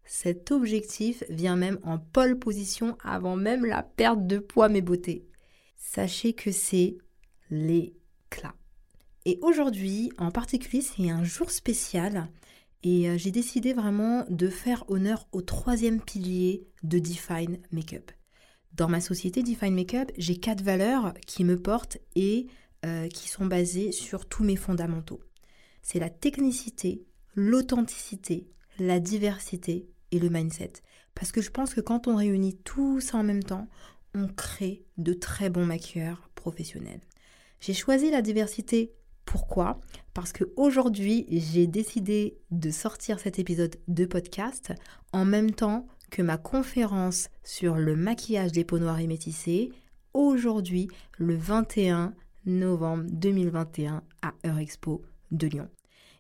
Cet 0.04 0.52
objectif 0.52 1.24
vient 1.28 1.56
même 1.56 1.80
en 1.82 1.98
pole 1.98 2.38
position 2.38 3.00
avant 3.04 3.36
même 3.36 3.66
la 3.66 3.82
perte 3.82 4.28
de 4.28 4.38
poids, 4.38 4.70
mes 4.70 4.84
beautés. 4.84 5.26
Sachez 5.76 6.34
que 6.34 6.52
c'est 6.52 7.00
l'éclat. 7.50 8.54
Et 9.26 9.40
aujourd'hui, 9.42 10.12
en 10.20 10.30
particulier, 10.30 10.84
c'est 10.84 11.10
un 11.10 11.24
jour 11.24 11.50
spécial 11.50 12.28
et 12.86 13.10
euh, 13.10 13.18
j'ai 13.18 13.32
décidé 13.32 13.74
vraiment 13.74 14.26
de 14.30 14.48
faire 14.48 14.86
honneur 14.90 15.28
au 15.32 15.42
troisième 15.42 16.00
pilier 16.00 16.68
de 16.84 17.00
Define 17.00 17.58
Makeup. 17.72 18.12
Dans 18.74 18.88
ma 18.88 19.02
société 19.02 19.42
Define 19.42 19.74
Makeup, 19.74 20.12
j'ai 20.18 20.38
quatre 20.38 20.62
valeurs 20.62 21.16
qui 21.26 21.44
me 21.44 21.60
portent 21.60 21.98
et 22.16 22.46
euh, 22.86 23.08
qui 23.08 23.28
sont 23.28 23.48
basées 23.48 23.92
sur 23.92 24.28
tous 24.28 24.44
mes 24.44 24.56
fondamentaux. 24.56 25.20
C'est 25.82 26.00
la 26.00 26.12
technicité, 26.12 27.08
l'authenticité, 27.34 28.48
la 28.78 29.00
diversité 29.00 29.90
et 30.12 30.20
le 30.20 30.30
mindset. 30.30 30.74
Parce 31.16 31.32
que 31.32 31.42
je 31.42 31.50
pense 31.50 31.74
que 31.74 31.82
quand 31.82 32.08
on 32.08 32.16
réunit 32.16 32.56
tout 32.64 33.02
ça 33.02 33.18
en 33.18 33.24
même 33.24 33.44
temps, 33.44 33.68
on 34.14 34.28
crée 34.28 34.86
de 35.00 35.14
très 35.14 35.50
bons 35.50 35.66
maquilleurs 35.66 36.30
professionnels. 36.36 37.02
J'ai 37.62 37.74
choisi 37.74 38.12
la 38.12 38.22
diversité 38.22 38.94
pourquoi? 39.26 39.82
Parce 40.14 40.32
qu'aujourd'hui, 40.32 41.26
j'ai 41.30 41.68
décidé 41.68 42.38
de 42.52 42.72
sortir 42.72 43.20
cet 43.20 43.40
épisode 43.40 43.76
de 43.88 44.06
podcast 44.06 44.74
en 45.12 45.26
même 45.26 45.52
temps 45.52 45.88
que 46.12 46.22
ma 46.22 46.38
conférence 46.38 47.30
sur 47.44 47.76
le 47.76 47.96
maquillage 47.96 48.52
des 48.52 48.64
peaux 48.64 48.80
noires 48.80 49.00
et 49.00 49.08
métissées, 49.08 49.72
aujourd'hui, 50.14 50.88
le 51.18 51.36
21 51.36 52.14
novembre 52.46 53.06
2021 53.12 54.04
à 54.22 54.34
Eurexpo 54.46 55.02
de 55.32 55.48
Lyon. 55.48 55.70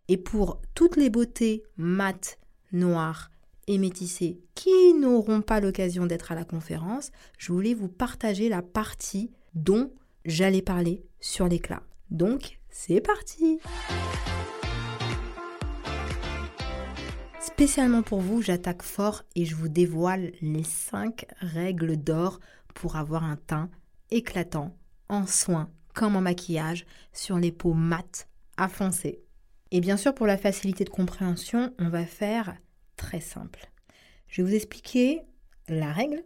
Et 0.07 0.17
pour 0.17 0.61
toutes 0.73 0.97
les 0.97 1.09
beautés 1.09 1.63
mates, 1.77 2.39
noires 2.71 3.31
et 3.67 3.77
métissées 3.77 4.39
qui 4.53 4.93
n'auront 4.93 5.41
pas 5.41 5.59
l'occasion 5.59 6.05
d'être 6.05 6.31
à 6.31 6.35
la 6.35 6.43
conférence, 6.43 7.11
je 7.37 7.51
voulais 7.51 7.73
vous 7.73 7.87
partager 7.87 8.49
la 8.49 8.61
partie 8.61 9.31
dont 9.53 9.91
j'allais 10.25 10.61
parler 10.61 11.03
sur 11.19 11.47
l'éclat. 11.47 11.81
Donc, 12.11 12.59
c'est 12.77 12.99
parti 12.99 13.59
Spécialement 17.39 18.03
pour 18.03 18.19
vous, 18.19 18.41
j'attaque 18.41 18.83
fort 18.83 19.23
et 19.35 19.45
je 19.45 19.55
vous 19.55 19.69
dévoile 19.69 20.33
les 20.41 20.65
5 20.65 21.25
règles 21.39 21.95
d'or 21.95 22.41
pour 22.73 22.97
avoir 22.97 23.23
un 23.23 23.37
teint 23.37 23.69
éclatant, 24.11 24.75
en 25.07 25.25
soins 25.25 25.71
comme 25.93 26.17
en 26.17 26.21
maquillage, 26.21 26.85
sur 27.13 27.37
les 27.37 27.53
peaux 27.53 27.73
mates 27.73 28.27
à 28.57 28.67
foncer. 28.67 29.21
Et 29.71 29.79
bien 29.79 29.95
sûr, 29.95 30.13
pour 30.13 30.27
la 30.27 30.37
facilité 30.37 30.83
de 30.83 30.89
compréhension, 30.89 31.73
on 31.79 31.87
va 31.87 32.05
faire 32.05 32.57
très 32.97 33.21
simple. 33.21 33.71
Je 34.27 34.41
vais 34.41 34.49
vous 34.49 34.55
expliquer 34.55 35.21
la 35.69 35.93
règle, 35.93 36.25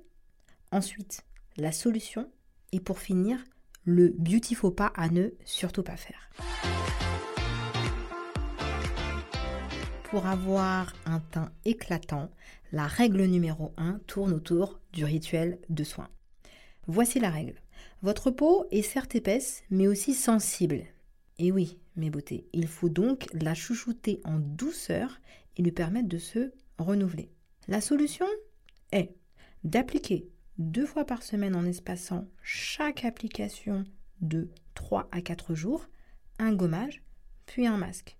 ensuite 0.71 1.23
la 1.57 1.71
solution 1.71 2.27
Et 2.71 2.79
pour 2.79 2.97
finir, 2.97 3.37
le 3.83 4.13
beauty 4.17 4.55
faux 4.55 4.71
pas 4.71 4.91
à 4.95 5.09
ne 5.09 5.29
surtout 5.45 5.83
pas 5.83 5.97
faire. 5.97 6.29
Pour 10.09 10.25
avoir 10.25 10.93
un 11.05 11.19
teint 11.19 11.51
éclatant, 11.65 12.31
la 12.71 12.87
règle 12.87 13.23
numéro 13.25 13.73
1 13.77 13.99
tourne 14.07 14.33
autour 14.33 14.79
du 14.91 15.05
rituel 15.05 15.59
de 15.69 15.83
soin. 15.83 16.09
Voici 16.87 17.19
la 17.19 17.29
règle. 17.29 17.61
Votre 18.01 18.31
peau 18.31 18.65
est 18.71 18.81
certes 18.81 19.15
épaisse, 19.15 19.61
mais 19.69 19.87
aussi 19.87 20.15
sensible. 20.15 20.83
Et 21.37 21.51
oui, 21.51 21.77
mes 21.95 22.09
beautés, 22.09 22.47
il 22.53 22.67
faut 22.67 22.89
donc 22.89 23.27
la 23.33 23.53
chouchouter 23.53 24.19
en 24.23 24.39
douceur 24.39 25.19
et 25.57 25.61
lui 25.61 25.71
permettre 25.71 26.07
de 26.07 26.17
se 26.17 26.51
renouveler. 26.79 27.29
La 27.67 27.81
solution 27.81 28.25
est 28.91 29.13
d'appliquer 29.63 30.29
deux 30.59 30.85
fois 30.85 31.05
par 31.05 31.23
semaine 31.23 31.55
en 31.55 31.65
espaçant 31.65 32.27
chaque 32.43 33.05
application 33.05 33.85
de 34.21 34.49
3 34.75 35.07
à 35.11 35.21
4 35.21 35.55
jours 35.55 35.87
un 36.37 36.53
gommage, 36.53 37.01
puis 37.45 37.65
un 37.65 37.77
masque. 37.77 38.17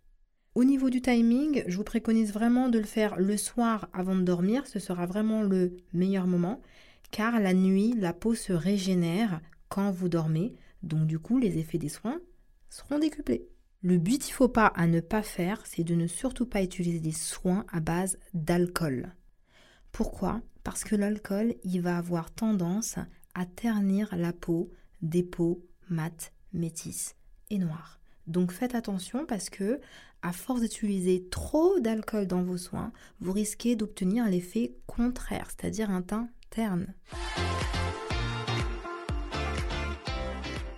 Au 0.56 0.64
niveau 0.64 0.90
du 0.90 1.02
timing, 1.02 1.64
je 1.68 1.78
vous 1.78 1.84
préconise 1.84 2.34
vraiment 2.34 2.70
de 2.70 2.80
le 2.80 2.86
faire 2.86 3.18
le 3.18 3.38
soir 3.38 3.90
avant 3.94 4.16
de 4.16 4.24
dormir, 4.24 4.68
ce 4.68 4.80
sera 4.80 5.06
vraiment 5.06 5.44
le 5.44 5.78
meilleur 5.94 6.28
moment, 6.28 6.62
car 7.12 7.40
la 7.40 7.54
nuit, 7.54 7.94
la 7.98 8.14
peau 8.14 8.36
se 8.36 8.54
régénère 8.54 9.42
quand 9.68 9.92
vous 9.92 10.10
dormez, 10.10 10.54
donc 10.82 11.08
du 11.08 11.20
coup 11.20 11.38
les 11.38 11.58
effets 11.58 11.78
des 11.78 11.90
soins 11.90 12.20
seront 12.70 13.00
décuplés. 13.00 13.48
Le 13.82 13.98
but 13.98 14.28
il 14.28 14.32
faut 14.32 14.50
pas 14.50 14.68
à 14.68 14.88
ne 14.88 15.00
pas 15.02 15.22
faire, 15.22 15.62
c'est 15.66 15.84
de 15.84 15.96
ne 15.96 16.08
surtout 16.08 16.46
pas 16.46 16.64
utiliser 16.64 17.00
des 17.00 17.12
soins 17.12 17.66
à 17.72 17.80
base 17.80 18.18
d'alcool. 18.34 19.14
Pourquoi? 19.92 20.42
Parce 20.64 20.84
que 20.84 20.96
l'alcool, 20.96 21.56
il 21.64 21.82
va 21.82 21.98
avoir 21.98 22.32
tendance 22.32 22.98
à 23.34 23.46
ternir 23.46 24.16
la 24.16 24.34
peau 24.34 24.72
des 25.02 25.24
peaux 25.24 25.66
mates, 25.90 26.34
métisses 26.54 27.16
et 27.50 27.58
noires. 27.58 28.00
Donc 28.28 28.52
faites 28.52 28.76
attention 28.76 29.26
parce 29.26 29.50
que 29.50 29.80
à 30.22 30.34
force 30.34 30.62
d'utiliser 30.62 31.28
trop 31.30 31.80
d'alcool 31.80 32.28
dans 32.28 32.44
vos 32.44 32.58
soins, 32.58 32.92
vous 33.22 33.32
risquez 33.32 33.76
d'obtenir 33.76 34.26
l'effet 34.26 34.76
contraire, 34.86 35.48
c'est-à-dire 35.50 35.90
un 35.90 36.02
teint 36.02 36.30
terne. 36.50 36.94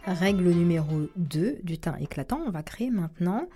Règle 0.05 0.49
numéro 0.49 1.07
2 1.15 1.59
du 1.63 1.77
teint 1.79 1.95
éclatant, 1.97 2.41
on 2.45 2.51
va 2.51 2.63
créer 2.63 2.89
maintenant 2.89 3.49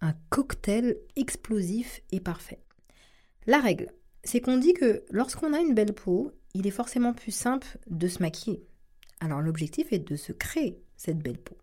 un 0.00 0.14
cocktail 0.30 0.96
explosif 1.16 2.00
et 2.10 2.20
parfait. 2.20 2.62
La 3.46 3.58
règle, 3.58 3.92
c'est 4.24 4.40
qu'on 4.40 4.58
dit 4.58 4.74
que 4.74 5.04
lorsqu'on 5.10 5.52
a 5.52 5.60
une 5.60 5.74
belle 5.74 5.94
peau, 5.94 6.32
il 6.54 6.66
est 6.66 6.70
forcément 6.70 7.12
plus 7.12 7.32
simple 7.32 7.78
de 7.88 8.08
se 8.08 8.20
maquiller. 8.20 8.66
Alors 9.20 9.40
l'objectif 9.40 9.92
est 9.92 9.98
de 9.98 10.16
se 10.16 10.32
créer 10.32 10.82
cette 10.96 11.18
belle 11.18 11.38
peau. 11.38 11.56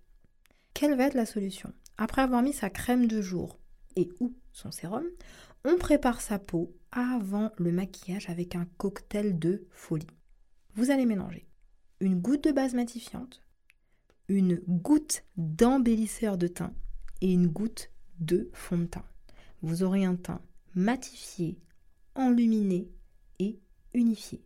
Quelle 0.73 0.95
va 0.95 1.05
être 1.05 1.13
la 1.13 1.25
solution? 1.25 1.73
Après 1.97 2.21
avoir 2.21 2.41
mis 2.41 2.53
sa 2.53 2.69
crème 2.69 3.07
de 3.07 3.21
jour 3.21 3.59
et 3.95 4.09
ou 4.19 4.33
son 4.53 4.71
sérum, 4.71 5.05
on 5.65 5.77
prépare 5.77 6.21
sa 6.21 6.39
peau 6.39 6.73
avant 6.91 7.51
le 7.57 7.71
maquillage 7.71 8.29
avec 8.29 8.55
un 8.55 8.65
cocktail 8.77 9.37
de 9.37 9.67
folie. 9.71 10.07
Vous 10.75 10.91
allez 10.91 11.05
mélanger 11.05 11.45
une 11.99 12.19
goutte 12.19 12.45
de 12.45 12.51
base 12.51 12.75
matifiante, 12.75 13.43
une 14.29 14.55
goutte 14.67 15.23
d'embellisseur 15.35 16.37
de 16.37 16.47
teint 16.47 16.73
et 17.21 17.33
une 17.33 17.47
goutte 17.47 17.91
de 18.19 18.49
fond 18.53 18.77
de 18.77 18.85
teint. 18.85 19.05
Vous 19.61 19.83
aurez 19.83 20.05
un 20.05 20.15
teint 20.15 20.41
matifié, 20.75 21.59
enluminé 22.19 22.91
et 23.39 23.59
unifié. 23.93 24.43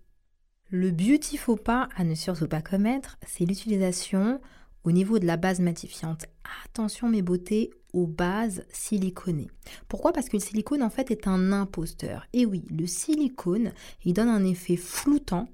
Le 0.69 0.91
beauty 0.91 1.38
faux 1.38 1.55
pas 1.55 1.89
à 1.95 2.03
ne 2.03 2.15
surtout 2.15 2.47
pas 2.47 2.61
commettre, 2.61 3.17
c'est 3.28 3.45
l'utilisation 3.45 4.39
au 4.84 4.91
niveau 4.91 5.19
de 5.19 5.26
la 5.26 5.38
base 5.38 5.59
matifiante. 5.59 6.26
Attention 6.65 7.09
mes 7.09 7.21
beautés 7.21 7.71
aux 7.93 8.07
bases 8.07 8.65
siliconées. 8.69 9.51
Pourquoi? 9.88 10.13
Parce 10.13 10.30
que 10.30 10.38
le 10.38 10.41
silicone 10.41 10.84
en 10.84 10.89
fait 10.89 11.11
est 11.11 11.28
un 11.28 11.51
imposteur. 11.51 12.26
Et 12.34 12.45
oui, 12.45 12.65
le 12.69 12.88
silicone, 12.88 13.71
il 14.03 14.13
donne 14.13 14.30
un 14.30 14.43
effet 14.43 14.76
floutant, 14.76 15.47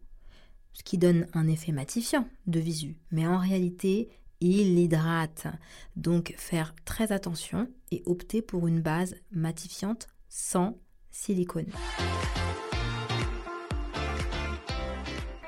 ce 0.74 0.84
qui 0.84 0.98
donne 0.98 1.28
un 1.34 1.48
effet 1.48 1.72
matifiant 1.72 2.28
de 2.48 2.60
visu. 2.60 2.98
Mais 3.12 3.28
en 3.28 3.38
réalité, 3.38 4.10
il 4.40 4.80
hydrate. 4.80 5.48
Donc 5.96 6.34
faire 6.38 6.74
très 6.86 7.12
attention 7.12 7.68
et 7.92 8.04
opter 8.06 8.42
pour 8.42 8.68
une 8.68 8.82
base 8.82 9.16
matifiante 9.32 10.08
sans 10.30 10.78
silicone. 11.20 11.68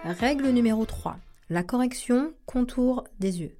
Règle 0.04 0.50
numéro 0.50 0.86
3. 0.86 1.18
La 1.50 1.64
correction 1.64 2.34
contour 2.46 3.06
des 3.20 3.42
yeux. 3.42 3.56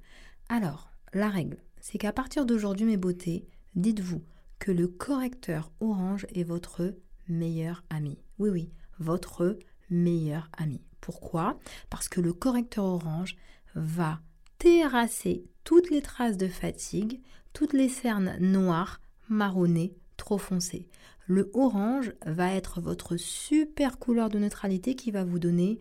Alors, 0.48 0.90
la 1.14 1.30
règle, 1.30 1.58
c'est 1.80 1.98
qu'à 1.98 2.12
partir 2.12 2.44
d'aujourd'hui, 2.44 2.84
mes 2.84 2.96
beautés, 2.96 3.46
dites-vous 3.76 4.22
que 4.58 4.70
le 4.70 4.88
correcteur 4.88 5.70
orange 5.80 6.26
est 6.34 6.44
votre 6.44 6.94
meilleur 7.28 7.82
ami. 7.90 8.18
Oui, 8.38 8.50
oui, 8.50 8.70
votre 8.98 9.58
meilleur 9.90 10.50
ami. 10.56 10.82
Pourquoi? 11.00 11.58
Parce 11.88 12.08
que 12.08 12.20
le 12.20 12.32
correcteur 12.32 12.84
orange 12.84 13.36
va 13.74 14.20
terrasser 14.58 15.44
toutes 15.64 15.90
les 15.90 16.02
traces 16.02 16.36
de 16.36 16.48
fatigue, 16.48 17.20
toutes 17.52 17.72
les 17.72 17.88
cernes 17.88 18.36
noires, 18.38 19.00
marronnées, 19.28 19.94
trop 20.16 20.38
foncées. 20.38 20.88
Le 21.26 21.50
orange 21.54 22.12
va 22.26 22.52
être 22.52 22.80
votre 22.80 23.16
super 23.16 23.98
couleur 23.98 24.28
de 24.28 24.38
neutralité 24.38 24.94
qui 24.94 25.10
va 25.10 25.24
vous 25.24 25.38
donner 25.38 25.78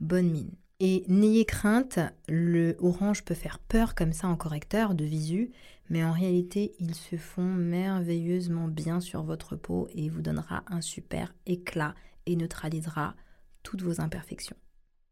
bonne 0.00 0.30
mine. 0.30 0.52
Et 0.80 1.04
n'ayez 1.08 1.44
crainte, 1.44 1.98
le 2.28 2.76
orange 2.78 3.24
peut 3.24 3.34
faire 3.34 3.58
peur 3.58 3.94
comme 3.94 4.12
ça 4.12 4.28
en 4.28 4.36
correcteur 4.36 4.94
de 4.94 5.04
visu, 5.04 5.52
mais 5.88 6.04
en 6.04 6.12
réalité, 6.12 6.74
ils 6.80 6.94
se 6.94 7.16
font 7.16 7.42
merveilleusement 7.42 8.68
bien 8.68 9.00
sur 9.00 9.22
votre 9.22 9.56
peau 9.56 9.88
et 9.94 10.08
vous 10.08 10.22
donnera 10.22 10.64
un 10.66 10.80
super 10.80 11.34
éclat 11.46 11.94
et 12.26 12.36
neutralisera 12.36 13.14
toutes 13.62 13.82
vos 13.82 14.00
imperfections. 14.00 14.56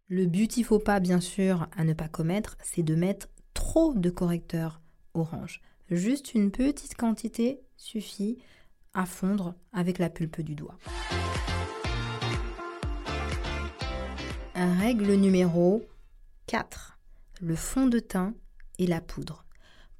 Le 0.08 0.26
beauty 0.26 0.62
faux 0.62 0.78
pas, 0.78 1.00
bien 1.00 1.20
sûr, 1.20 1.68
à 1.76 1.84
ne 1.84 1.92
pas 1.92 2.08
commettre, 2.08 2.58
c'est 2.62 2.82
de 2.82 2.94
mettre 2.94 3.28
trop 3.54 3.94
de 3.94 4.10
correcteur 4.10 4.80
orange. 5.14 5.60
Juste 5.90 6.34
une 6.34 6.50
petite 6.50 6.96
quantité 6.96 7.60
suffit 7.76 8.38
fondre 9.06 9.54
avec 9.72 9.98
la 9.98 10.10
pulpe 10.10 10.40
du 10.40 10.54
doigt. 10.54 10.78
Règle 14.54 15.14
numéro 15.14 15.82
4. 16.46 16.98
Le 17.40 17.56
fond 17.56 17.86
de 17.86 17.98
teint 17.98 18.34
et 18.78 18.86
la 18.86 19.00
poudre. 19.00 19.44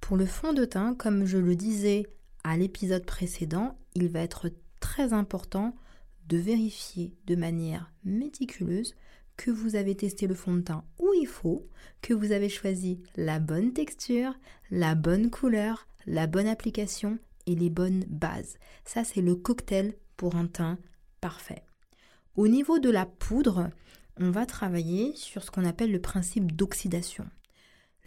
Pour 0.01 0.17
le 0.17 0.27
fond 0.27 0.53
de 0.53 0.65
teint, 0.65 0.95
comme 0.95 1.25
je 1.25 1.39
le 1.39 1.57
disais 1.57 2.07
à 2.45 2.57
l'épisode 2.57 3.07
précédent, 3.07 3.79
il 3.95 4.09
va 4.09 4.21
être 4.21 4.51
très 4.81 5.13
important 5.13 5.75
de 6.29 6.37
vérifier 6.37 7.15
de 7.27 7.35
manière 7.35 7.91
méticuleuse 8.05 8.95
que 9.37 9.51
vous 9.51 9.77
avez 9.77 9.95
testé 9.95 10.27
le 10.27 10.35
fond 10.35 10.55
de 10.55 10.61
teint 10.61 10.85
où 10.99 11.13
il 11.21 11.27
faut, 11.27 11.67
que 12.01 12.15
vous 12.15 12.33
avez 12.33 12.49
choisi 12.49 13.01
la 13.17 13.39
bonne 13.39 13.73
texture, 13.73 14.35
la 14.71 14.95
bonne 14.95 15.31
couleur, 15.31 15.87
la 16.07 16.27
bonne 16.27 16.49
application 16.49 17.19
et 17.47 17.55
les 17.55 17.71
bonnes 17.71 18.05
bases. 18.09 18.57
Ça, 18.85 19.05
c'est 19.05 19.21
le 19.21 19.35
cocktail 19.35 19.95
pour 20.17 20.37
un 20.37 20.47
teint 20.47 20.79
parfait. 21.21 21.65
Au 22.37 22.49
niveau 22.49 22.79
de 22.79 22.91
la 22.91 23.07
poudre, 23.07 23.71
on 24.19 24.31
va 24.31 24.47
travailler 24.47 25.15
sur 25.17 25.43
ce 25.43 25.51
qu'on 25.51 25.65
appelle 25.65 25.93
le 25.93 26.01
principe 26.01 26.53
d'oxydation. 26.53 27.27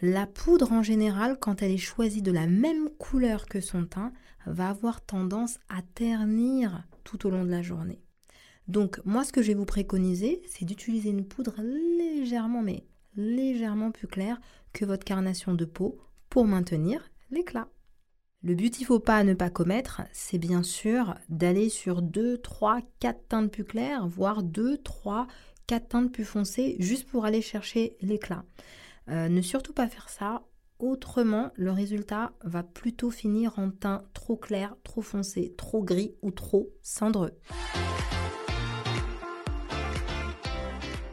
La 0.02 0.26
poudre 0.26 0.72
en 0.72 0.82
général, 0.82 1.38
quand 1.40 1.62
elle 1.62 1.70
est 1.70 1.78
choisie 1.78 2.22
de 2.22 2.32
la 2.32 2.46
même 2.46 2.90
couleur 2.98 3.46
que 3.46 3.60
son 3.60 3.86
teint, 3.86 4.12
va 4.44 4.68
avoir 4.68 5.00
tendance 5.00 5.58
à 5.68 5.80
ternir 5.94 6.84
tout 7.02 7.26
au 7.26 7.30
long 7.30 7.44
de 7.44 7.50
la 7.50 7.62
journée. 7.62 8.00
Donc 8.68 9.00
moi 9.04 9.24
ce 9.24 9.32
que 9.32 9.42
je 9.42 9.48
vais 9.48 9.54
vous 9.54 9.64
préconiser, 9.64 10.42
c'est 10.48 10.64
d'utiliser 10.64 11.10
une 11.10 11.26
poudre 11.26 11.54
légèrement 11.62 12.62
mais 12.62 12.84
légèrement 13.16 13.90
plus 13.90 14.08
claire 14.08 14.40
que 14.72 14.84
votre 14.84 15.04
carnation 15.04 15.54
de 15.54 15.64
peau 15.64 15.98
pour 16.28 16.46
maintenir 16.46 17.10
l'éclat. 17.30 17.68
Le 18.42 18.54
beauty 18.54 18.84
faux 18.84 19.00
pas 19.00 19.16
à 19.16 19.24
ne 19.24 19.34
pas 19.34 19.50
commettre, 19.50 20.02
c'est 20.12 20.38
bien 20.38 20.62
sûr 20.62 21.14
d'aller 21.28 21.70
sur 21.70 22.02
2, 22.02 22.38
3, 22.38 22.80
4 23.00 23.28
teintes 23.28 23.50
plus 23.50 23.64
claires, 23.64 24.06
voire 24.06 24.42
2, 24.42 24.78
3, 24.78 25.26
4 25.66 25.88
teintes 25.88 26.12
plus 26.12 26.24
foncées, 26.24 26.76
juste 26.78 27.08
pour 27.08 27.24
aller 27.24 27.40
chercher 27.40 27.96
l'éclat. 28.02 28.44
Euh, 29.08 29.28
ne 29.28 29.40
surtout 29.40 29.72
pas 29.72 29.88
faire 29.88 30.10
ça, 30.10 30.42
autrement 30.78 31.50
le 31.56 31.72
résultat 31.72 32.32
va 32.44 32.62
plutôt 32.62 33.10
finir 33.10 33.58
en 33.58 33.70
teint 33.70 34.04
trop 34.12 34.36
clair, 34.36 34.76
trop 34.84 35.02
foncé, 35.02 35.54
trop 35.56 35.82
gris 35.82 36.14
ou 36.22 36.30
trop 36.30 36.68
cendreux. 36.82 37.32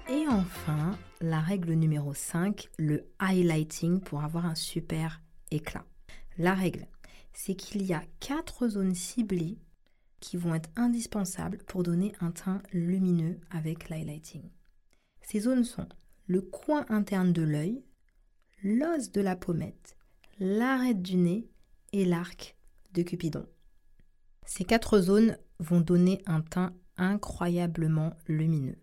Et 0.09 0.27
enfin, 0.27 0.91
la 1.21 1.39
règle 1.39 1.73
numéro 1.73 2.13
5, 2.13 2.69
le 2.77 3.07
highlighting 3.19 4.01
pour 4.01 4.23
avoir 4.23 4.45
un 4.45 4.55
super 4.55 5.21
éclat. 5.49 5.85
La 6.37 6.53
règle, 6.53 6.87
c'est 7.33 7.55
qu'il 7.55 7.83
y 7.83 7.93
a 7.93 8.03
quatre 8.19 8.67
zones 8.67 8.95
ciblées 8.95 9.57
qui 10.19 10.37
vont 10.37 10.55
être 10.55 10.69
indispensables 10.75 11.57
pour 11.67 11.83
donner 11.83 12.13
un 12.21 12.31
teint 12.31 12.61
lumineux 12.71 13.39
avec 13.49 13.89
l'highlighting. 13.89 14.49
Ces 15.21 15.41
zones 15.41 15.65
sont 15.65 15.87
le 16.27 16.41
coin 16.41 16.85
interne 16.89 17.33
de 17.33 17.41
l'œil, 17.41 17.83
l'os 18.63 19.11
de 19.11 19.21
la 19.21 19.35
pommette, 19.35 19.97
l'arête 20.39 21.01
du 21.01 21.17
nez 21.17 21.49
et 21.91 22.05
l'arc 22.05 22.55
de 22.93 23.01
Cupidon. 23.01 23.45
Ces 24.45 24.63
quatre 24.63 24.99
zones 24.99 25.37
vont 25.59 25.81
donner 25.81 26.21
un 26.25 26.41
teint 26.41 26.73
incroyablement 26.97 28.13
lumineux. 28.27 28.77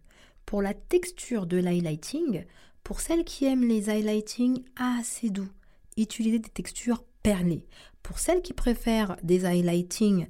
Pour 0.44 0.62
la 0.62 0.74
texture 0.74 1.46
de 1.46 1.56
l'highlighting, 1.56 2.44
pour 2.82 3.00
celles 3.00 3.24
qui 3.24 3.44
aiment 3.44 3.68
les 3.68 3.88
highlighting 3.88 4.64
assez 4.76 5.30
doux, 5.30 5.48
utilisez 5.96 6.38
des 6.38 6.50
textures 6.50 7.04
perlées. 7.22 7.66
Pour 8.02 8.18
celles 8.18 8.42
qui 8.42 8.52
préfèrent 8.52 9.16
des 9.22 9.44
highlighting 9.44 10.26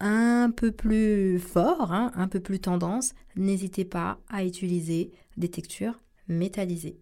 un 0.00 0.50
peu 0.54 0.72
plus 0.72 1.38
forts, 1.38 1.92
hein, 1.92 2.10
un 2.14 2.28
peu 2.28 2.40
plus 2.40 2.58
tendance, 2.58 3.14
n'hésitez 3.36 3.84
pas 3.84 4.18
à 4.28 4.44
utiliser 4.44 5.12
des 5.36 5.48
textures 5.48 6.00
métallisées. 6.28 6.98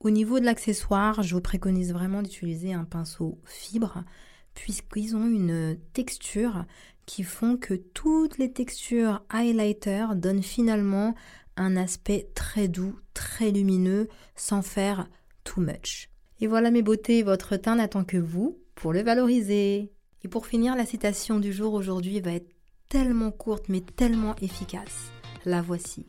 Au 0.00 0.10
niveau 0.10 0.38
de 0.38 0.44
l'accessoire, 0.44 1.22
je 1.22 1.34
vous 1.34 1.40
préconise 1.40 1.92
vraiment 1.92 2.20
d'utiliser 2.20 2.74
un 2.74 2.84
pinceau 2.84 3.40
fibre 3.46 4.04
puisqu'ils 4.52 5.16
ont 5.16 5.26
une 5.26 5.78
texture 5.92 6.64
qui 7.06 7.22
font 7.22 7.56
que 7.56 7.74
toutes 7.74 8.38
les 8.38 8.52
textures 8.52 9.22
highlighter 9.30 10.06
donnent 10.14 10.42
finalement 10.42 11.14
un 11.56 11.76
aspect 11.76 12.28
très 12.34 12.68
doux, 12.68 12.98
très 13.14 13.50
lumineux, 13.50 14.08
sans 14.36 14.62
faire 14.62 15.08
too 15.44 15.60
much. 15.60 16.08
Et 16.40 16.46
voilà 16.46 16.70
mes 16.70 16.82
beautés, 16.82 17.22
votre 17.22 17.56
teint 17.56 17.76
n'attend 17.76 18.04
que 18.04 18.16
vous 18.16 18.58
pour 18.74 18.92
le 18.92 19.02
valoriser. 19.02 19.92
Et 20.22 20.28
pour 20.28 20.46
finir, 20.46 20.76
la 20.76 20.86
citation 20.86 21.38
du 21.38 21.52
jour 21.52 21.74
aujourd'hui 21.74 22.20
va 22.20 22.32
être 22.32 22.50
tellement 22.88 23.30
courte 23.30 23.68
mais 23.68 23.80
tellement 23.80 24.34
efficace. 24.36 25.10
La 25.44 25.60
voici. 25.60 26.06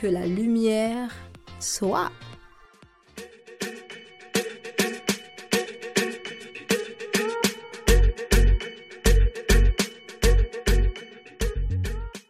Que 0.00 0.06
la 0.06 0.26
lumière 0.26 1.14
soit 1.60 2.10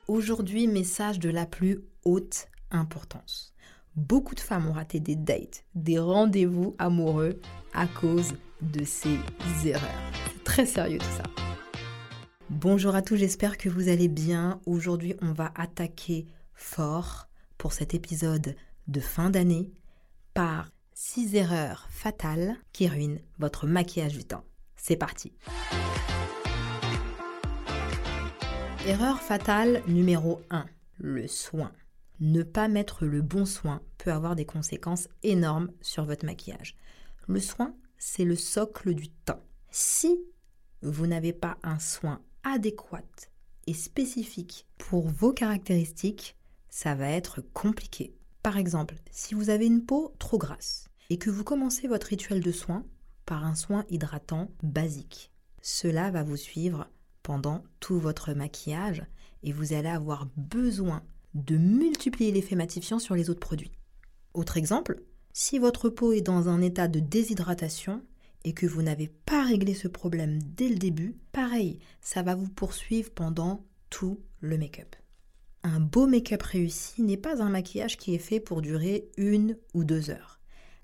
Aujourd'hui, 0.09 0.67
message 0.67 1.19
de 1.19 1.29
la 1.29 1.47
plus 1.47 1.81
haute 2.05 2.49
importance. 2.71 3.48
Beaucoup 3.99 4.37
de 4.37 4.41
femmes 4.41 4.69
ont 4.69 4.73
raté 4.75 5.01
des 5.01 5.17
dates, 5.17 5.65
des 5.75 5.99
rendez-vous 5.99 6.77
amoureux 6.79 7.41
à 7.75 7.89
cause 7.89 8.35
de 8.63 8.85
ces 8.85 9.19
erreurs. 9.65 10.13
C'est 10.25 10.45
très 10.45 10.67
sérieux 10.67 10.99
tout 10.99 11.17
ça. 11.17 11.25
Bonjour 12.49 12.95
à 12.95 13.03
tous, 13.03 13.17
j'espère 13.17 13.59
que 13.59 13.69
vous 13.69 13.89
allez 13.89 14.07
bien. 14.07 14.61
Aujourd'hui, 14.67 15.17
on 15.21 15.33
va 15.33 15.51
attaquer 15.57 16.29
fort 16.55 17.29
pour 17.59 17.73
cet 17.73 17.93
épisode 17.93 18.55
de 18.87 19.01
fin 19.01 19.31
d'année 19.31 19.73
par 20.33 20.71
6 20.95 21.35
erreurs 21.35 21.89
fatales 21.91 22.55
qui 22.73 22.87
ruinent 22.87 23.21
votre 23.41 23.67
maquillage 23.67 24.17
du 24.17 24.25
temps. 24.25 24.45
C'est 24.77 24.97
parti. 24.97 25.33
Erreur 28.87 29.21
fatale 29.21 29.83
numéro 29.89 30.41
1, 30.51 30.67
le 30.99 31.27
soin. 31.27 31.73
Ne 32.21 32.43
pas 32.43 32.67
mettre 32.67 33.07
le 33.07 33.23
bon 33.23 33.47
soin 33.47 33.81
peut 33.97 34.13
avoir 34.13 34.35
des 34.35 34.45
conséquences 34.45 35.09
énormes 35.23 35.71
sur 35.81 36.05
votre 36.05 36.27
maquillage. 36.27 36.77
Le 37.29 37.39
soin, 37.39 37.77
c'est 37.97 38.25
le 38.25 38.35
socle 38.35 38.95
du 38.95 39.09
teint. 39.09 39.41
Si 39.71 40.19
vous 40.83 41.07
n'avez 41.07 41.33
pas 41.33 41.59
un 41.63 41.79
soin 41.79 42.21
adéquat 42.43 43.03
et 43.67 43.75
spécifique 43.75 44.67
pour 44.79 45.09
vos 45.09 45.33
caractéristiques, 45.33 46.37
ça 46.69 46.95
va 46.95 47.09
être 47.09 47.41
compliqué. 47.41 48.15
Par 48.43 48.57
exemple, 48.57 48.97
si 49.11 49.35
vous 49.35 49.51
avez 49.51 49.67
une 49.67 49.85
peau 49.85 50.15
trop 50.19 50.39
grasse 50.39 50.89
et 51.11 51.19
que 51.19 51.31
vous 51.31 51.45
commencez 51.45 51.87
votre 51.87 52.09
rituel 52.09 52.41
de 52.41 52.53
soin 52.53 52.85
par 53.27 53.45
un 53.45 53.55
soin 53.55 53.85
hydratant 53.91 54.51
basique, 54.63 55.31
cela 55.61 56.11
va 56.11 56.23
vous 56.23 56.37
suivre 56.37 56.89
pendant 57.23 57.63
tout 57.79 57.99
votre 57.99 58.33
maquillage 58.33 59.05
et 59.43 59.53
vous 59.53 59.73
allez 59.73 59.89
avoir 59.89 60.27
besoin 60.37 61.05
de 61.35 61.57
multiplier 61.57 62.33
l'effet 62.33 62.57
matifiant 62.57 62.99
sur 62.99 63.15
les 63.15 63.31
autres 63.31 63.41
produits. 63.41 63.73
Autre 64.35 64.57
exemple, 64.57 65.03
si 65.33 65.59
votre 65.59 65.89
peau 65.89 66.13
est 66.13 66.21
dans 66.21 66.49
un 66.49 66.61
état 66.63 66.89
de 66.89 67.01
déshydratation 67.01 68.03
et 68.45 68.53
que 68.53 68.67
vous 68.67 68.83
n'avez 68.83 69.09
pas 69.09 69.45
réglé 69.45 69.75
ce 69.75 69.89
problème 69.89 70.41
dès 70.43 70.69
le 70.69 70.77
début, 70.77 71.17
pareil, 71.33 71.79
ça 72.01 72.23
va 72.23 72.35
vous 72.35 72.49
poursuivre 72.49 73.11
pendant 73.11 73.65
tout 73.91 74.21
le 74.41 74.59
make-up. 74.59 74.97
Un 75.63 75.81
beau 75.81 76.07
make-up 76.07 76.43
réussi 76.43 77.03
n'est 77.03 77.17
pas 77.17 77.43
un 77.43 77.51
maquillage 77.51 77.97
qui 77.97 78.15
est 78.15 78.19
fait 78.19 78.41
pour 78.41 78.63
durer 78.63 79.09
une 79.17 79.57
ou 79.75 79.85
deux 79.85 80.11
heures. 80.11 80.41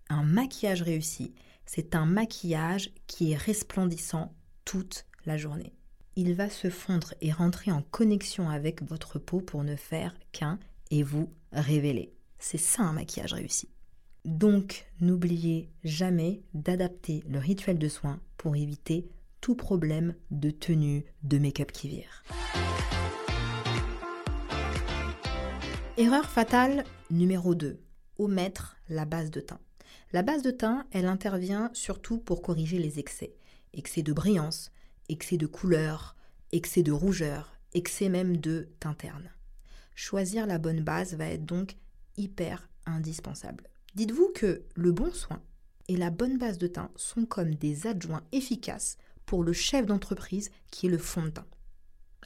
Un 0.08 0.24
maquillage 0.24 0.82
réussi, 0.82 1.34
c'est 1.64 1.94
un 1.94 2.06
maquillage 2.06 2.90
qui 3.06 3.32
est 3.32 3.36
resplendissant 3.36 4.34
toute 4.64 5.06
la 5.24 5.36
journée 5.36 5.72
il 6.16 6.34
va 6.34 6.48
se 6.48 6.70
fondre 6.70 7.14
et 7.20 7.32
rentrer 7.32 7.72
en 7.72 7.82
connexion 7.82 8.48
avec 8.48 8.82
votre 8.82 9.18
peau 9.18 9.40
pour 9.40 9.64
ne 9.64 9.76
faire 9.76 10.14
qu'un 10.32 10.58
et 10.90 11.02
vous 11.02 11.32
révéler. 11.52 12.12
C'est 12.38 12.58
ça 12.58 12.82
un 12.82 12.92
maquillage 12.92 13.32
réussi. 13.32 13.68
Donc, 14.24 14.86
n'oubliez 15.00 15.70
jamais 15.82 16.42
d'adapter 16.54 17.22
le 17.28 17.38
rituel 17.38 17.78
de 17.78 17.88
soin 17.88 18.20
pour 18.36 18.56
éviter 18.56 19.08
tout 19.40 19.54
problème 19.54 20.14
de 20.30 20.50
tenue 20.50 21.04
de 21.22 21.38
make-up 21.38 21.72
qui 21.72 21.88
vire. 21.88 22.24
Erreur 25.96 26.28
fatale 26.28 26.84
numéro 27.10 27.54
2. 27.54 27.80
Omettre 28.18 28.76
la 28.88 29.04
base 29.04 29.30
de 29.30 29.40
teint. 29.40 29.60
La 30.12 30.22
base 30.22 30.42
de 30.42 30.50
teint, 30.50 30.86
elle 30.92 31.06
intervient 31.06 31.70
surtout 31.74 32.18
pour 32.18 32.40
corriger 32.40 32.78
les 32.78 32.98
excès. 32.98 33.34
Excès 33.74 34.02
de 34.02 34.12
brillance, 34.12 34.70
excès 35.08 35.36
de 35.36 35.46
couleur, 35.46 36.16
excès 36.52 36.82
de 36.82 36.92
rougeur, 36.92 37.58
excès 37.74 38.08
même 38.08 38.36
de 38.36 38.68
teint 38.80 38.94
terne. 38.94 39.30
Choisir 39.94 40.46
la 40.46 40.58
bonne 40.58 40.82
base 40.82 41.14
va 41.14 41.26
être 41.26 41.44
donc 41.44 41.76
hyper 42.16 42.68
indispensable. 42.86 43.68
Dites-vous 43.94 44.32
que 44.34 44.62
le 44.74 44.92
bon 44.92 45.12
soin 45.12 45.42
et 45.88 45.96
la 45.96 46.10
bonne 46.10 46.38
base 46.38 46.58
de 46.58 46.66
teint 46.66 46.90
sont 46.96 47.26
comme 47.26 47.54
des 47.54 47.86
adjoints 47.86 48.24
efficaces 48.32 48.96
pour 49.26 49.42
le 49.42 49.52
chef 49.52 49.86
d'entreprise 49.86 50.50
qui 50.70 50.86
est 50.86 50.90
le 50.90 50.98
fond 50.98 51.24
de 51.24 51.30
teint. 51.30 51.46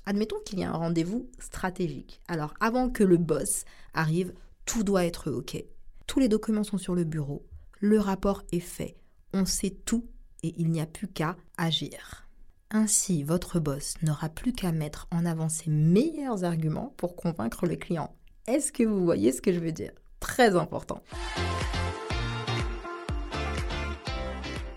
Admettons 0.06 0.40
qu'il 0.44 0.58
y 0.58 0.64
a 0.64 0.70
un 0.70 0.76
rendez-vous 0.76 1.28
stratégique. 1.38 2.20
Alors 2.28 2.54
avant 2.60 2.88
que 2.88 3.04
le 3.04 3.18
boss 3.18 3.64
arrive, 3.92 4.32
tout 4.64 4.84
doit 4.84 5.04
être 5.04 5.30
OK. 5.30 5.62
Tous 6.06 6.20
les 6.20 6.28
documents 6.28 6.64
sont 6.64 6.78
sur 6.78 6.94
le 6.94 7.04
bureau, 7.04 7.46
le 7.80 8.00
rapport 8.00 8.42
est 8.50 8.60
fait, 8.60 8.96
on 9.32 9.44
sait 9.44 9.76
tout 9.84 10.08
et 10.42 10.54
il 10.56 10.70
n'y 10.70 10.80
a 10.80 10.86
plus 10.86 11.08
qu'à 11.08 11.36
agir. 11.56 12.27
Ainsi, 12.70 13.22
votre 13.22 13.60
boss 13.60 13.94
n'aura 14.02 14.28
plus 14.28 14.52
qu'à 14.52 14.72
mettre 14.72 15.08
en 15.10 15.24
avant 15.24 15.48
ses 15.48 15.70
meilleurs 15.70 16.44
arguments 16.44 16.92
pour 16.98 17.16
convaincre 17.16 17.64
le 17.64 17.76
client. 17.76 18.14
Est-ce 18.46 18.72
que 18.72 18.82
vous 18.82 19.02
voyez 19.02 19.32
ce 19.32 19.40
que 19.40 19.54
je 19.54 19.58
veux 19.58 19.72
dire? 19.72 19.92
Très 20.20 20.54
important. 20.54 21.02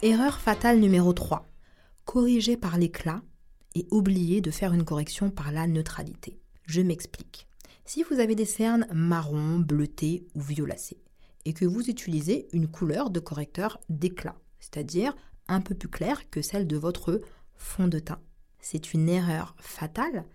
Erreur 0.01 0.39
fatale 0.39 0.79
numéro 0.79 1.11
3. 1.11 1.45
Corriger 2.05 2.55
par 2.55 2.77
l'éclat 2.77 3.21
et 3.75 3.85
oublier 3.91 4.39
de 4.39 4.51
faire 4.51 4.73
une 4.73 4.85
correction 4.85 5.29
par 5.29 5.51
la 5.51 5.67
neutralité. 5.67 6.39
Je 6.67 6.79
m'explique. 6.79 7.45
Si 7.83 8.03
vous 8.03 8.21
avez 8.21 8.35
des 8.35 8.45
cernes 8.45 8.87
marron, 8.93 9.59
bleuté 9.59 10.25
ou 10.33 10.39
violacées 10.39 11.01
et 11.43 11.51
que 11.51 11.65
vous 11.65 11.89
utilisez 11.89 12.47
une 12.53 12.69
couleur 12.69 13.09
de 13.09 13.19
correcteur 13.19 13.81
d'éclat, 13.89 14.37
c'est-à-dire 14.61 15.13
un 15.49 15.59
peu 15.59 15.75
plus 15.75 15.89
claire 15.89 16.29
que 16.29 16.41
celle 16.41 16.67
de 16.67 16.77
votre 16.77 17.19
fond 17.62 17.88
de 17.88 17.99
teint. 17.99 18.20
C'est 18.59 18.93
une 18.93 19.07
erreur 19.07 19.55
fatale 19.59 20.26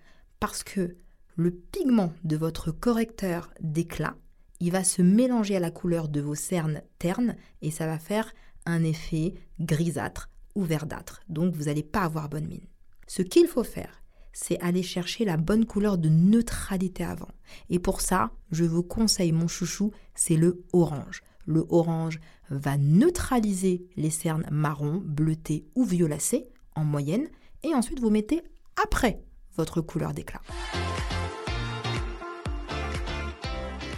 parce 0.41 0.65
que 0.65 0.97
le 1.37 1.51
pigment 1.51 2.13
de 2.25 2.37
votre 2.37 2.71
correcteur 2.71 3.53
d'éclat, 3.61 4.17
il 4.61 4.73
va 4.73 4.85
se 4.85 5.03
mélanger 5.03 5.57
à 5.57 5.61
la 5.61 5.71
couleur 5.71 6.09
de 6.09 6.21
vos 6.21 6.35
cernes 6.35 6.83
ternes 6.99 7.37
et 7.61 7.71
ça 7.71 7.87
va 7.87 7.99
faire 7.99 8.33
un 8.65 8.83
effet 8.83 9.35
grisâtre 9.61 10.31
ou 10.55 10.63
verdâtre. 10.63 11.23
Donc 11.29 11.55
vous 11.55 11.65
n'allez 11.65 11.83
pas 11.83 12.03
avoir 12.03 12.29
bonne 12.29 12.47
mine. 12.47 12.67
Ce 13.07 13.23
qu'il 13.23 13.47
faut 13.47 13.65
faire, 13.65 14.03
c'est 14.33 14.59
aller 14.61 14.83
chercher 14.83 15.25
la 15.25 15.37
bonne 15.37 15.67
couleur 15.67 15.99
de 15.99 16.09
neutralité 16.09 17.05
avant. 17.05 17.31
Et 17.71 17.79
pour 17.79 18.01
ça, 18.01 18.33
je 18.51 18.65
vous 18.65 18.83
conseille 18.83 19.33
mon 19.33 19.49
chouchou, 19.49 19.93
c'est 20.15 20.37
le 20.37 20.65
orange. 20.73 21.23
Le 21.45 21.65
orange 21.69 22.19
va 22.51 22.77
neutraliser 22.77 23.87
les 23.97 24.11
cernes 24.11 24.47
marron, 24.51 25.03
bleutées 25.05 25.67
ou 25.75 25.85
violacées 25.85 26.49
en 26.77 26.85
moyenne 26.85 27.29
et 27.63 27.75
ensuite 27.75 28.01
vous 28.01 28.11
mettez 28.11 28.43
après 28.83 29.21
votre 29.57 29.81
couleur 29.81 30.15
d'éclat. 30.15 30.41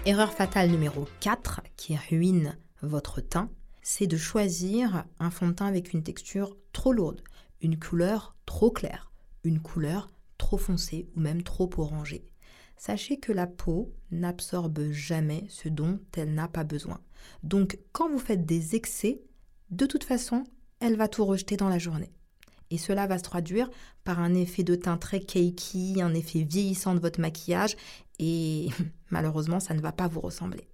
Erreur 0.06 0.32
fatale 0.32 0.70
numéro 0.70 1.06
4 1.20 1.60
qui 1.76 1.94
ruine 1.94 2.56
votre 2.80 3.20
teint, 3.20 3.50
c'est 3.82 4.06
de 4.06 4.16
choisir 4.16 5.04
un 5.18 5.30
fond 5.30 5.48
de 5.48 5.52
teint 5.52 5.66
avec 5.66 5.92
une 5.92 6.02
texture 6.02 6.56
trop 6.72 6.92
lourde, 6.92 7.22
une 7.60 7.78
couleur 7.78 8.34
trop 8.46 8.70
claire, 8.70 9.12
une 9.44 9.60
couleur 9.60 10.10
trop 10.38 10.56
foncée 10.56 11.08
ou 11.14 11.20
même 11.20 11.42
trop 11.42 11.68
orangée. 11.76 12.24
Sachez 12.76 13.18
que 13.18 13.32
la 13.32 13.46
peau 13.46 13.92
n'absorbe 14.12 14.92
jamais 14.92 15.44
ce 15.48 15.68
dont 15.68 15.98
elle 16.16 16.32
n'a 16.32 16.48
pas 16.48 16.64
besoin. 16.64 17.00
Donc 17.42 17.78
quand 17.92 18.08
vous 18.08 18.20
faites 18.20 18.46
des 18.46 18.76
excès, 18.76 19.20
de 19.70 19.84
toute 19.84 20.04
façon, 20.04 20.44
elle 20.80 20.96
va 20.96 21.08
tout 21.08 21.24
rejeter 21.24 21.56
dans 21.56 21.68
la 21.68 21.78
journée. 21.78 22.12
Et 22.70 22.78
cela 22.78 23.06
va 23.06 23.18
se 23.18 23.22
traduire 23.22 23.70
par 24.04 24.20
un 24.20 24.34
effet 24.34 24.62
de 24.62 24.74
teint 24.74 24.96
très 24.96 25.20
cakey, 25.20 26.00
un 26.00 26.14
effet 26.14 26.42
vieillissant 26.42 26.94
de 26.94 27.00
votre 27.00 27.20
maquillage, 27.20 27.76
et 28.18 28.68
malheureusement, 29.10 29.60
ça 29.60 29.74
ne 29.74 29.80
va 29.80 29.92
pas 29.92 30.08
vous 30.08 30.20
ressembler. 30.20 30.68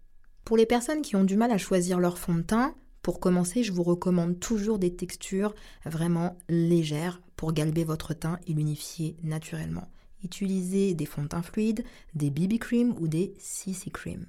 Pour 0.45 0.57
les 0.57 0.67
personnes 0.67 1.03
qui 1.03 1.17
ont 1.17 1.25
du 1.25 1.37
mal 1.37 1.51
à 1.51 1.59
choisir 1.59 1.99
leur 1.99 2.19
fond 2.19 2.35
de 2.35 2.43
teint, 2.43 2.75
pour 3.03 3.21
commencer, 3.21 3.63
je 3.63 3.73
vous 3.73 3.83
recommande 3.83 4.41
toujours 4.41 4.79
des 4.79 4.95
textures 4.95 5.55
vraiment 5.85 6.39
légères 6.49 7.21
pour 7.37 7.53
galber 7.53 7.85
votre 7.85 8.15
teint 8.15 8.39
et 8.47 8.55
l'unifier 8.55 9.17
naturellement. 9.23 9.89
Utilisez 10.23 10.95
des 10.95 11.05
fonds 11.05 11.25
de 11.25 11.29
teint 11.29 11.43
fluides, 11.43 11.85
des 12.15 12.31
BB 12.31 12.59
cream 12.59 12.95
ou 12.99 13.07
des 13.07 13.35
CC 13.39 13.91
cream. 13.91 14.25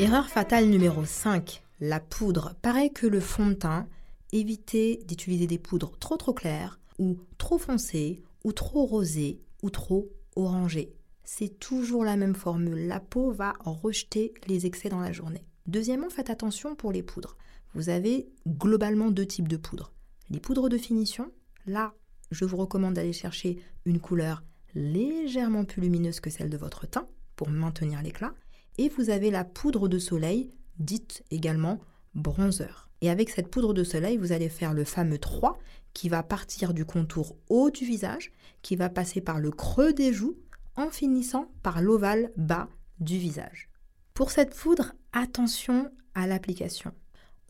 Erreur 0.00 0.28
fatale 0.30 0.64
numéro 0.64 1.04
5, 1.04 1.62
la 1.80 2.00
poudre. 2.00 2.54
Pareil 2.62 2.90
que 2.90 3.06
le 3.06 3.20
fond 3.20 3.48
de 3.48 3.52
teint, 3.52 3.86
évitez 4.32 5.02
d'utiliser 5.06 5.46
des 5.46 5.58
poudres 5.58 5.98
trop 5.98 6.16
trop 6.16 6.34
claires 6.34 6.80
ou 6.98 7.18
trop 7.38 7.58
foncées 7.58 8.22
ou 8.44 8.52
trop 8.52 8.84
rosées 8.84 9.40
ou 9.62 9.70
trop 9.70 10.10
orangées 10.36 10.94
c'est 11.32 11.60
toujours 11.60 12.04
la 12.04 12.16
même 12.16 12.34
formule. 12.34 12.88
La 12.88 12.98
peau 12.98 13.30
va 13.30 13.54
rejeter 13.60 14.34
les 14.48 14.66
excès 14.66 14.88
dans 14.88 14.98
la 14.98 15.12
journée. 15.12 15.46
Deuxièmement, 15.68 16.10
faites 16.10 16.28
attention 16.28 16.74
pour 16.74 16.90
les 16.90 17.04
poudres. 17.04 17.36
Vous 17.72 17.88
avez 17.88 18.28
globalement 18.48 19.12
deux 19.12 19.26
types 19.26 19.46
de 19.46 19.56
poudres. 19.56 19.92
Les 20.28 20.40
poudres 20.40 20.68
de 20.68 20.76
finition, 20.76 21.30
là, 21.66 21.94
je 22.32 22.44
vous 22.44 22.56
recommande 22.56 22.94
d'aller 22.94 23.12
chercher 23.12 23.62
une 23.84 24.00
couleur 24.00 24.42
légèrement 24.74 25.64
plus 25.64 25.80
lumineuse 25.80 26.18
que 26.18 26.30
celle 26.30 26.50
de 26.50 26.56
votre 26.56 26.84
teint 26.88 27.06
pour 27.36 27.48
maintenir 27.48 28.02
l'éclat. 28.02 28.34
Et 28.78 28.88
vous 28.88 29.08
avez 29.08 29.30
la 29.30 29.44
poudre 29.44 29.86
de 29.86 30.00
soleil, 30.00 30.50
dite 30.80 31.22
également 31.30 31.78
bronzer. 32.16 32.89
Et 33.00 33.10
avec 33.10 33.30
cette 33.30 33.48
poudre 33.48 33.72
de 33.72 33.84
soleil, 33.84 34.16
vous 34.16 34.32
allez 34.32 34.48
faire 34.48 34.74
le 34.74 34.84
fameux 34.84 35.18
3 35.18 35.58
qui 35.94 36.08
va 36.08 36.22
partir 36.22 36.74
du 36.74 36.84
contour 36.84 37.36
haut 37.48 37.70
du 37.70 37.84
visage, 37.84 38.32
qui 38.62 38.76
va 38.76 38.88
passer 38.88 39.20
par 39.20 39.40
le 39.40 39.50
creux 39.50 39.92
des 39.92 40.12
joues, 40.12 40.36
en 40.76 40.90
finissant 40.90 41.50
par 41.62 41.82
l'ovale 41.82 42.30
bas 42.36 42.68
du 43.00 43.18
visage. 43.18 43.68
Pour 44.14 44.30
cette 44.30 44.54
poudre, 44.54 44.92
attention 45.12 45.90
à 46.14 46.26
l'application. 46.26 46.92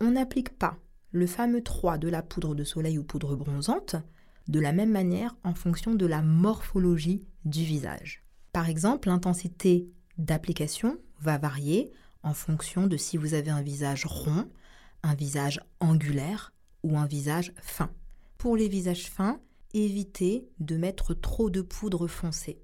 On 0.01 0.13
n'applique 0.13 0.57
pas 0.59 0.79
le 1.13 1.27
fameux 1.27 1.63
3 1.63 1.99
de 1.99 2.09
la 2.09 2.23
poudre 2.23 2.55
de 2.55 2.65
soleil 2.65 2.99
ou 2.99 3.05
poudre 3.05 3.37
bronzante 3.37 3.97
de 4.49 4.61
la 4.61 4.73
même 4.73 4.91
manière 4.91 5.37
en 5.45 5.55
fonction 5.55 5.95
de 5.95 6.07
la 6.07 6.23
morphologie 6.23 7.27
du 7.45 7.65
visage. 7.65 8.25
Par 8.53 8.69
exemple, 8.69 9.09
l'intensité 9.09 9.89
d'application 10.19 10.99
va 11.21 11.39
varier 11.39 11.93
en 12.23 12.35
fonction 12.35 12.87
de 12.87 12.97
si 12.97 13.17
vous 13.17 13.35
avez 13.35 13.51
un 13.51 13.63
visage 13.63 14.07
rond, 14.07 14.49
un 15.03 15.15
visage 15.15 15.61
angulaire 15.81 16.53
ou 16.83 16.99
un 16.99 17.07
visage 17.07 17.53
fin. 17.63 17.91
Pour 18.39 18.57
les 18.57 18.69
visages 18.69 19.11
fins, 19.11 19.41
évitez 19.75 20.49
de 20.59 20.77
mettre 20.77 21.15
trop 21.15 21.51
de 21.51 21.63
poudre 21.63 22.07
foncée. 22.07 22.61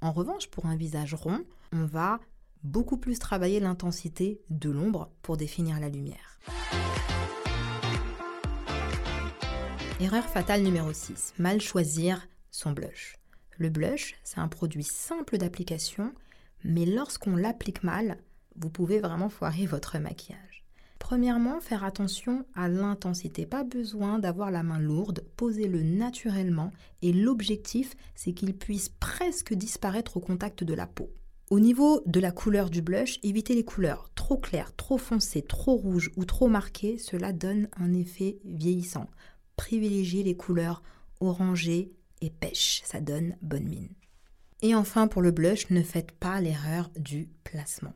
En 0.00 0.12
revanche, 0.12 0.48
pour 0.48 0.66
un 0.66 0.76
visage 0.76 1.14
rond, 1.14 1.44
on 1.72 1.84
va 1.84 2.20
beaucoup 2.62 2.96
plus 2.96 3.18
travailler 3.18 3.60
l'intensité 3.60 4.40
de 4.50 4.70
l'ombre 4.70 5.10
pour 5.22 5.36
définir 5.36 5.80
la 5.80 5.88
lumière. 5.88 6.38
Erreur 10.00 10.24
fatale 10.24 10.62
numéro 10.62 10.92
6, 10.92 11.34
mal 11.38 11.60
choisir 11.60 12.26
son 12.50 12.72
blush. 12.72 13.16
Le 13.58 13.68
blush, 13.68 14.14
c'est 14.24 14.38
un 14.38 14.48
produit 14.48 14.84
simple 14.84 15.36
d'application, 15.36 16.14
mais 16.64 16.86
lorsqu'on 16.86 17.36
l'applique 17.36 17.82
mal, 17.82 18.16
vous 18.56 18.70
pouvez 18.70 19.00
vraiment 19.00 19.28
foirer 19.28 19.66
votre 19.66 19.98
maquillage. 19.98 20.49
Premièrement, 21.10 21.60
faire 21.60 21.82
attention 21.82 22.46
à 22.54 22.68
l'intensité. 22.68 23.44
Pas 23.44 23.64
besoin 23.64 24.20
d'avoir 24.20 24.52
la 24.52 24.62
main 24.62 24.78
lourde, 24.78 25.24
posez-le 25.36 25.82
naturellement 25.82 26.70
et 27.02 27.12
l'objectif, 27.12 27.96
c'est 28.14 28.32
qu'il 28.32 28.56
puisse 28.56 28.90
presque 28.90 29.52
disparaître 29.52 30.18
au 30.18 30.20
contact 30.20 30.62
de 30.62 30.72
la 30.72 30.86
peau. 30.86 31.10
Au 31.50 31.58
niveau 31.58 32.00
de 32.06 32.20
la 32.20 32.30
couleur 32.30 32.70
du 32.70 32.80
blush, 32.80 33.18
évitez 33.24 33.56
les 33.56 33.64
couleurs 33.64 34.08
trop 34.14 34.38
claires, 34.38 34.72
trop 34.76 34.98
foncées, 34.98 35.42
trop 35.42 35.74
rouges 35.74 36.12
ou 36.14 36.24
trop 36.24 36.46
marquées, 36.46 36.96
cela 36.96 37.32
donne 37.32 37.66
un 37.76 37.92
effet 37.92 38.38
vieillissant. 38.44 39.10
Privilégiez 39.56 40.22
les 40.22 40.36
couleurs 40.36 40.80
orangées 41.18 41.90
et 42.20 42.30
pêche, 42.30 42.82
ça 42.84 43.00
donne 43.00 43.36
bonne 43.42 43.66
mine. 43.66 43.88
Et 44.62 44.76
enfin 44.76 45.08
pour 45.08 45.22
le 45.22 45.32
blush, 45.32 45.70
ne 45.70 45.82
faites 45.82 46.12
pas 46.12 46.40
l'erreur 46.40 46.88
du 46.96 47.28
placement. 47.42 47.94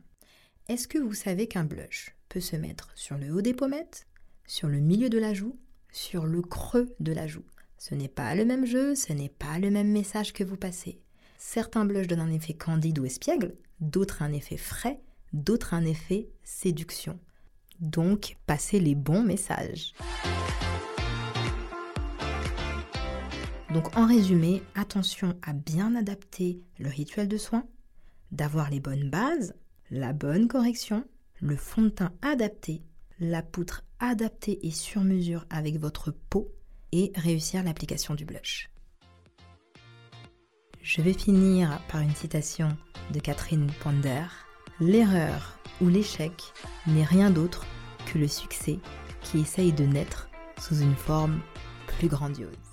Est-ce 0.68 0.88
que 0.88 0.98
vous 0.98 1.14
savez 1.14 1.46
qu'un 1.46 1.64
blush 1.64 2.16
se 2.40 2.56
mettre 2.56 2.90
sur 2.94 3.16
le 3.16 3.30
haut 3.32 3.42
des 3.42 3.54
pommettes, 3.54 4.06
sur 4.46 4.68
le 4.68 4.80
milieu 4.80 5.08
de 5.08 5.18
la 5.18 5.34
joue, 5.34 5.56
sur 5.92 6.26
le 6.26 6.42
creux 6.42 6.94
de 7.00 7.12
la 7.12 7.26
joue 7.26 7.44
Ce 7.78 7.94
n'est 7.94 8.08
pas 8.08 8.34
le 8.34 8.44
même 8.44 8.66
jeu, 8.66 8.94
ce 8.94 9.12
n'est 9.12 9.28
pas 9.28 9.58
le 9.58 9.70
même 9.70 9.90
message 9.90 10.32
que 10.32 10.44
vous 10.44 10.56
passez. 10.56 11.00
Certains 11.38 11.84
blushs 11.84 12.06
donnent 12.06 12.20
un 12.20 12.32
effet 12.32 12.54
candide 12.54 12.98
ou 12.98 13.04
espiègle, 13.04 13.54
d'autres 13.80 14.22
un 14.22 14.32
effet 14.32 14.56
frais, 14.56 15.00
d'autres 15.32 15.74
un 15.74 15.84
effet 15.84 16.28
séduction. 16.42 17.18
Donc, 17.80 18.36
passez 18.46 18.80
les 18.80 18.94
bons 18.94 19.22
messages. 19.22 19.92
Donc 23.74 23.96
en 23.96 24.06
résumé, 24.06 24.62
attention 24.76 25.36
à 25.42 25.52
bien 25.52 25.96
adapter 25.96 26.62
le 26.78 26.88
rituel 26.88 27.26
de 27.26 27.36
soin, 27.36 27.66
d'avoir 28.30 28.70
les 28.70 28.78
bonnes 28.78 29.10
bases, 29.10 29.56
la 29.90 30.12
bonne 30.12 30.46
correction, 30.46 31.04
le 31.40 31.56
fond 31.56 31.82
de 31.82 31.88
teint 31.88 32.12
adapté, 32.22 32.82
la 33.20 33.42
poutre 33.42 33.82
adaptée 33.98 34.66
et 34.66 34.70
sur 34.70 35.02
mesure 35.02 35.46
avec 35.50 35.78
votre 35.78 36.10
peau 36.10 36.52
et 36.92 37.12
réussir 37.16 37.62
l'application 37.62 38.14
du 38.14 38.24
blush. 38.24 38.70
Je 40.80 41.00
vais 41.00 41.12
finir 41.12 41.80
par 41.88 42.02
une 42.02 42.14
citation 42.14 42.68
de 43.12 43.18
Catherine 43.18 43.70
Ponder. 43.82 44.26
L'erreur 44.80 45.58
ou 45.80 45.88
l'échec 45.88 46.32
n'est 46.86 47.04
rien 47.04 47.30
d'autre 47.30 47.64
que 48.06 48.18
le 48.18 48.28
succès 48.28 48.78
qui 49.22 49.40
essaye 49.40 49.72
de 49.72 49.84
naître 49.84 50.28
sous 50.60 50.80
une 50.80 50.96
forme 50.96 51.40
plus 51.86 52.08
grandiose. 52.08 52.63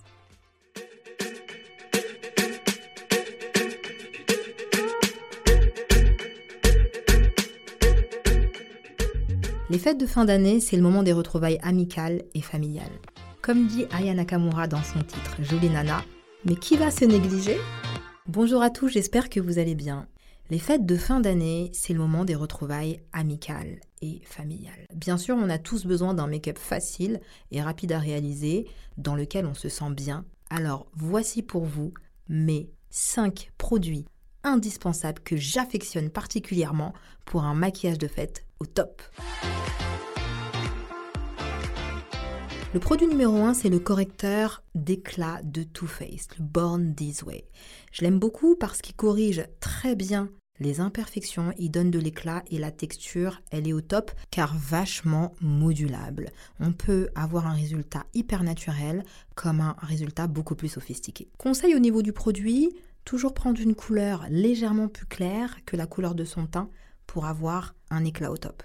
Les 9.71 9.79
fêtes 9.79 9.97
de 9.97 10.05
fin 10.05 10.25
d'année, 10.25 10.59
c'est 10.59 10.75
le 10.75 10.81
moment 10.81 11.01
des 11.01 11.13
retrouvailles 11.13 11.57
amicales 11.61 12.23
et 12.33 12.41
familiales. 12.41 12.99
Comme 13.41 13.67
dit 13.67 13.85
Aya 13.91 14.13
Nakamura 14.13 14.67
dans 14.67 14.83
son 14.83 14.99
titre 14.99 15.37
Jolie 15.39 15.69
Nana, 15.69 16.03
mais 16.43 16.57
qui 16.57 16.75
va 16.75 16.91
se 16.91 17.05
négliger? 17.05 17.55
Bonjour 18.27 18.61
à 18.61 18.69
tous, 18.69 18.89
j'espère 18.89 19.29
que 19.29 19.39
vous 19.39 19.59
allez 19.59 19.75
bien. 19.75 20.09
Les 20.49 20.59
fêtes 20.59 20.85
de 20.85 20.97
fin 20.97 21.21
d'année, 21.21 21.71
c'est 21.73 21.93
le 21.93 21.99
moment 21.99 22.25
des 22.25 22.35
retrouvailles 22.35 22.99
amicales 23.13 23.79
et 24.01 24.19
familiales. 24.25 24.87
Bien 24.93 25.17
sûr, 25.17 25.37
on 25.37 25.49
a 25.49 25.57
tous 25.57 25.85
besoin 25.85 26.13
d'un 26.13 26.27
make-up 26.27 26.57
facile 26.57 27.21
et 27.51 27.61
rapide 27.61 27.93
à 27.93 27.99
réaliser, 27.99 28.67
dans 28.97 29.15
lequel 29.15 29.45
on 29.45 29.53
se 29.53 29.69
sent 29.69 29.91
bien. 29.91 30.25
Alors, 30.49 30.85
voici 30.97 31.43
pour 31.43 31.63
vous 31.63 31.93
mes 32.27 32.69
5 32.89 33.51
produits 33.57 34.05
indispensables 34.43 35.21
que 35.23 35.37
j'affectionne 35.37 36.09
particulièrement 36.09 36.93
pour 37.23 37.45
un 37.45 37.53
maquillage 37.53 37.99
de 37.99 38.07
fête 38.07 38.43
top. 38.65 39.01
Le 42.73 42.79
produit 42.79 43.07
numéro 43.07 43.35
1, 43.35 43.53
c'est 43.53 43.69
le 43.69 43.79
correcteur 43.79 44.63
d'éclat 44.75 45.41
de 45.43 45.63
Too 45.63 45.87
Faced, 45.87 46.35
le 46.39 46.43
Born 46.45 46.95
This 46.95 47.23
Way. 47.23 47.45
Je 47.91 48.03
l'aime 48.03 48.19
beaucoup 48.19 48.55
parce 48.55 48.81
qu'il 48.81 48.95
corrige 48.95 49.45
très 49.59 49.95
bien 49.95 50.29
les 50.61 50.79
imperfections, 50.79 51.53
il 51.57 51.71
donne 51.71 51.89
de 51.89 51.97
l'éclat 51.97 52.43
et 52.51 52.59
la 52.59 52.69
texture, 52.69 53.41
elle 53.49 53.67
est 53.67 53.73
au 53.73 53.81
top 53.81 54.11
car 54.29 54.55
vachement 54.55 55.33
modulable. 55.41 56.29
On 56.59 56.71
peut 56.71 57.09
avoir 57.15 57.47
un 57.47 57.53
résultat 57.53 58.05
hyper 58.13 58.43
naturel 58.43 59.03
comme 59.33 59.59
un 59.59 59.75
résultat 59.81 60.27
beaucoup 60.27 60.53
plus 60.53 60.67
sophistiqué. 60.67 61.27
Conseil 61.39 61.73
au 61.73 61.79
niveau 61.79 62.03
du 62.03 62.13
produit, 62.13 62.69
toujours 63.05 63.33
prendre 63.33 63.59
une 63.59 63.73
couleur 63.73 64.27
légèrement 64.29 64.87
plus 64.87 65.07
claire 65.07 65.57
que 65.65 65.75
la 65.75 65.87
couleur 65.87 66.13
de 66.13 66.25
son 66.25 66.45
teint 66.45 66.69
pour 67.07 67.25
avoir 67.25 67.73
un 67.91 68.03
éclat 68.03 68.31
au 68.31 68.37
top. 68.37 68.63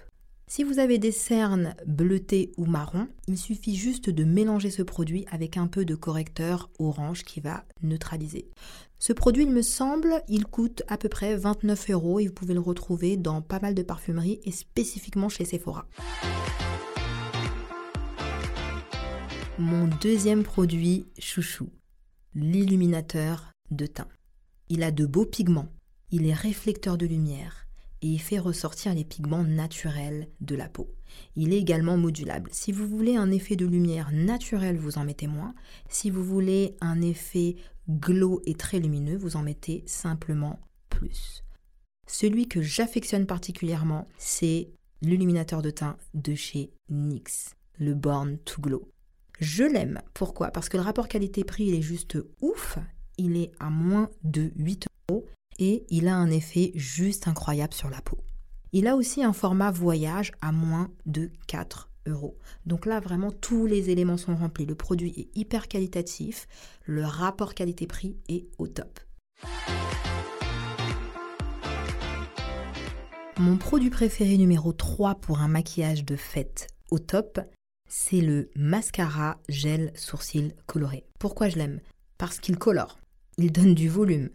Si 0.49 0.63
vous 0.63 0.79
avez 0.79 0.97
des 0.97 1.11
cernes 1.11 1.75
bleutées 1.85 2.53
ou 2.55 2.65
marron, 2.65 3.09
il 3.27 3.37
suffit 3.37 3.75
juste 3.75 4.09
de 4.09 4.23
mélanger 4.23 4.69
ce 4.69 4.81
produit 4.81 5.25
avec 5.29 5.57
un 5.57 5.67
peu 5.67 5.83
de 5.83 5.93
correcteur 5.93 6.69
orange 6.79 7.25
qui 7.25 7.41
va 7.41 7.65
neutraliser. 7.83 8.49
Ce 8.97 9.11
produit, 9.11 9.43
il 9.43 9.51
me 9.51 9.61
semble, 9.61 10.23
il 10.29 10.45
coûte 10.45 10.83
à 10.87 10.97
peu 10.97 11.09
près 11.09 11.35
29 11.35 11.89
euros 11.89 12.19
et 12.21 12.27
vous 12.27 12.33
pouvez 12.33 12.53
le 12.53 12.61
retrouver 12.61 13.17
dans 13.17 13.41
pas 13.41 13.59
mal 13.59 13.75
de 13.75 13.83
parfumeries 13.83 14.39
et 14.45 14.51
spécifiquement 14.51 15.27
chez 15.27 15.43
Sephora. 15.43 15.85
Mon 19.59 19.89
deuxième 20.01 20.43
produit 20.43 21.07
chouchou, 21.19 21.67
l'illuminateur 22.35 23.51
de 23.69 23.85
teint. 23.85 24.07
Il 24.69 24.81
a 24.81 24.91
de 24.91 25.05
beaux 25.05 25.25
pigments, 25.25 25.69
il 26.09 26.25
est 26.25 26.33
réflecteur 26.33 26.97
de 26.97 27.05
lumière, 27.05 27.66
et 28.01 28.07
il 28.07 28.19
fait 28.19 28.39
ressortir 28.39 28.93
les 28.93 29.03
pigments 29.03 29.43
naturels 29.43 30.27
de 30.41 30.55
la 30.55 30.69
peau. 30.69 30.93
Il 31.35 31.53
est 31.53 31.57
également 31.57 31.97
modulable. 31.97 32.49
Si 32.53 32.71
vous 32.71 32.87
voulez 32.87 33.15
un 33.15 33.31
effet 33.31 33.55
de 33.55 33.65
lumière 33.65 34.11
naturel, 34.11 34.77
vous 34.77 34.97
en 34.97 35.05
mettez 35.05 35.27
moins. 35.27 35.55
Si 35.89 36.09
vous 36.09 36.23
voulez 36.23 36.75
un 36.81 37.01
effet 37.01 37.55
glow 37.89 38.41
et 38.45 38.55
très 38.55 38.79
lumineux, 38.79 39.17
vous 39.17 39.35
en 39.35 39.43
mettez 39.43 39.83
simplement 39.85 40.59
plus. 40.89 41.43
Celui 42.07 42.47
que 42.47 42.61
j'affectionne 42.61 43.25
particulièrement, 43.25 44.07
c'est 44.17 44.69
l'illuminateur 45.01 45.61
de 45.61 45.69
teint 45.69 45.97
de 46.13 46.35
chez 46.35 46.71
NYX, 46.89 47.55
le 47.79 47.93
Born 47.93 48.37
to 48.39 48.61
Glow. 48.61 48.89
Je 49.39 49.63
l'aime. 49.63 50.01
Pourquoi? 50.13 50.49
Parce 50.49 50.69
que 50.69 50.77
le 50.77 50.83
rapport 50.83 51.07
qualité-prix, 51.07 51.65
il 51.65 51.75
est 51.75 51.81
juste 51.81 52.17
ouf. 52.41 52.79
Il 53.17 53.37
est 53.37 53.51
à 53.59 53.69
moins 53.69 54.09
de 54.23 54.51
8 54.55 54.87
euros 55.09 55.27
et 55.59 55.85
il 55.89 56.07
a 56.07 56.15
un 56.15 56.29
effet 56.29 56.71
juste 56.75 57.27
incroyable 57.27 57.73
sur 57.73 57.89
la 57.89 58.01
peau. 58.01 58.17
Il 58.73 58.87
a 58.87 58.95
aussi 58.95 59.23
un 59.23 59.33
format 59.33 59.71
voyage 59.71 60.31
à 60.41 60.51
moins 60.51 60.91
de 61.05 61.31
4 61.47 61.89
euros. 62.07 62.37
Donc 62.65 62.85
là, 62.85 62.99
vraiment, 62.99 63.31
tous 63.31 63.65
les 63.65 63.89
éléments 63.89 64.17
sont 64.17 64.35
remplis. 64.35 64.65
Le 64.65 64.75
produit 64.75 65.13
est 65.17 65.37
hyper 65.37 65.67
qualitatif. 65.67 66.47
Le 66.85 67.05
rapport 67.05 67.53
qualité-prix 67.53 68.17
est 68.29 68.47
au 68.57 68.67
top. 68.67 68.99
Mon 73.39 73.57
produit 73.57 73.91
préféré 73.91 74.35
numéro 74.37 74.73
3 74.73 75.15
pour 75.15 75.39
un 75.39 75.47
maquillage 75.47 76.03
de 76.03 76.15
fête 76.15 76.67
au 76.89 76.97
top, 76.97 77.39
c'est 77.87 78.21
le 78.21 78.49
mascara 78.55 79.39
gel 79.47 79.91
sourcil 79.95 80.53
coloré. 80.65 81.05
Pourquoi 81.19 81.47
je 81.49 81.57
l'aime? 81.57 81.79
Parce 82.17 82.39
qu'il 82.39 82.57
colore, 82.57 82.97
il 83.37 83.51
donne 83.51 83.75
du 83.75 83.89
volume, 83.89 84.29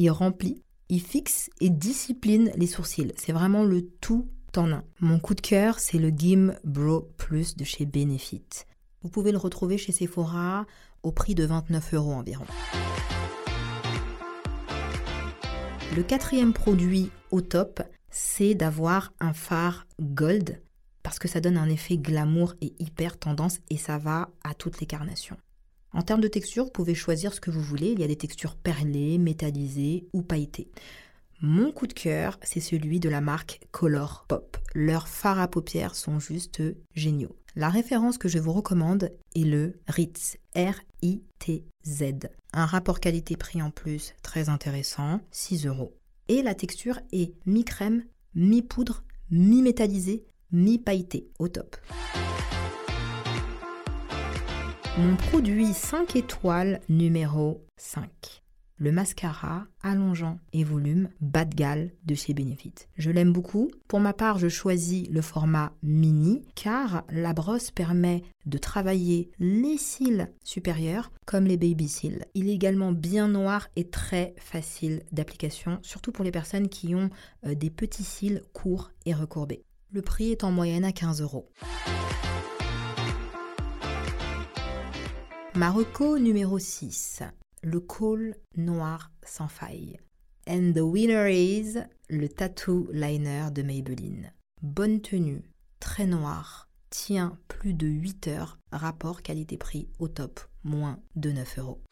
il 0.00 0.10
remplit, 0.10 0.62
il 0.88 1.02
fixe 1.02 1.50
et 1.60 1.68
discipline 1.68 2.50
les 2.56 2.66
sourcils. 2.66 3.12
C'est 3.16 3.32
vraiment 3.32 3.64
le 3.64 3.86
tout 4.00 4.26
en 4.56 4.72
un. 4.72 4.82
Mon 5.00 5.20
coup 5.20 5.34
de 5.34 5.42
cœur, 5.42 5.78
c'est 5.78 5.98
le 5.98 6.08
Gim 6.08 6.54
Bro 6.64 7.10
Plus 7.18 7.54
de 7.54 7.64
chez 7.64 7.84
Benefit. 7.84 8.64
Vous 9.02 9.10
pouvez 9.10 9.30
le 9.30 9.36
retrouver 9.36 9.76
chez 9.76 9.92
Sephora 9.92 10.64
au 11.02 11.12
prix 11.12 11.34
de 11.34 11.44
29 11.44 11.92
euros 11.92 12.14
environ. 12.14 12.46
Le 15.94 16.02
quatrième 16.02 16.54
produit 16.54 17.10
au 17.30 17.42
top, 17.42 17.82
c'est 18.08 18.54
d'avoir 18.54 19.12
un 19.20 19.34
phare 19.34 19.86
gold 20.00 20.62
parce 21.02 21.18
que 21.18 21.28
ça 21.28 21.42
donne 21.42 21.58
un 21.58 21.68
effet 21.68 21.98
glamour 21.98 22.54
et 22.62 22.72
hyper 22.78 23.18
tendance 23.18 23.58
et 23.68 23.76
ça 23.76 23.98
va 23.98 24.30
à 24.44 24.54
toutes 24.54 24.80
les 24.80 24.86
carnations. 24.86 25.36
En 25.92 26.02
termes 26.02 26.20
de 26.20 26.28
texture, 26.28 26.64
vous 26.64 26.70
pouvez 26.70 26.94
choisir 26.94 27.34
ce 27.34 27.40
que 27.40 27.50
vous 27.50 27.60
voulez. 27.60 27.90
Il 27.90 28.00
y 28.00 28.04
a 28.04 28.08
des 28.08 28.16
textures 28.16 28.56
perlées, 28.56 29.18
métallisées 29.18 30.06
ou 30.12 30.22
pailletées. 30.22 30.70
Mon 31.42 31.72
coup 31.72 31.86
de 31.86 31.94
cœur, 31.94 32.38
c'est 32.42 32.60
celui 32.60 33.00
de 33.00 33.08
la 33.08 33.20
marque 33.20 33.60
Color 33.72 34.26
Pop. 34.28 34.58
Leurs 34.74 35.08
fards 35.08 35.40
à 35.40 35.48
paupières 35.48 35.94
sont 35.94 36.20
juste 36.20 36.62
géniaux. 36.94 37.34
La 37.56 37.70
référence 37.70 38.18
que 38.18 38.28
je 38.28 38.38
vous 38.38 38.52
recommande 38.52 39.10
est 39.34 39.44
le 39.44 39.80
Ritz, 39.88 40.36
R-I-T-Z. 40.54 42.04
Un 42.52 42.66
rapport 42.66 43.00
qualité-prix 43.00 43.62
en 43.62 43.70
plus 43.70 44.14
très 44.22 44.48
intéressant, 44.48 45.20
6 45.32 45.66
euros. 45.66 45.96
Et 46.28 46.42
la 46.42 46.54
texture 46.54 47.00
est 47.10 47.32
mi-crème, 47.46 48.04
mi-poudre, 48.34 49.02
mi-métallisée, 49.30 50.24
mi-pailleté, 50.52 51.28
au 51.40 51.48
top. 51.48 51.76
Mon 55.00 55.16
produit 55.16 55.72
5 55.72 56.14
étoiles 56.14 56.80
numéro 56.90 57.66
5. 57.78 58.10
Le 58.76 58.92
mascara 58.92 59.64
allongeant 59.82 60.38
et 60.52 60.62
volume 60.62 61.08
bas 61.22 61.46
de 61.46 61.54
galle 61.54 61.92
de 62.04 62.14
chez 62.14 62.34
Benefit. 62.34 62.74
Je 62.96 63.10
l'aime 63.10 63.32
beaucoup. 63.32 63.70
Pour 63.88 64.00
ma 64.00 64.12
part, 64.12 64.38
je 64.38 64.48
choisis 64.48 65.08
le 65.08 65.22
format 65.22 65.72
mini 65.82 66.42
car 66.54 67.04
la 67.08 67.32
brosse 67.32 67.70
permet 67.70 68.24
de 68.44 68.58
travailler 68.58 69.30
les 69.38 69.78
cils 69.78 70.30
supérieurs 70.44 71.12
comme 71.24 71.46
les 71.46 71.56
baby 71.56 71.88
cils. 71.88 72.26
Il 72.34 72.50
est 72.50 72.54
également 72.54 72.92
bien 72.92 73.26
noir 73.26 73.68
et 73.76 73.88
très 73.88 74.34
facile 74.36 75.02
d'application, 75.12 75.78
surtout 75.80 76.12
pour 76.12 76.26
les 76.26 76.32
personnes 76.32 76.68
qui 76.68 76.94
ont 76.94 77.08
euh, 77.46 77.54
des 77.54 77.70
petits 77.70 78.04
cils 78.04 78.42
courts 78.52 78.90
et 79.06 79.14
recourbés. 79.14 79.64
Le 79.92 80.02
prix 80.02 80.30
est 80.30 80.44
en 80.44 80.50
moyenne 80.50 80.84
à 80.84 80.92
15 80.92 81.22
euros. 81.22 81.48
Marocco 85.56 86.16
numéro 86.20 86.60
6. 86.60 87.22
Le 87.62 87.80
col 87.80 88.36
noir 88.56 89.10
sans 89.24 89.48
faille. 89.48 89.98
And 90.48 90.72
the 90.74 90.80
winner 90.80 91.28
is 91.28 91.78
le 92.08 92.28
tattoo 92.28 92.88
liner 92.92 93.48
de 93.50 93.62
Maybelline. 93.62 94.32
Bonne 94.62 95.00
tenue, 95.00 95.42
très 95.80 96.06
noir, 96.06 96.68
tient 96.88 97.36
plus 97.48 97.74
de 97.74 97.88
8 97.88 98.28
heures, 98.28 98.58
rapport 98.70 99.22
qualité-prix 99.22 99.88
au 99.98 100.06
top, 100.06 100.40
moins 100.62 101.00
de 101.16 101.32
9 101.32 101.58
euros. 101.58 101.82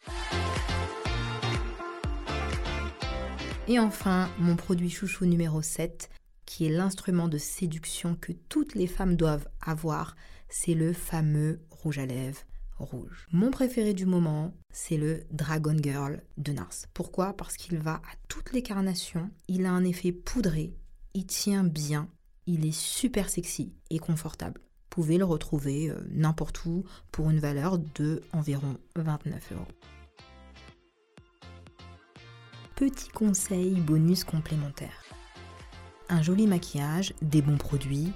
Et 3.67 3.77
enfin, 3.77 4.29
mon 4.39 4.55
produit 4.55 4.89
chouchou 4.89 5.25
numéro 5.25 5.61
7, 5.61 6.09
qui 6.45 6.65
est 6.65 6.71
l'instrument 6.71 7.27
de 7.27 7.37
séduction 7.37 8.15
que 8.15 8.31
toutes 8.31 8.73
les 8.73 8.87
femmes 8.87 9.17
doivent 9.17 9.49
avoir, 9.59 10.15
c'est 10.47 10.75
le 10.75 10.93
fameux 10.93 11.59
rouge 11.69 11.99
à 11.99 12.05
lèvres 12.05 12.45
Mon 13.31 13.51
préféré 13.51 13.93
du 13.93 14.05
moment, 14.05 14.53
c'est 14.71 14.97
le 14.97 15.23
Dragon 15.31 15.75
Girl 15.81 16.21
de 16.37 16.51
Nars. 16.51 16.87
Pourquoi? 16.93 17.33
Parce 17.33 17.55
qu'il 17.57 17.77
va 17.77 17.95
à 17.95 18.15
toutes 18.27 18.53
les 18.53 18.61
carnations, 18.61 19.29
il 19.47 19.65
a 19.65 19.71
un 19.71 19.83
effet 19.83 20.11
poudré, 20.11 20.73
il 21.13 21.25
tient 21.25 21.63
bien, 21.63 22.09
il 22.47 22.65
est 22.65 22.77
super 22.77 23.29
sexy 23.29 23.73
et 23.89 23.99
confortable. 23.99 24.61
Vous 24.61 25.03
pouvez 25.03 25.17
le 25.17 25.25
retrouver 25.25 25.89
euh, 25.89 25.99
n'importe 26.09 26.65
où 26.65 26.83
pour 27.11 27.29
une 27.29 27.39
valeur 27.39 27.77
de 27.77 28.21
environ 28.33 28.77
29 28.95 29.51
euros. 29.53 29.67
Petit 32.75 33.09
conseil 33.09 33.75
bonus 33.75 34.23
complémentaire 34.23 35.03
un 36.09 36.21
joli 36.21 36.47
maquillage, 36.47 37.13
des 37.21 37.41
bons 37.41 37.57
produits, 37.57 38.11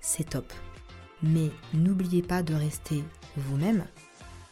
c'est 0.00 0.30
top. 0.30 0.52
Mais 1.22 1.50
n'oubliez 1.72 2.22
pas 2.22 2.42
de 2.42 2.54
rester 2.54 3.02
vous-même, 3.36 3.84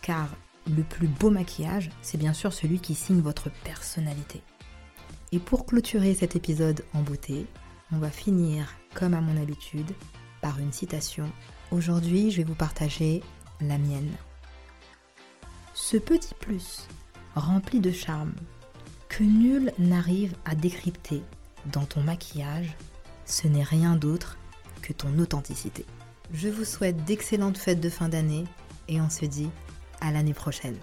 car 0.03 0.28
le 0.66 0.83
plus 0.83 1.09
beau 1.09 1.31
maquillage, 1.31 1.91
c'est 2.03 2.18
bien 2.18 2.33
sûr 2.33 2.53
celui 2.53 2.78
qui 2.81 2.95
signe 2.95 3.20
votre 3.20 3.51
personnalité. 3.64 4.43
Et 5.33 5.39
pour 5.39 5.66
clôturer 5.66 6.14
cet 6.14 6.37
épisode 6.37 6.85
en 6.93 7.03
beauté, 7.03 7.47
on 7.93 7.99
va 7.99 8.11
finir, 8.11 8.74
comme 8.95 9.14
à 9.14 9.20
mon 9.20 9.41
habitude, 9.41 9.93
par 10.41 10.59
une 10.59 10.72
citation. 10.72 11.31
Aujourd'hui, 11.70 12.31
je 12.31 12.39
vais 12.39 12.45
vous 12.45 12.55
partager 12.55 13.22
la 13.61 13.78
mienne. 13.78 14.11
Ce 15.74 15.97
petit 15.97 16.35
plus, 16.35 16.89
rempli 17.35 17.81
de 17.81 17.93
charme, 17.93 18.33
que 19.09 19.22
nul 19.24 19.72
n'arrive 19.78 20.35
à 20.45 20.55
décrypter, 20.55 21.22
dans 21.72 21.85
ton 21.85 22.01
maquillage, 22.01 22.76
ce 23.26 23.49
n'est 23.49 23.62
rien 23.62 23.97
d'autre 23.97 24.39
que 24.83 24.93
ton 24.93 25.18
authenticité. 25.18 25.85
Je 26.33 26.49
vous 26.49 26.64
souhaite 26.64 27.05
d'excellentes 27.05 27.59
fêtes 27.59 27.81
de 27.81 27.91
fin 27.91 28.09
d'année 28.09 28.45
et 28.91 29.01
on 29.01 29.09
se 29.09 29.24
dit 29.24 29.51
à 30.01 30.11
l'année 30.11 30.34
prochaine. 30.34 30.76